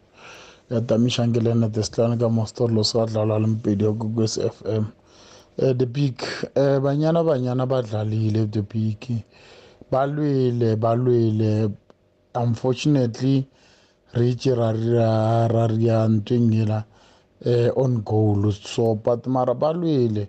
ya 0.69 0.81
tamiša 0.81 1.27
nke 1.27 1.39
le 1.39 1.53
net 1.53 1.75
setlane 1.75 2.17
ka 2.17 2.29
mostorlo 2.29 2.83
se 2.83 2.97
badlala 2.97 3.39
le 3.39 3.47
mpedi 3.47 3.83
ya 3.83 3.91
kokwezi 3.91 4.39
f 4.41 4.57
m. 4.65 4.85
Uh, 5.57 5.73
the 5.73 5.85
big 5.85 6.15
uh, 6.55 6.79
banyana 6.79 7.23
banyana 7.23 7.65
badlalile 7.65 8.47
the 8.51 8.61
big. 8.61 9.23
Balwile 9.91 10.75
balwile 10.75 11.71
unfortunately 12.35 13.47
reach 14.13 14.45
raria 14.45 16.07
ntwengela 16.07 16.83
uh, 17.45 17.69
on 17.77 18.01
goal. 18.01 18.51
So 18.51 18.95
but 18.95 19.27
mara 19.27 19.53
balwile 19.55 20.27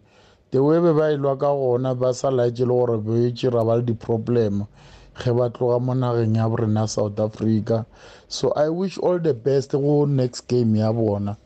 the 0.50 0.62
way 0.62 0.80
be 0.80 0.92
ba 0.92 1.12
ilwa 1.12 1.38
ka 1.38 1.52
gona 1.54 1.94
ba 1.94 2.12
sa 2.14 2.30
laetse 2.30 2.61
le 2.66 2.74
gore 2.74 2.98
be 2.98 3.32
tšera 3.32 3.64
ba 3.64 3.76
le 3.76 3.82
di-problem. 3.82 4.66
Ge 5.14 5.32
ba 5.32 5.50
tloga 5.50 5.78
mo 5.80 5.94
nageng 5.94 6.36
ya 6.36 6.48
borena 6.48 6.88
south 6.88 7.20
africa. 7.20 7.86
So 8.28 8.52
i 8.56 8.68
wish 8.68 8.98
all 8.98 9.18
the 9.18 9.34
best 9.34 9.72
go 9.72 10.04
next 10.06 10.48
game 10.48 10.74
ya 10.76 10.92
bona. 10.92 11.36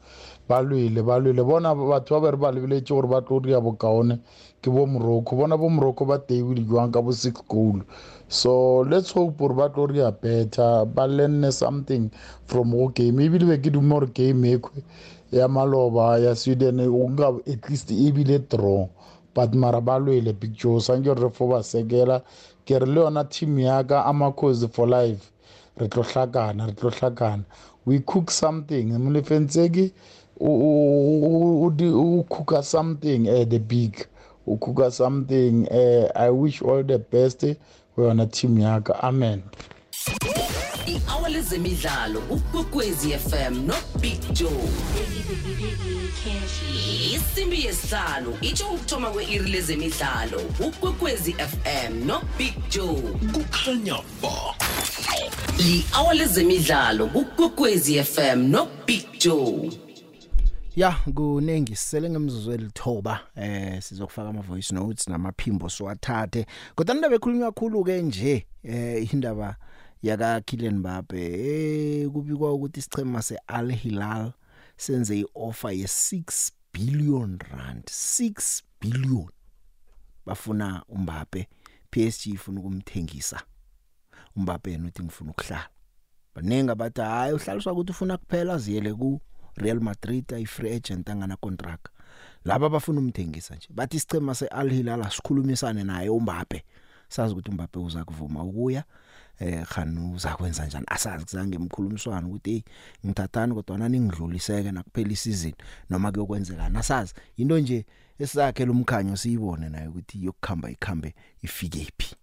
Ba 0.48 0.62
lwele 0.62 1.02
ba 1.04 1.18
lwele. 1.18 1.44
Bona 1.44 1.74
batho 1.74 2.20
ba 2.20 2.30
bere 2.30 2.36
ba 2.36 2.52
lebeletse 2.52 2.88
gore 2.94 3.08
ba 3.08 3.20
tlo 3.20 3.40
dira 3.40 3.60
bokaone. 3.60 4.20
Ke 4.64 4.70
bo 4.72 4.86
morocco 4.86 5.36
bona 5.36 5.56
bo 5.60 5.68
morocco 5.68 6.04
ba 6.08 6.16
teibile 6.18 6.64
jwang 6.64 6.88
ka 6.88 7.02
bo 7.04 7.12
six 7.12 7.36
goal 7.48 7.84
so 8.28 8.80
let's 8.88 9.12
hope 9.12 9.36
gore 9.36 9.52
ba 9.54 9.68
tlo 9.68 9.86
dira 9.86 10.10
better 10.10 10.86
ba 10.88 11.04
learne 11.06 11.52
something 11.52 12.08
from 12.46 12.72
go 12.72 12.88
game 12.88 13.20
ebile 13.20 13.44
be 13.44 13.60
ke 13.60 13.68
dume 13.68 13.92
gore 13.92 14.08
game 14.08 14.56
ekwe 14.56 14.80
yamaloba 15.32 16.18
ya 16.18 16.34
Sweden 16.34 16.80
unga 16.80 17.28
at 17.44 17.68
least 17.68 17.90
ibile 17.90 18.38
draw 18.48 18.88
but 19.34 19.52
mara 19.54 19.80
balwele 19.80 20.32
big 20.32 20.56
joe 20.56 20.80
sanke 20.80 21.12
re 21.14 21.28
fo 21.28 21.46
ba 21.46 21.60
sekela 21.62 22.22
ke 22.64 22.78
re 22.80 22.86
le 22.86 23.00
yona 23.00 23.24
team 23.28 23.58
ya 23.58 23.84
ka 23.84 24.04
amakhozi 24.08 24.68
for 24.72 24.88
life 24.88 25.28
re 25.76 25.88
tlo 25.88 26.02
hlakana 26.02 26.66
re 26.66 26.72
tlo 26.72 26.90
hlakana 26.90 27.44
we 27.84 27.98
cook 27.98 28.30
something 28.30 28.96
mlefentseki 28.96 29.92
u 30.40 32.24
cooka 32.28 32.62
something 32.62 33.28
uh, 33.28 33.44
the 33.44 33.58
big 33.58 34.08
u 34.46 34.56
cooka 34.56 34.90
something 34.90 35.66
uh, 35.70 36.10
i 36.14 36.30
wish 36.30 36.62
all 36.62 36.84
the 36.84 36.98
best 36.98 37.46
kuyona 37.96 38.26
team 38.26 38.58
yakho 38.58 38.92
amen. 39.02 39.42
I-hour 40.86 41.30
lezemidlalo 41.30 42.22
ukwekwezi 42.30 43.10
fm 43.12 43.66
nobig 43.66 44.20
joe. 44.32 44.68
Isimbi 47.14 47.64
yesihlanu 47.64 48.38
itsho 48.40 48.66
ukuthoma 48.66 49.10
kwe-iri 49.10 49.50
lezemidlalo 49.50 50.40
ukwekwezi 50.66 51.32
fm 51.32 52.06
nobig 52.06 52.54
joe. 52.70 53.02
Kukhanya 53.32 53.94
ba. 54.22 54.54
Li-hour 55.58 56.14
lezemidlalo 56.14 57.10
ukwekwezi 57.14 58.02
fm 58.04 58.38
nobig 58.50 59.04
joe 59.18 59.70
Ya 60.76 60.92
kunengi 61.14 61.76
sele 61.76 62.10
ngemzuzu 62.10 62.52
elithoba 62.52 63.20
eh 63.36 63.82
sizokufaka 63.82 64.28
ama 64.28 64.42
voice 64.42 64.74
notes 64.74 65.08
namaphimbo 65.08 65.68
siwathathe. 65.68 66.46
Kodwa 66.74 66.94
indaba 66.94 67.14
ekhulunywa 67.14 67.52
kakhulu 67.52 67.84
ke 67.84 68.02
nje 68.02 68.46
eh 68.62 69.12
indaba 69.12 69.56
yaka 70.02 70.40
Kylian 70.40 70.78
Mbappe 70.78 71.22
eh 71.22 72.10
kubikwa 72.10 72.52
ukuthi 72.52 72.80
isichema 72.80 73.22
seAl 73.22 73.72
Hilal 73.72 74.32
senze 74.76 75.18
ioffer 75.18 75.72
ye 75.72 75.84
6 75.84 76.50
billion 76.72 77.38
rand 77.38 77.84
6 77.84 78.62
billion. 78.80 79.28
Bafuna 80.26 80.84
uMbappe 80.88 81.48
PSG 81.90 82.26
ifuna 82.26 82.60
ukumthengisa. 82.60 83.42
uMbappe 84.36 84.70
yena 84.70 84.88
uthi 84.88 85.02
ngifuna 85.02 85.30
ukuhlala. 85.30 85.68
Banenga 86.34 86.74
bathi 86.74 87.00
hayi 87.00 87.34
uhlaliswa 87.34 87.72
ukuthi 87.72 87.90
ufuna 87.90 88.16
kuphela 88.16 88.58
ziyele 88.58 88.94
ku. 88.94 89.20
Real 89.56 89.80
Madrid 89.80 90.32
ay 90.32 90.44
free 90.44 90.72
agent 90.72 91.08
angana 91.10 91.36
contract. 91.36 91.88
Laba 92.44 92.68
bafuna 92.68 93.00
umthengisa 93.00 93.54
nje 93.54 93.68
bathi 93.70 93.96
isicema 93.96 94.34
seAl 94.34 94.70
Hilal 94.70 95.02
asikhulumisane 95.02 95.84
naye 95.84 96.08
uMbappe. 96.08 96.64
Sazi 97.08 97.32
ukuthi 97.32 97.50
uMbappe 97.50 97.78
uza 97.78 98.04
kuvuma 98.04 98.42
ukuya 98.42 98.84
eh 99.38 99.66
khanu 99.66 100.12
uzakwenza 100.12 100.66
njani? 100.66 100.86
Asazi 100.88 101.24
kuzange 101.24 101.56
emkhulumiswana 101.56 102.26
ukuthi 102.26 102.50
hey 102.50 102.62
ngithathani 103.06 103.54
kodwa 103.54 103.78
nani 103.78 104.00
ngidluliseke 104.00 104.72
nakuphela 104.72 105.12
isizini 105.12 105.54
noma 105.90 106.12
kuyokwenzekana 106.12 106.78
asazi 106.78 107.14
into 107.36 107.58
nje 107.58 107.86
esakhe 108.18 108.64
lumkhanyo 108.64 109.16
siyibone 109.16 109.68
naye 109.68 109.88
ukuthi 109.88 110.24
yokukhamba 110.24 110.70
ikhambe 110.70 111.14
ifike 111.42 111.80
iphi 111.82 112.16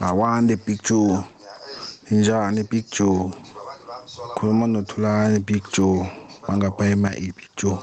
awande 0.00 0.56
big 0.56 0.82
joe 0.82 1.24
injani 2.10 2.62
big 2.62 2.84
joe 2.98 3.32
khuluma 4.36 4.66
nothulani 4.66 5.38
big 5.38 5.64
joe. 5.72 6.06
Bangapha 6.46 6.84
ema 6.86 7.10
big 7.10 7.48
joe. 7.56 7.78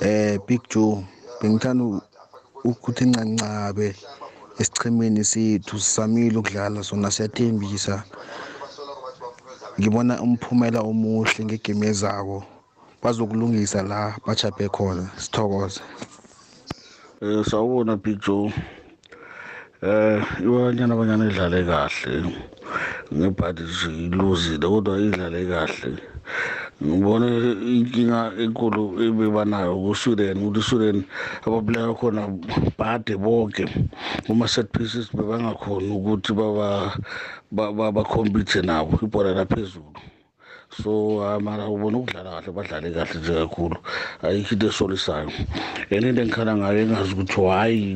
Eh 0.00 0.38
big 0.46 0.60
joe 0.70 1.04
bengithanda 1.40 2.00
ukuthi 2.64 3.04
ncancabe 3.06 3.94
esichemeni 4.58 5.24
sethu 5.24 5.78
sisamile 5.78 6.38
ukudlala 6.38 6.82
sona 6.82 7.10
siyathembisa. 7.10 8.04
Ngibona 9.78 10.22
umphumela 10.22 10.80
omuhle 10.80 11.44
ngegame 11.44 11.86
ezako. 11.86 12.44
Bazokulungisa 13.02 13.82
la 13.82 14.16
bachaphe 14.26 14.68
khona. 14.68 15.10
Sithokoze. 15.16 15.80
Eh 17.22 17.44
sawubona 17.44 17.96
big 17.96 18.20
joe. 18.20 18.52
Eh 19.82 20.22
ibanyana 20.40 20.94
abanyana 20.94 21.24
idlale 21.26 21.64
kahle. 21.64 22.51
Ngebhadi 23.18 23.62
iluzile 24.06 24.66
kodwa 24.68 24.98
idlale 24.98 25.40
kahle. 25.50 25.90
Ngibone 26.82 27.28
inkinga 27.76 28.32
enkulu 28.42 28.82
ebebanayo 29.04 29.74
ku-sweden 29.84 30.38
ukuthi 30.42 30.62
sweden 30.62 30.98
abaplayer 31.46 31.94
khona 31.94 32.22
bade 32.78 33.14
bonke. 33.16 33.64
Uma 34.28 34.48
set 34.48 34.72
pieces 34.72 35.06
bebangakhoni 35.14 35.90
ukuthi 35.90 36.32
bakhompithe 37.96 38.62
nabo 38.66 38.98
ibhola 39.04 39.30
laphezulu. 39.38 40.11
So 40.76 41.40
mara 41.40 41.68
ubona 41.68 41.98
ukudlala 41.98 42.30
kahle 42.30 42.52
badlale 42.52 42.90
kahle 42.90 43.20
nje 43.20 43.34
kakhulu. 43.34 43.76
Ayikho 44.22 44.52
into 44.52 44.66
esolisayo 44.66 45.30
and 45.90 46.04
into 46.04 46.22
engikhala 46.22 46.56
ngayo 46.56 46.78
engazi 46.82 47.12
ukuthi 47.14 47.40
hhayi 47.40 47.94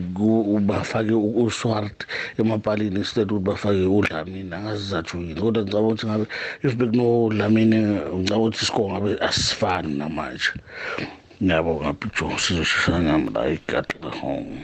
bafake 0.66 1.12
uswart 1.12 2.06
emapalini 2.38 2.96
instead 2.96 3.32
ukuthi 3.32 3.44
bafake 3.44 3.86
udlamini 3.86 4.54
angazi 4.54 4.90
zathu 4.90 5.18
yini 5.18 5.40
kodwa 5.40 5.62
ngicaba 5.62 5.86
ukuthi 5.88 6.06
ngabe 6.06 6.26
if 6.62 6.74
bekunodlamini 6.76 7.76
ngicaba 8.16 8.40
ukuthi 8.40 8.62
isikole 8.62 8.92
ngabe 8.92 9.18
asifani 9.20 9.94
namanje. 9.98 10.52
Ngiyabonga 11.42 11.92
picture 11.92 12.38
sizoshishana 12.38 13.12
nami 13.12 13.30
la 13.30 13.48
igadla 13.48 14.10
home 14.20 14.62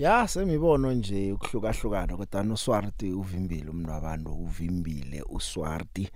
Ya 0.00 0.28
semibono 0.28 0.92
nje 0.92 1.32
ukuhlukahlukana 1.32 2.16
kodwa 2.16 2.42
noSwarti 2.42 3.12
uvimbile 3.12 3.70
umuntu 3.70 3.90
wabantu 3.90 4.30
uvimbile 4.32 5.22
uSwarti 5.28 6.10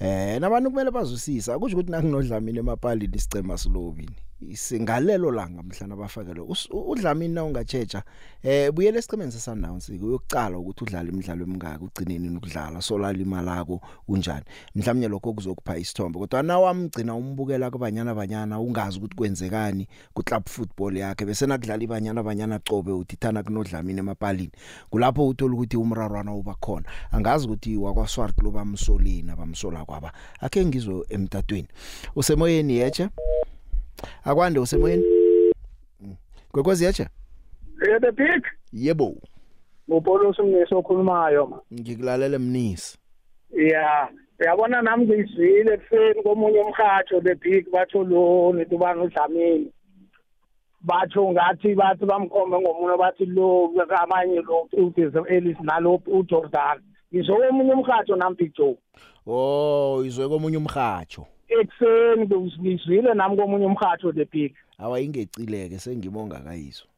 eh 0.00 0.40
nabantu 0.40 0.70
kumele 0.70 0.90
bazwisisa 0.90 1.54
akusho 1.54 1.76
ukuthi 1.76 1.92
nakunodlamini 1.92 2.58
emapalini 2.58 3.16
isicema 3.16 3.58
silobini 3.58 4.16
singalelo 4.54 5.30
langa 5.30 5.62
mhlana 5.62 5.96
bafakele 5.96 6.40
udlamini 6.70 7.34
na 7.34 7.44
ungatsheja 7.44 8.02
eh 8.42 8.72
buyele 8.72 8.98
esicemeni 8.98 9.32
sesundown 9.32 9.80
uyokucala 10.02 10.58
ukuthi 10.58 10.84
udlala 10.84 11.08
imidlalo 11.08 11.44
emingaka 11.44 11.84
ugcineni 11.84 12.36
ukudlala 12.36 12.82
solala 12.82 13.18
imali 13.18 13.48
yakho 13.48 13.80
unjani 14.08 14.44
mhlawumnye 14.74 15.08
lokho 15.08 15.32
kuzokupha 15.32 15.78
isithombe 15.78 16.18
kodwa 16.18 16.42
na 16.42 16.58
wamgcina 16.58 17.14
umbukela 17.14 17.70
kubanyana 17.70 18.14
banyana 18.14 18.60
ungazi 18.60 18.98
ukuthi 18.98 19.16
kwenzekani 19.16 19.88
ku 20.14 20.22
club 20.22 20.48
football 20.48 20.96
yakhe 20.96 21.24
bese 21.24 21.46
nakudlala 21.46 21.84
ibanyana 21.84 22.22
banyana 22.22 22.58
cobe 22.58 22.92
uthithana 22.92 23.42
kunodlamini 23.42 23.98
emapalini 23.98 24.52
kulapho 24.90 25.28
uthola 25.28 25.54
ukuthi 25.54 25.76
umrarwana 25.76 26.34
uba 26.34 26.54
khona. 26.54 26.86
Angazi 27.12 27.46
ukuthi 27.46 27.76
wakwaswart 27.76 28.42
lo 28.42 28.50
bamsolina 28.50 29.36
bamsola 29.36 29.84
kwaba 29.84 30.12
akhe 30.40 30.64
ngizwe 30.64 31.04
emtatweni. 31.08 31.68
Usemoyeni 32.16 32.76
yeche 32.76 33.08
akwande 34.24 34.60
usemoyeni? 34.60 35.04
Kwekwezi 36.52 36.84
yacha 36.84 37.08
Eh 37.82 38.00
the 38.00 38.12
big 38.12 38.44
yebo. 38.72 39.16
Ngopolo 39.90 40.34
somnisi 40.34 40.74
okhulumayo 40.74 41.46
ma. 41.46 41.60
Ngikulalele 41.72 42.38
mnisi. 42.38 42.98
Yeah 43.52 44.08
uyabona 44.40 44.82
nami 44.82 45.06
ngizwile 45.06 45.74
efeni 45.74 46.22
komunye 46.22 46.60
umhatsho 46.60 47.20
the 47.20 47.34
big 47.34 47.70
batho 47.70 48.04
lo 48.04 48.52
netubanga 48.52 49.02
udlamini? 49.02 49.72
Batho 50.80 51.32
ngathi 51.32 51.74
bathi 51.74 52.04
bamkhombe 52.06 52.58
ngomunye 52.58 52.96
bathi 52.96 53.26
lo 53.26 53.70
kamanye 53.88 54.40
lo 54.40 54.68
uDizel 54.72 55.24
Ellis 55.28 55.60
nalo 55.60 56.00
uJordan 56.06 56.80
ngizwe 57.12 57.48
omunye 57.48 57.72
umhatsho 57.72 58.16
nami 58.16 58.36
big 58.36 58.54
joe 58.54 58.76
oh 59.26 60.04
izwe 60.04 60.28
komunye 60.28 60.56
umhatsho 60.56 61.26
ekuseni 61.58 62.24
ngizwile 62.60 63.14
nami 63.14 63.36
komunye 63.36 63.66
umhatsho 63.66 64.12
the 64.12 64.24
big 64.24 64.54
awayingecileke 64.78 65.78
sengibonga 65.78 66.38
kayizwa 66.40 66.88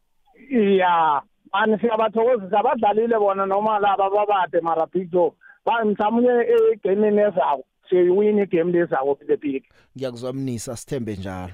iya 0.50 1.22
mani 1.52 1.78
siyabathokozisa 1.78 2.58
abadlalile 2.60 3.18
bona 3.18 3.46
noma 3.46 3.78
laba 3.78 4.10
babade 4.10 4.60
mara 4.60 4.86
big 4.86 5.10
joe 5.12 5.32
mhlawumbe 5.66 6.32
egameni 6.72 7.20
ezako 7.20 7.64
siyiwina 7.88 8.42
igame 8.42 8.72
lezako 8.72 9.18
the 9.26 9.36
big 9.36 9.62
ngiyakuzwa 9.96 10.32
mnisa 10.32 10.76
sithembe 10.76 11.16
njalo. 11.16 11.52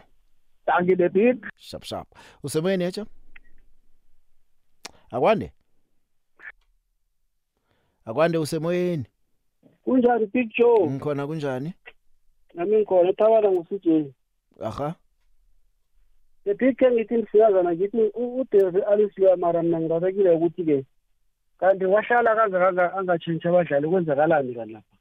You 0.86 0.96
the 0.96 1.09
big 1.09 1.46
shap 1.57 1.84
shap. 1.84 2.07
Usemoyeni 2.42 2.84
yacha 2.84 3.07
akwande? 5.11 5.53
Akwande 8.05 8.38
usemoyeni? 8.38 9.05
Kunjani 9.84 10.26
big 10.26 10.51
joe 10.59 10.90
ngikhona 10.90 11.26
kunjani? 11.26 11.74
Nami 12.55 12.76
ngikhona 12.76 13.11
ethabana 13.11 13.51
ngusijeni 13.51 14.12
aha. 14.62 14.94
The 16.44 16.55
big 16.55 16.76
ke 16.78 16.90
ngithi 16.90 17.16
ndifiyazana 17.16 17.74
ngithi 17.74 18.11
udeve 18.14 18.82
alisiya 18.82 19.36
mara 19.36 19.62
mna 19.62 19.80
ngirasekile 19.80 20.30
ukuthi-ke 20.30 20.84
kanti 21.61 21.84
wahlala 21.84 22.36
kangaka 22.36 22.94
angatshintshi 22.96 23.49
abadlali 23.49 23.88
kwenzakalani 23.88 24.55
kanti 24.55 24.72
lapha 24.72 24.96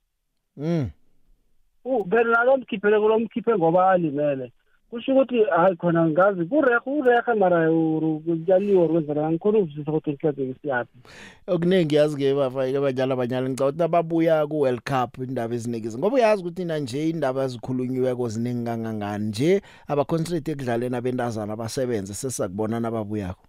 mm 0.58 0.90
phela 2.10 2.32
nalo 2.32 2.58
mkhiphele 2.58 3.00
kulo 3.00 3.20
mkhiphe 3.20 3.56
ngoba 3.56 3.92
alimele 3.92 4.52
kusho 4.92 5.12
ukuthi 5.12 5.44
hayi 5.44 5.76
khona 5.76 6.08
ngazi 6.08 6.46
kurehe 6.46 6.80
urehe 6.86 7.34
mara 7.40 7.70
kuyaliwa 8.26 8.84
or 8.84 8.90
kwenzela 8.90 9.32
ngikhona 9.32 9.58
ukuzwisisa 9.60 9.92
ukuthi 9.92 10.10
inhlanzeko 10.12 10.60
siyaphi 10.62 10.98
okuningi 11.48 11.96
yazi 11.96 12.18
ke 12.18 12.34
bafake 12.34 12.78
abanyala 12.78 13.14
abanyala 13.14 13.50
ngicabanga 13.50 13.70
ukuthi 13.70 13.84
ababuya 13.84 14.48
ku 14.48 14.60
World 14.62 14.82
Cup 14.84 15.18
indaba 15.18 15.56
eziningi 15.56 15.98
ngoba 15.98 16.16
uyazi 16.16 16.42
ukuthi 16.42 16.66
na 16.66 16.80
nje 16.80 17.10
indaba 17.10 17.44
ezikhulunyiweko 17.44 18.30
ziningi 18.30 18.66
kangangani 18.66 19.26
nje 19.28 19.62
aba 19.88 20.06
concentrate 20.06 20.52
ekudlaleni 20.52 20.96
abentazana 20.96 21.54
abasebenze 21.54 22.14
sesakubona 22.14 22.80
nababuyako 22.80 23.44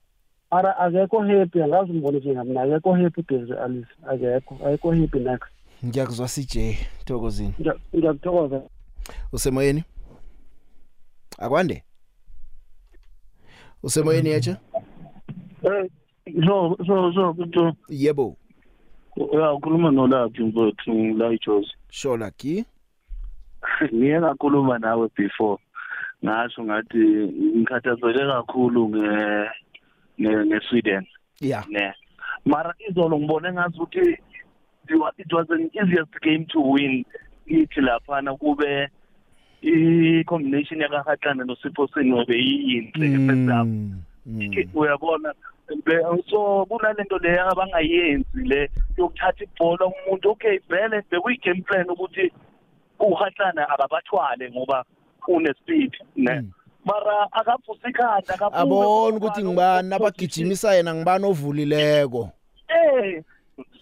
mara 0.51 0.79
akekho 0.79 1.21
happy 1.21 1.63
angazi 1.63 1.91
umbone 1.93 2.19
nje 2.19 2.33
ngamna 2.35 2.63
akekho 2.63 2.93
happy 2.93 3.23
Desiree 3.29 3.59
Alice 3.59 3.89
akekho 4.11 4.55
akekho 4.67 4.91
happy 4.91 5.19
next. 5.19 5.49
Ngiyakuzwa 5.87 6.27
CJ 6.29 6.55
Thokozini. 7.05 7.55
Ngiya- 7.61 7.79
ngiyakuthokoza. 7.97 8.61
Usemoyeni? 9.33 9.85
Akwande? 11.39 11.85
Usemoyeni 13.83 14.29
yecha 14.29 14.57
Eh 15.63 15.89
so 16.47 16.77
so 16.87 17.13
so 17.13 17.35
kuto 17.35 17.77
yebo. 17.89 18.37
Ya 19.33 19.53
ukhuluma 19.53 19.91
nolaphi 19.91 20.43
mfowethu 20.43 21.19
la 21.19 21.33
iJozi 21.33 21.73
sure 21.91 22.25
lucky 22.25 22.65
Ngiye 23.95 24.21
ngakhuluma 24.21 24.79
nawe 24.79 25.09
before. 25.17 25.59
Ngasho 26.25 26.65
ngathi 26.65 26.99
ngikhathazeke 27.57 28.27
kakhulu 28.27 28.89
nge 28.89 29.51
nge 30.21 30.45
ngeSweden. 30.47 31.07
Yeah 31.41 31.65
ne. 31.69 31.95
Mara 32.45 32.75
izolo 32.89 33.19
ngibone 33.19 33.53
ngathi 33.53 33.81
ukuthi 33.81 34.17
it 35.19 35.33
was 35.33 35.47
an 35.51 35.71
easiest 35.75 36.21
game 36.23 36.47
to 36.47 36.61
win. 36.61 37.05
Ithi 37.47 37.81
laphana 37.81 38.37
kube 38.37 38.89
i-combination 39.63 40.81
yakahatlana 40.81 41.45
nosipho 41.45 41.89
sengobe 41.95 42.37
yiyinhle 42.37 43.27
first 43.27 43.49
half 43.51 43.69
uyabona 44.75 45.35
Be- 45.85 46.23
so 46.31 46.67
kunalento 46.67 47.19
leyo 47.19 47.51
abangayenzi 47.51 48.43
le 48.45 48.71
yokuthatha 48.99 49.45
ibhola 49.45 49.87
umuntu 49.87 50.31
okay 50.31 50.59
vele 50.69 51.03
bekuyi-game 51.11 51.61
plan 51.63 51.91
ukuthi 51.91 52.33
uhatlana 52.99 53.69
akabathwale 53.69 54.51
ngoba 54.51 54.85
une-speed 55.29 55.93
ne? 56.17 56.45
Mara 56.85 57.29
akavusa 57.33 57.89
ikhanda 57.89 58.53
abona 58.53 59.17
ukuthi 59.17 59.45
ngibani 59.45 59.95
abagijimisa 59.95 60.75
yena 60.75 60.95
ngibani 60.95 61.25
ovulileko? 61.27 62.31
Eh 62.69 63.23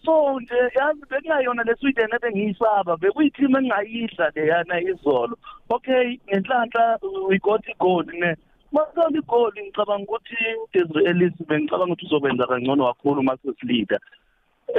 so 0.05 0.41
nje 0.41 0.55
yazi 0.77 1.03
bekungayona 1.11 1.62
le 1.64 1.74
Sweden 1.77 2.14
ebengiyisaba 2.16 2.97
bekuyiteam 2.97 3.57
engayidla 3.57 4.31
leyana 4.35 4.81
izolo. 4.81 5.37
Okay 5.70 6.18
ngenhlanhla 6.29 6.99
we 7.29 7.39
got 7.39 7.64
igoal 7.68 8.07
ne. 8.07 8.37
Masali 8.72 9.18
igoal 9.18 9.53
ngicabanga 9.53 10.05
ukuthi 10.05 10.37
Desiree 10.72 11.09
Ellis 11.11 11.37
bengicabanga 11.49 11.93
ukuthi 11.93 12.07
uzokwenza 12.07 12.47
kangcono 12.47 12.87
kakhulu 12.87 13.22
masesleader 13.22 14.01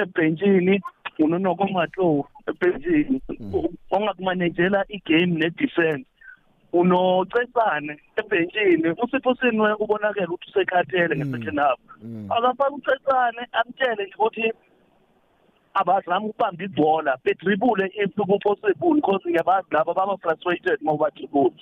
ebenchini 0.02 0.82
unonoko 1.20 1.68
matlo 1.68 2.28
ebenchini 2.50 3.22
ongakumanejela 3.92 4.86
igame 4.90 5.40
ne-defense. 5.40 6.06
Unocesane 6.74 7.98
ebenchini 8.20 8.90
usipho 9.04 9.36
sinwe 9.36 9.74
ubonakele 9.74 10.28
ukuthi 10.28 10.50
usekhathele 10.50 11.16
nge-second 11.16 11.60
half 11.60 11.80
akafaka 12.30 12.76
ucesane 12.76 13.44
amtshele 13.52 14.04
nje 14.04 14.16
ukuthi 14.16 14.54
abazama 15.80 16.26
ukubamba 16.26 16.64
ibhola 16.64 17.18
bedribule 17.24 17.86
if 18.04 18.12
ku-possible 18.16 18.96
because 18.96 19.22
ngiyabazi 19.30 19.68
laba 19.72 19.94
baba-frustrated 19.94 20.78
uma 20.82 20.94
ubadribule 20.94 21.54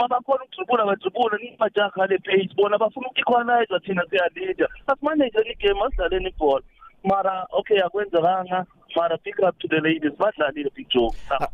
ma 0.00 0.08
bakhona 0.08 0.44
ukudribula 0.44 0.86
badribule 0.86 1.36
nimajaha 1.42 2.06
le 2.06 2.18
page 2.18 2.50
bona 2.56 2.78
bafuna 2.78 3.08
uku-equalizer 3.08 3.80
thina 3.84 4.02
siyalida 4.10 4.68
asimanejeni 4.86 5.50
igame 5.52 5.80
asidlaleni 5.86 6.28
ibhola. 6.28 6.64
Mara 7.04 7.46
okay 7.52 7.80
akwenzekanga. 7.82 8.66
Mara 8.96 9.18
pick 9.18 9.38
up 9.46 9.58
to 9.58 9.68
the 9.68 9.76
ladies 9.76 10.12
badlalile 10.18 10.70
big 10.74 10.88
joe 10.88 11.10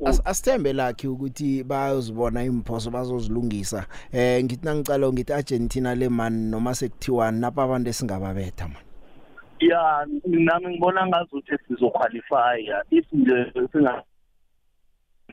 As- 0.06 0.22
asithembe 0.24 0.72
lakhe 0.72 1.08
ukuthi 1.08 1.64
bayozibona 1.64 2.44
imphoso 2.44 2.90
bazozilungisa. 2.90 3.86
Eh 4.12 4.44
ngithi 4.44 4.64
nangicala 4.66 5.12
ngithi 5.12 5.32
Argentina 5.32 5.94
le 5.94 6.08
man 6.08 6.50
noma 6.50 6.74
sekuthiwa 6.74 7.30
napa 7.32 7.62
abantu 7.62 7.90
esingababetha 7.90 8.68
man. 8.68 8.82
Ya 9.68 10.06
nami 10.26 10.66
ngibona 10.68 11.06
ngazuthi 11.06 11.52
sizoqualifya 11.68 12.84
if 12.90 13.06
nje 13.12 13.52
singa 13.72 14.02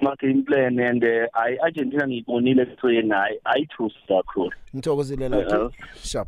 ma 0.01 0.15
game 0.15 0.43
plan 0.43 0.79
and 0.79 1.03
uh, 1.03 1.27
ay 1.33 1.57
Argentina 1.61 2.07
ngiyibonile 2.07 2.65
kuthweni 2.65 3.09
hayi 3.09 3.39
ayithusi 3.43 3.95
kakhulu. 4.07 4.51
Ngithokozile 4.75 5.25
Eh, 5.25 5.31
lakhe 5.31 5.75
sharp. 6.03 6.27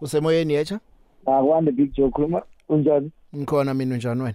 Usemoyeni 0.00 0.52
yecha 0.54 0.80
akwande 1.26 1.72
big 1.72 1.92
joe 1.94 2.10
khuluma. 2.10 2.42
Unjani? 2.68 3.10
Ngikhona 3.36 3.74
mina 3.74 3.96
njani 3.96 4.22
wena? 4.22 4.34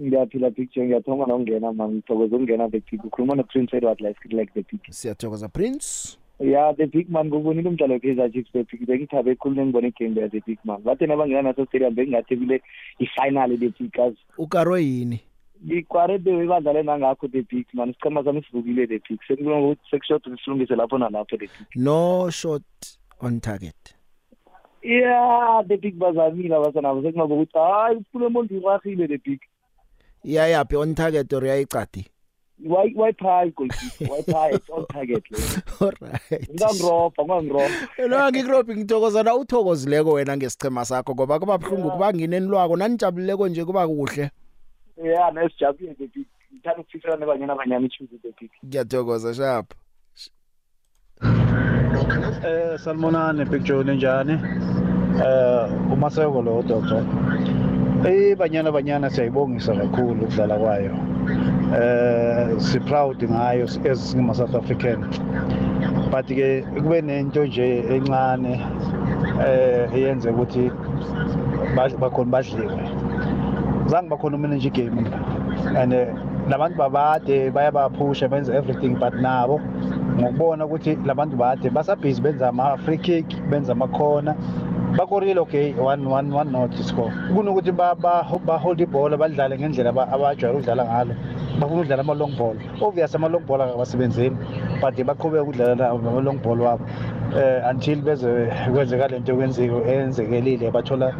Ngiyaphila 0.00 0.50
big 0.50 0.70
joe 0.74 0.84
ngiyathoma 0.86 1.26
nokungena 1.26 1.72
man 1.72 1.90
ngithokoza 1.90 2.36
ukungena 2.36 2.68
the 2.70 2.80
big 2.90 3.04
ukhuluma 3.04 3.34
no-prince 3.34 3.76
edward 3.76 4.00
like 4.00 4.20
like 4.30 4.52
the 4.54 4.62
big. 4.62 4.80
Siyathokoza 4.90 5.48
prince. 5.48 6.18
Ya 6.42 6.72
the 6.72 6.86
big 6.86 7.08
man 7.10 7.26
ngubonile 7.26 7.68
umdlalo 7.68 7.94
we-kaizer 7.94 8.32
chiefs 8.32 8.52
the 8.52 8.64
big 8.64 8.86
bengithabe 8.86 9.30
ekhulu 9.30 9.54
nengibone 9.54 9.88
igame 9.88 10.14
leya 10.14 10.28
the 10.28 10.40
big 10.46 10.58
man. 10.64 10.82
Bathe 10.82 11.06
nabangena 11.06 11.42
naso 11.42 11.66
stadium 11.66 11.94
bengingathi 11.94 12.36
kule 12.36 12.62
i-final 12.98 13.58
the 13.58 13.68
big 13.68 13.98
as 13.98 14.14
ukaro 14.38 14.78
yini? 14.78 15.20
Ngikwarede 15.64 16.46
badlale 16.46 16.82
nangakho 16.82 17.28
the 17.28 17.42
big 17.42 17.66
man. 17.72 17.90
Isichema 17.90 18.24
sami 18.24 18.42
sivukile 18.42 18.86
the 18.88 18.98
big 19.08 19.20
sekubona 19.28 19.58
ukuthi 19.58 19.90
sekushoda 19.90 20.36
silungise 20.44 20.76
lapho 20.76 20.98
nalapho 20.98 21.38
the 21.38 21.46
big 21.46 21.68
no 21.76 22.30
shot 22.30 22.62
on 23.20 23.40
target. 23.40 23.94
Ya 24.82 25.62
the 25.68 25.76
big 25.76 25.98
bazamile 25.98 26.54
abasanabo 26.54 27.02
sekungabe 27.02 27.34
ukuthi 27.34 27.58
hayi 27.58 27.96
uphule 27.96 28.28
mondi 28.28 28.54
irahile 28.56 29.08
the 29.08 29.18
big 29.18 29.40
iyayaphi 30.24 30.76
on 30.76 30.94
target 30.94 31.32
or 31.32 31.44
yayicadi? 31.44 32.06
Why 32.64 32.92
why 32.94 33.12
pie 33.12 33.50
goalkeeper? 33.56 34.06
Why 34.06 34.22
pie? 34.22 34.50
It's 34.54 34.70
on 34.70 34.86
target. 34.86 35.22
alright 35.80 36.50
Ngangiropa, 36.54 37.24
ngangiropa. 37.24 38.08
lo 38.08 38.30
ngikurobi 38.30 38.76
ngithokoza 38.76 39.22
na 39.22 39.34
uthokozileko 39.34 40.12
wena 40.12 40.36
ngesichema 40.36 40.84
sakho 40.84 41.14
ngoba 41.14 41.38
kuba 41.38 41.58
buhlungu 41.58 41.90
kuba 41.90 42.12
ngineni 42.12 42.46
lwako 42.46 42.76
nanijabulileko 42.76 43.48
nje 43.48 43.64
kuba 43.64 43.88
kuhle 43.88 44.30
Yeah, 45.04 45.32
nesijabule 45.34 45.94
the 45.94 46.06
big. 46.06 46.26
Ngithanda 46.54 46.80
ukufisela 46.80 47.16
nebanyana 47.16 47.52
abanyama 47.52 47.86
ichuze 47.86 48.16
the 48.22 48.32
big. 48.40 48.50
ngiyathokoza 48.66 49.34
sharp 49.34 49.72
Eh 52.44 52.78
salmonane 52.78 53.44
Big 53.44 53.62
Joe 53.62 53.84
ninjani? 53.84 54.32
Eh 54.32 55.92
umaseko 55.92 56.42
lo 56.42 56.62
doctor. 56.62 57.04
Eh 58.06 58.36
banyana 58.36 58.72
banyana 58.72 59.10
siyayibongisa 59.10 59.74
kakhulu 59.74 60.24
ukudlala 60.24 60.58
kwayo. 60.58 60.96
Eh 61.72 62.58
si 62.58 62.78
proud 62.80 63.16
ngayo 63.18 63.64
as 63.90 63.98
singama 64.12 64.34
South 64.36 64.54
African. 64.54 65.00
But 66.10 66.26
ke 66.26 66.64
kube 66.76 67.00
nento 67.02 67.46
nje 67.46 67.84
encane 67.88 68.60
eh 69.40 69.88
eyenze 69.94 70.28
ukuthi 70.30 70.70
ba- 71.76 71.96
bakhona 71.98 72.30
badliwe. 72.30 72.82
Zange 73.88 74.08
bakhona 74.08 74.38
mina 74.38 74.56
nje 74.56 74.70
game 74.70 75.06
and 75.76 75.92
eh, 75.94 76.08
labantu 76.48 76.76
babade 76.76 77.50
bayabaphusha 77.50 78.28
benza 78.28 78.54
everything 78.54 78.94
but 78.98 79.14
nabo 79.14 79.60
ngokubona 80.20 80.66
ukuthi 80.66 80.98
labantu 81.06 81.36
bade 81.36 81.70
basabhizi 81.70 82.20
benza 82.20 82.48
ama-free 82.48 82.98
kick 82.98 83.26
benza 83.50 83.72
amakhona 83.72 84.34
bakorile 84.96 85.38
okay 85.40 85.72
one 85.74 86.04
one 86.08 86.30
one 86.32 86.50
not 86.52 86.74
score 86.82 87.10
kunokuthi 87.34 87.72
ba- 87.76 87.94
ba- 87.94 88.26
bahold 88.46 88.80
ibhola 88.80 89.16
badlale 89.16 89.58
ngendlela 89.58 89.90
aba- 89.90 90.08
abajwayele 90.12 90.58
ukudlala 90.58 90.84
ngalo. 90.84 91.14
Bafuna 91.60 91.80
ukudlala 91.80 92.02
ama-long 92.02 92.36
ball. 92.36 92.56
Obvious 92.80 93.14
ama-long 93.14 93.44
ball 93.46 93.60
akabasebenzeli 93.60 94.36
but 94.80 94.94
baqhubeka 94.96 95.42
ukudlala 95.42 95.90
ama-long 95.90 96.38
ball 96.42 96.60
wabo 96.60 96.84
eh 97.36 97.62
until 97.70 98.02
beze 98.02 98.48
kwenzeka 98.72 99.08
lento 99.08 99.36
kwenzeko 99.36 99.82
eyenzekelile 99.86 100.70
bathola 100.70 101.12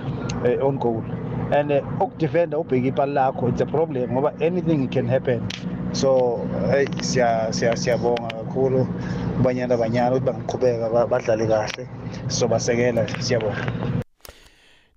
eh, 0.45 0.59
on 0.65 0.79
goal. 0.79 1.03
And 1.53 1.71
uh, 1.73 1.81
ukudefenda 2.01 2.59
ubheke 2.59 2.89
ipali 2.89 3.13
lakho 3.13 3.49
it's 3.49 3.61
a 3.61 3.67
problem 3.67 4.11
ngoba 4.11 4.33
anything 4.41 4.89
can 4.89 5.07
happen. 5.07 5.41
So 5.93 6.41
hey 6.71 6.87
siya 7.01 7.53
siya 7.53 7.77
siyabonga 7.77 8.29
kakhulu 8.53 8.87
kubanyana 9.37 9.77
banyana 9.77 10.17
ukuthi 10.17 10.27
bangiqhubeka 10.27 10.91
ba- 10.93 11.07
badlale 11.07 11.47
kahle. 11.47 11.89
Sizobasekela 12.29 13.09
siyabonga. 13.21 13.67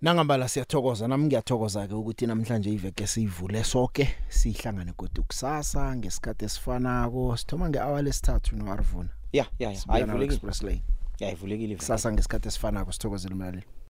Nangambala 0.01 0.47
siyathokoza 0.47 1.07
nami 1.07 1.25
ngiyathokoza 1.27 1.87
ke 1.87 1.93
ukuthi 1.93 2.27
namhlanje 2.27 2.69
iveke 2.73 3.07
siyivule 3.07 3.63
sonke 3.63 4.09
sihlangane 4.29 4.93
kodwa 4.93 5.23
kusasa 5.23 5.95
ngesikhathi 5.95 6.45
esifanako. 6.45 7.37
Sithoma 7.37 7.69
ngehour 7.69 8.01
lesithathu 8.03 8.55
no 8.55 8.71
Arvuna 8.71 9.09
ya 9.33 9.45
ya 9.59 9.69
ya. 9.71 9.75
Sibuya 9.75 10.05
nawe 10.05 10.19
ayivulekile 10.19 10.35
express 10.35 10.63
lane. 10.63 10.81
Ya 11.19 11.31
ivulekile 11.31 11.75
kusasa 11.75 12.11
ngesikhathi 12.11 12.47
esifanako 12.47 12.91
sithokozela 12.91 13.35
umlaleli. 13.35 13.63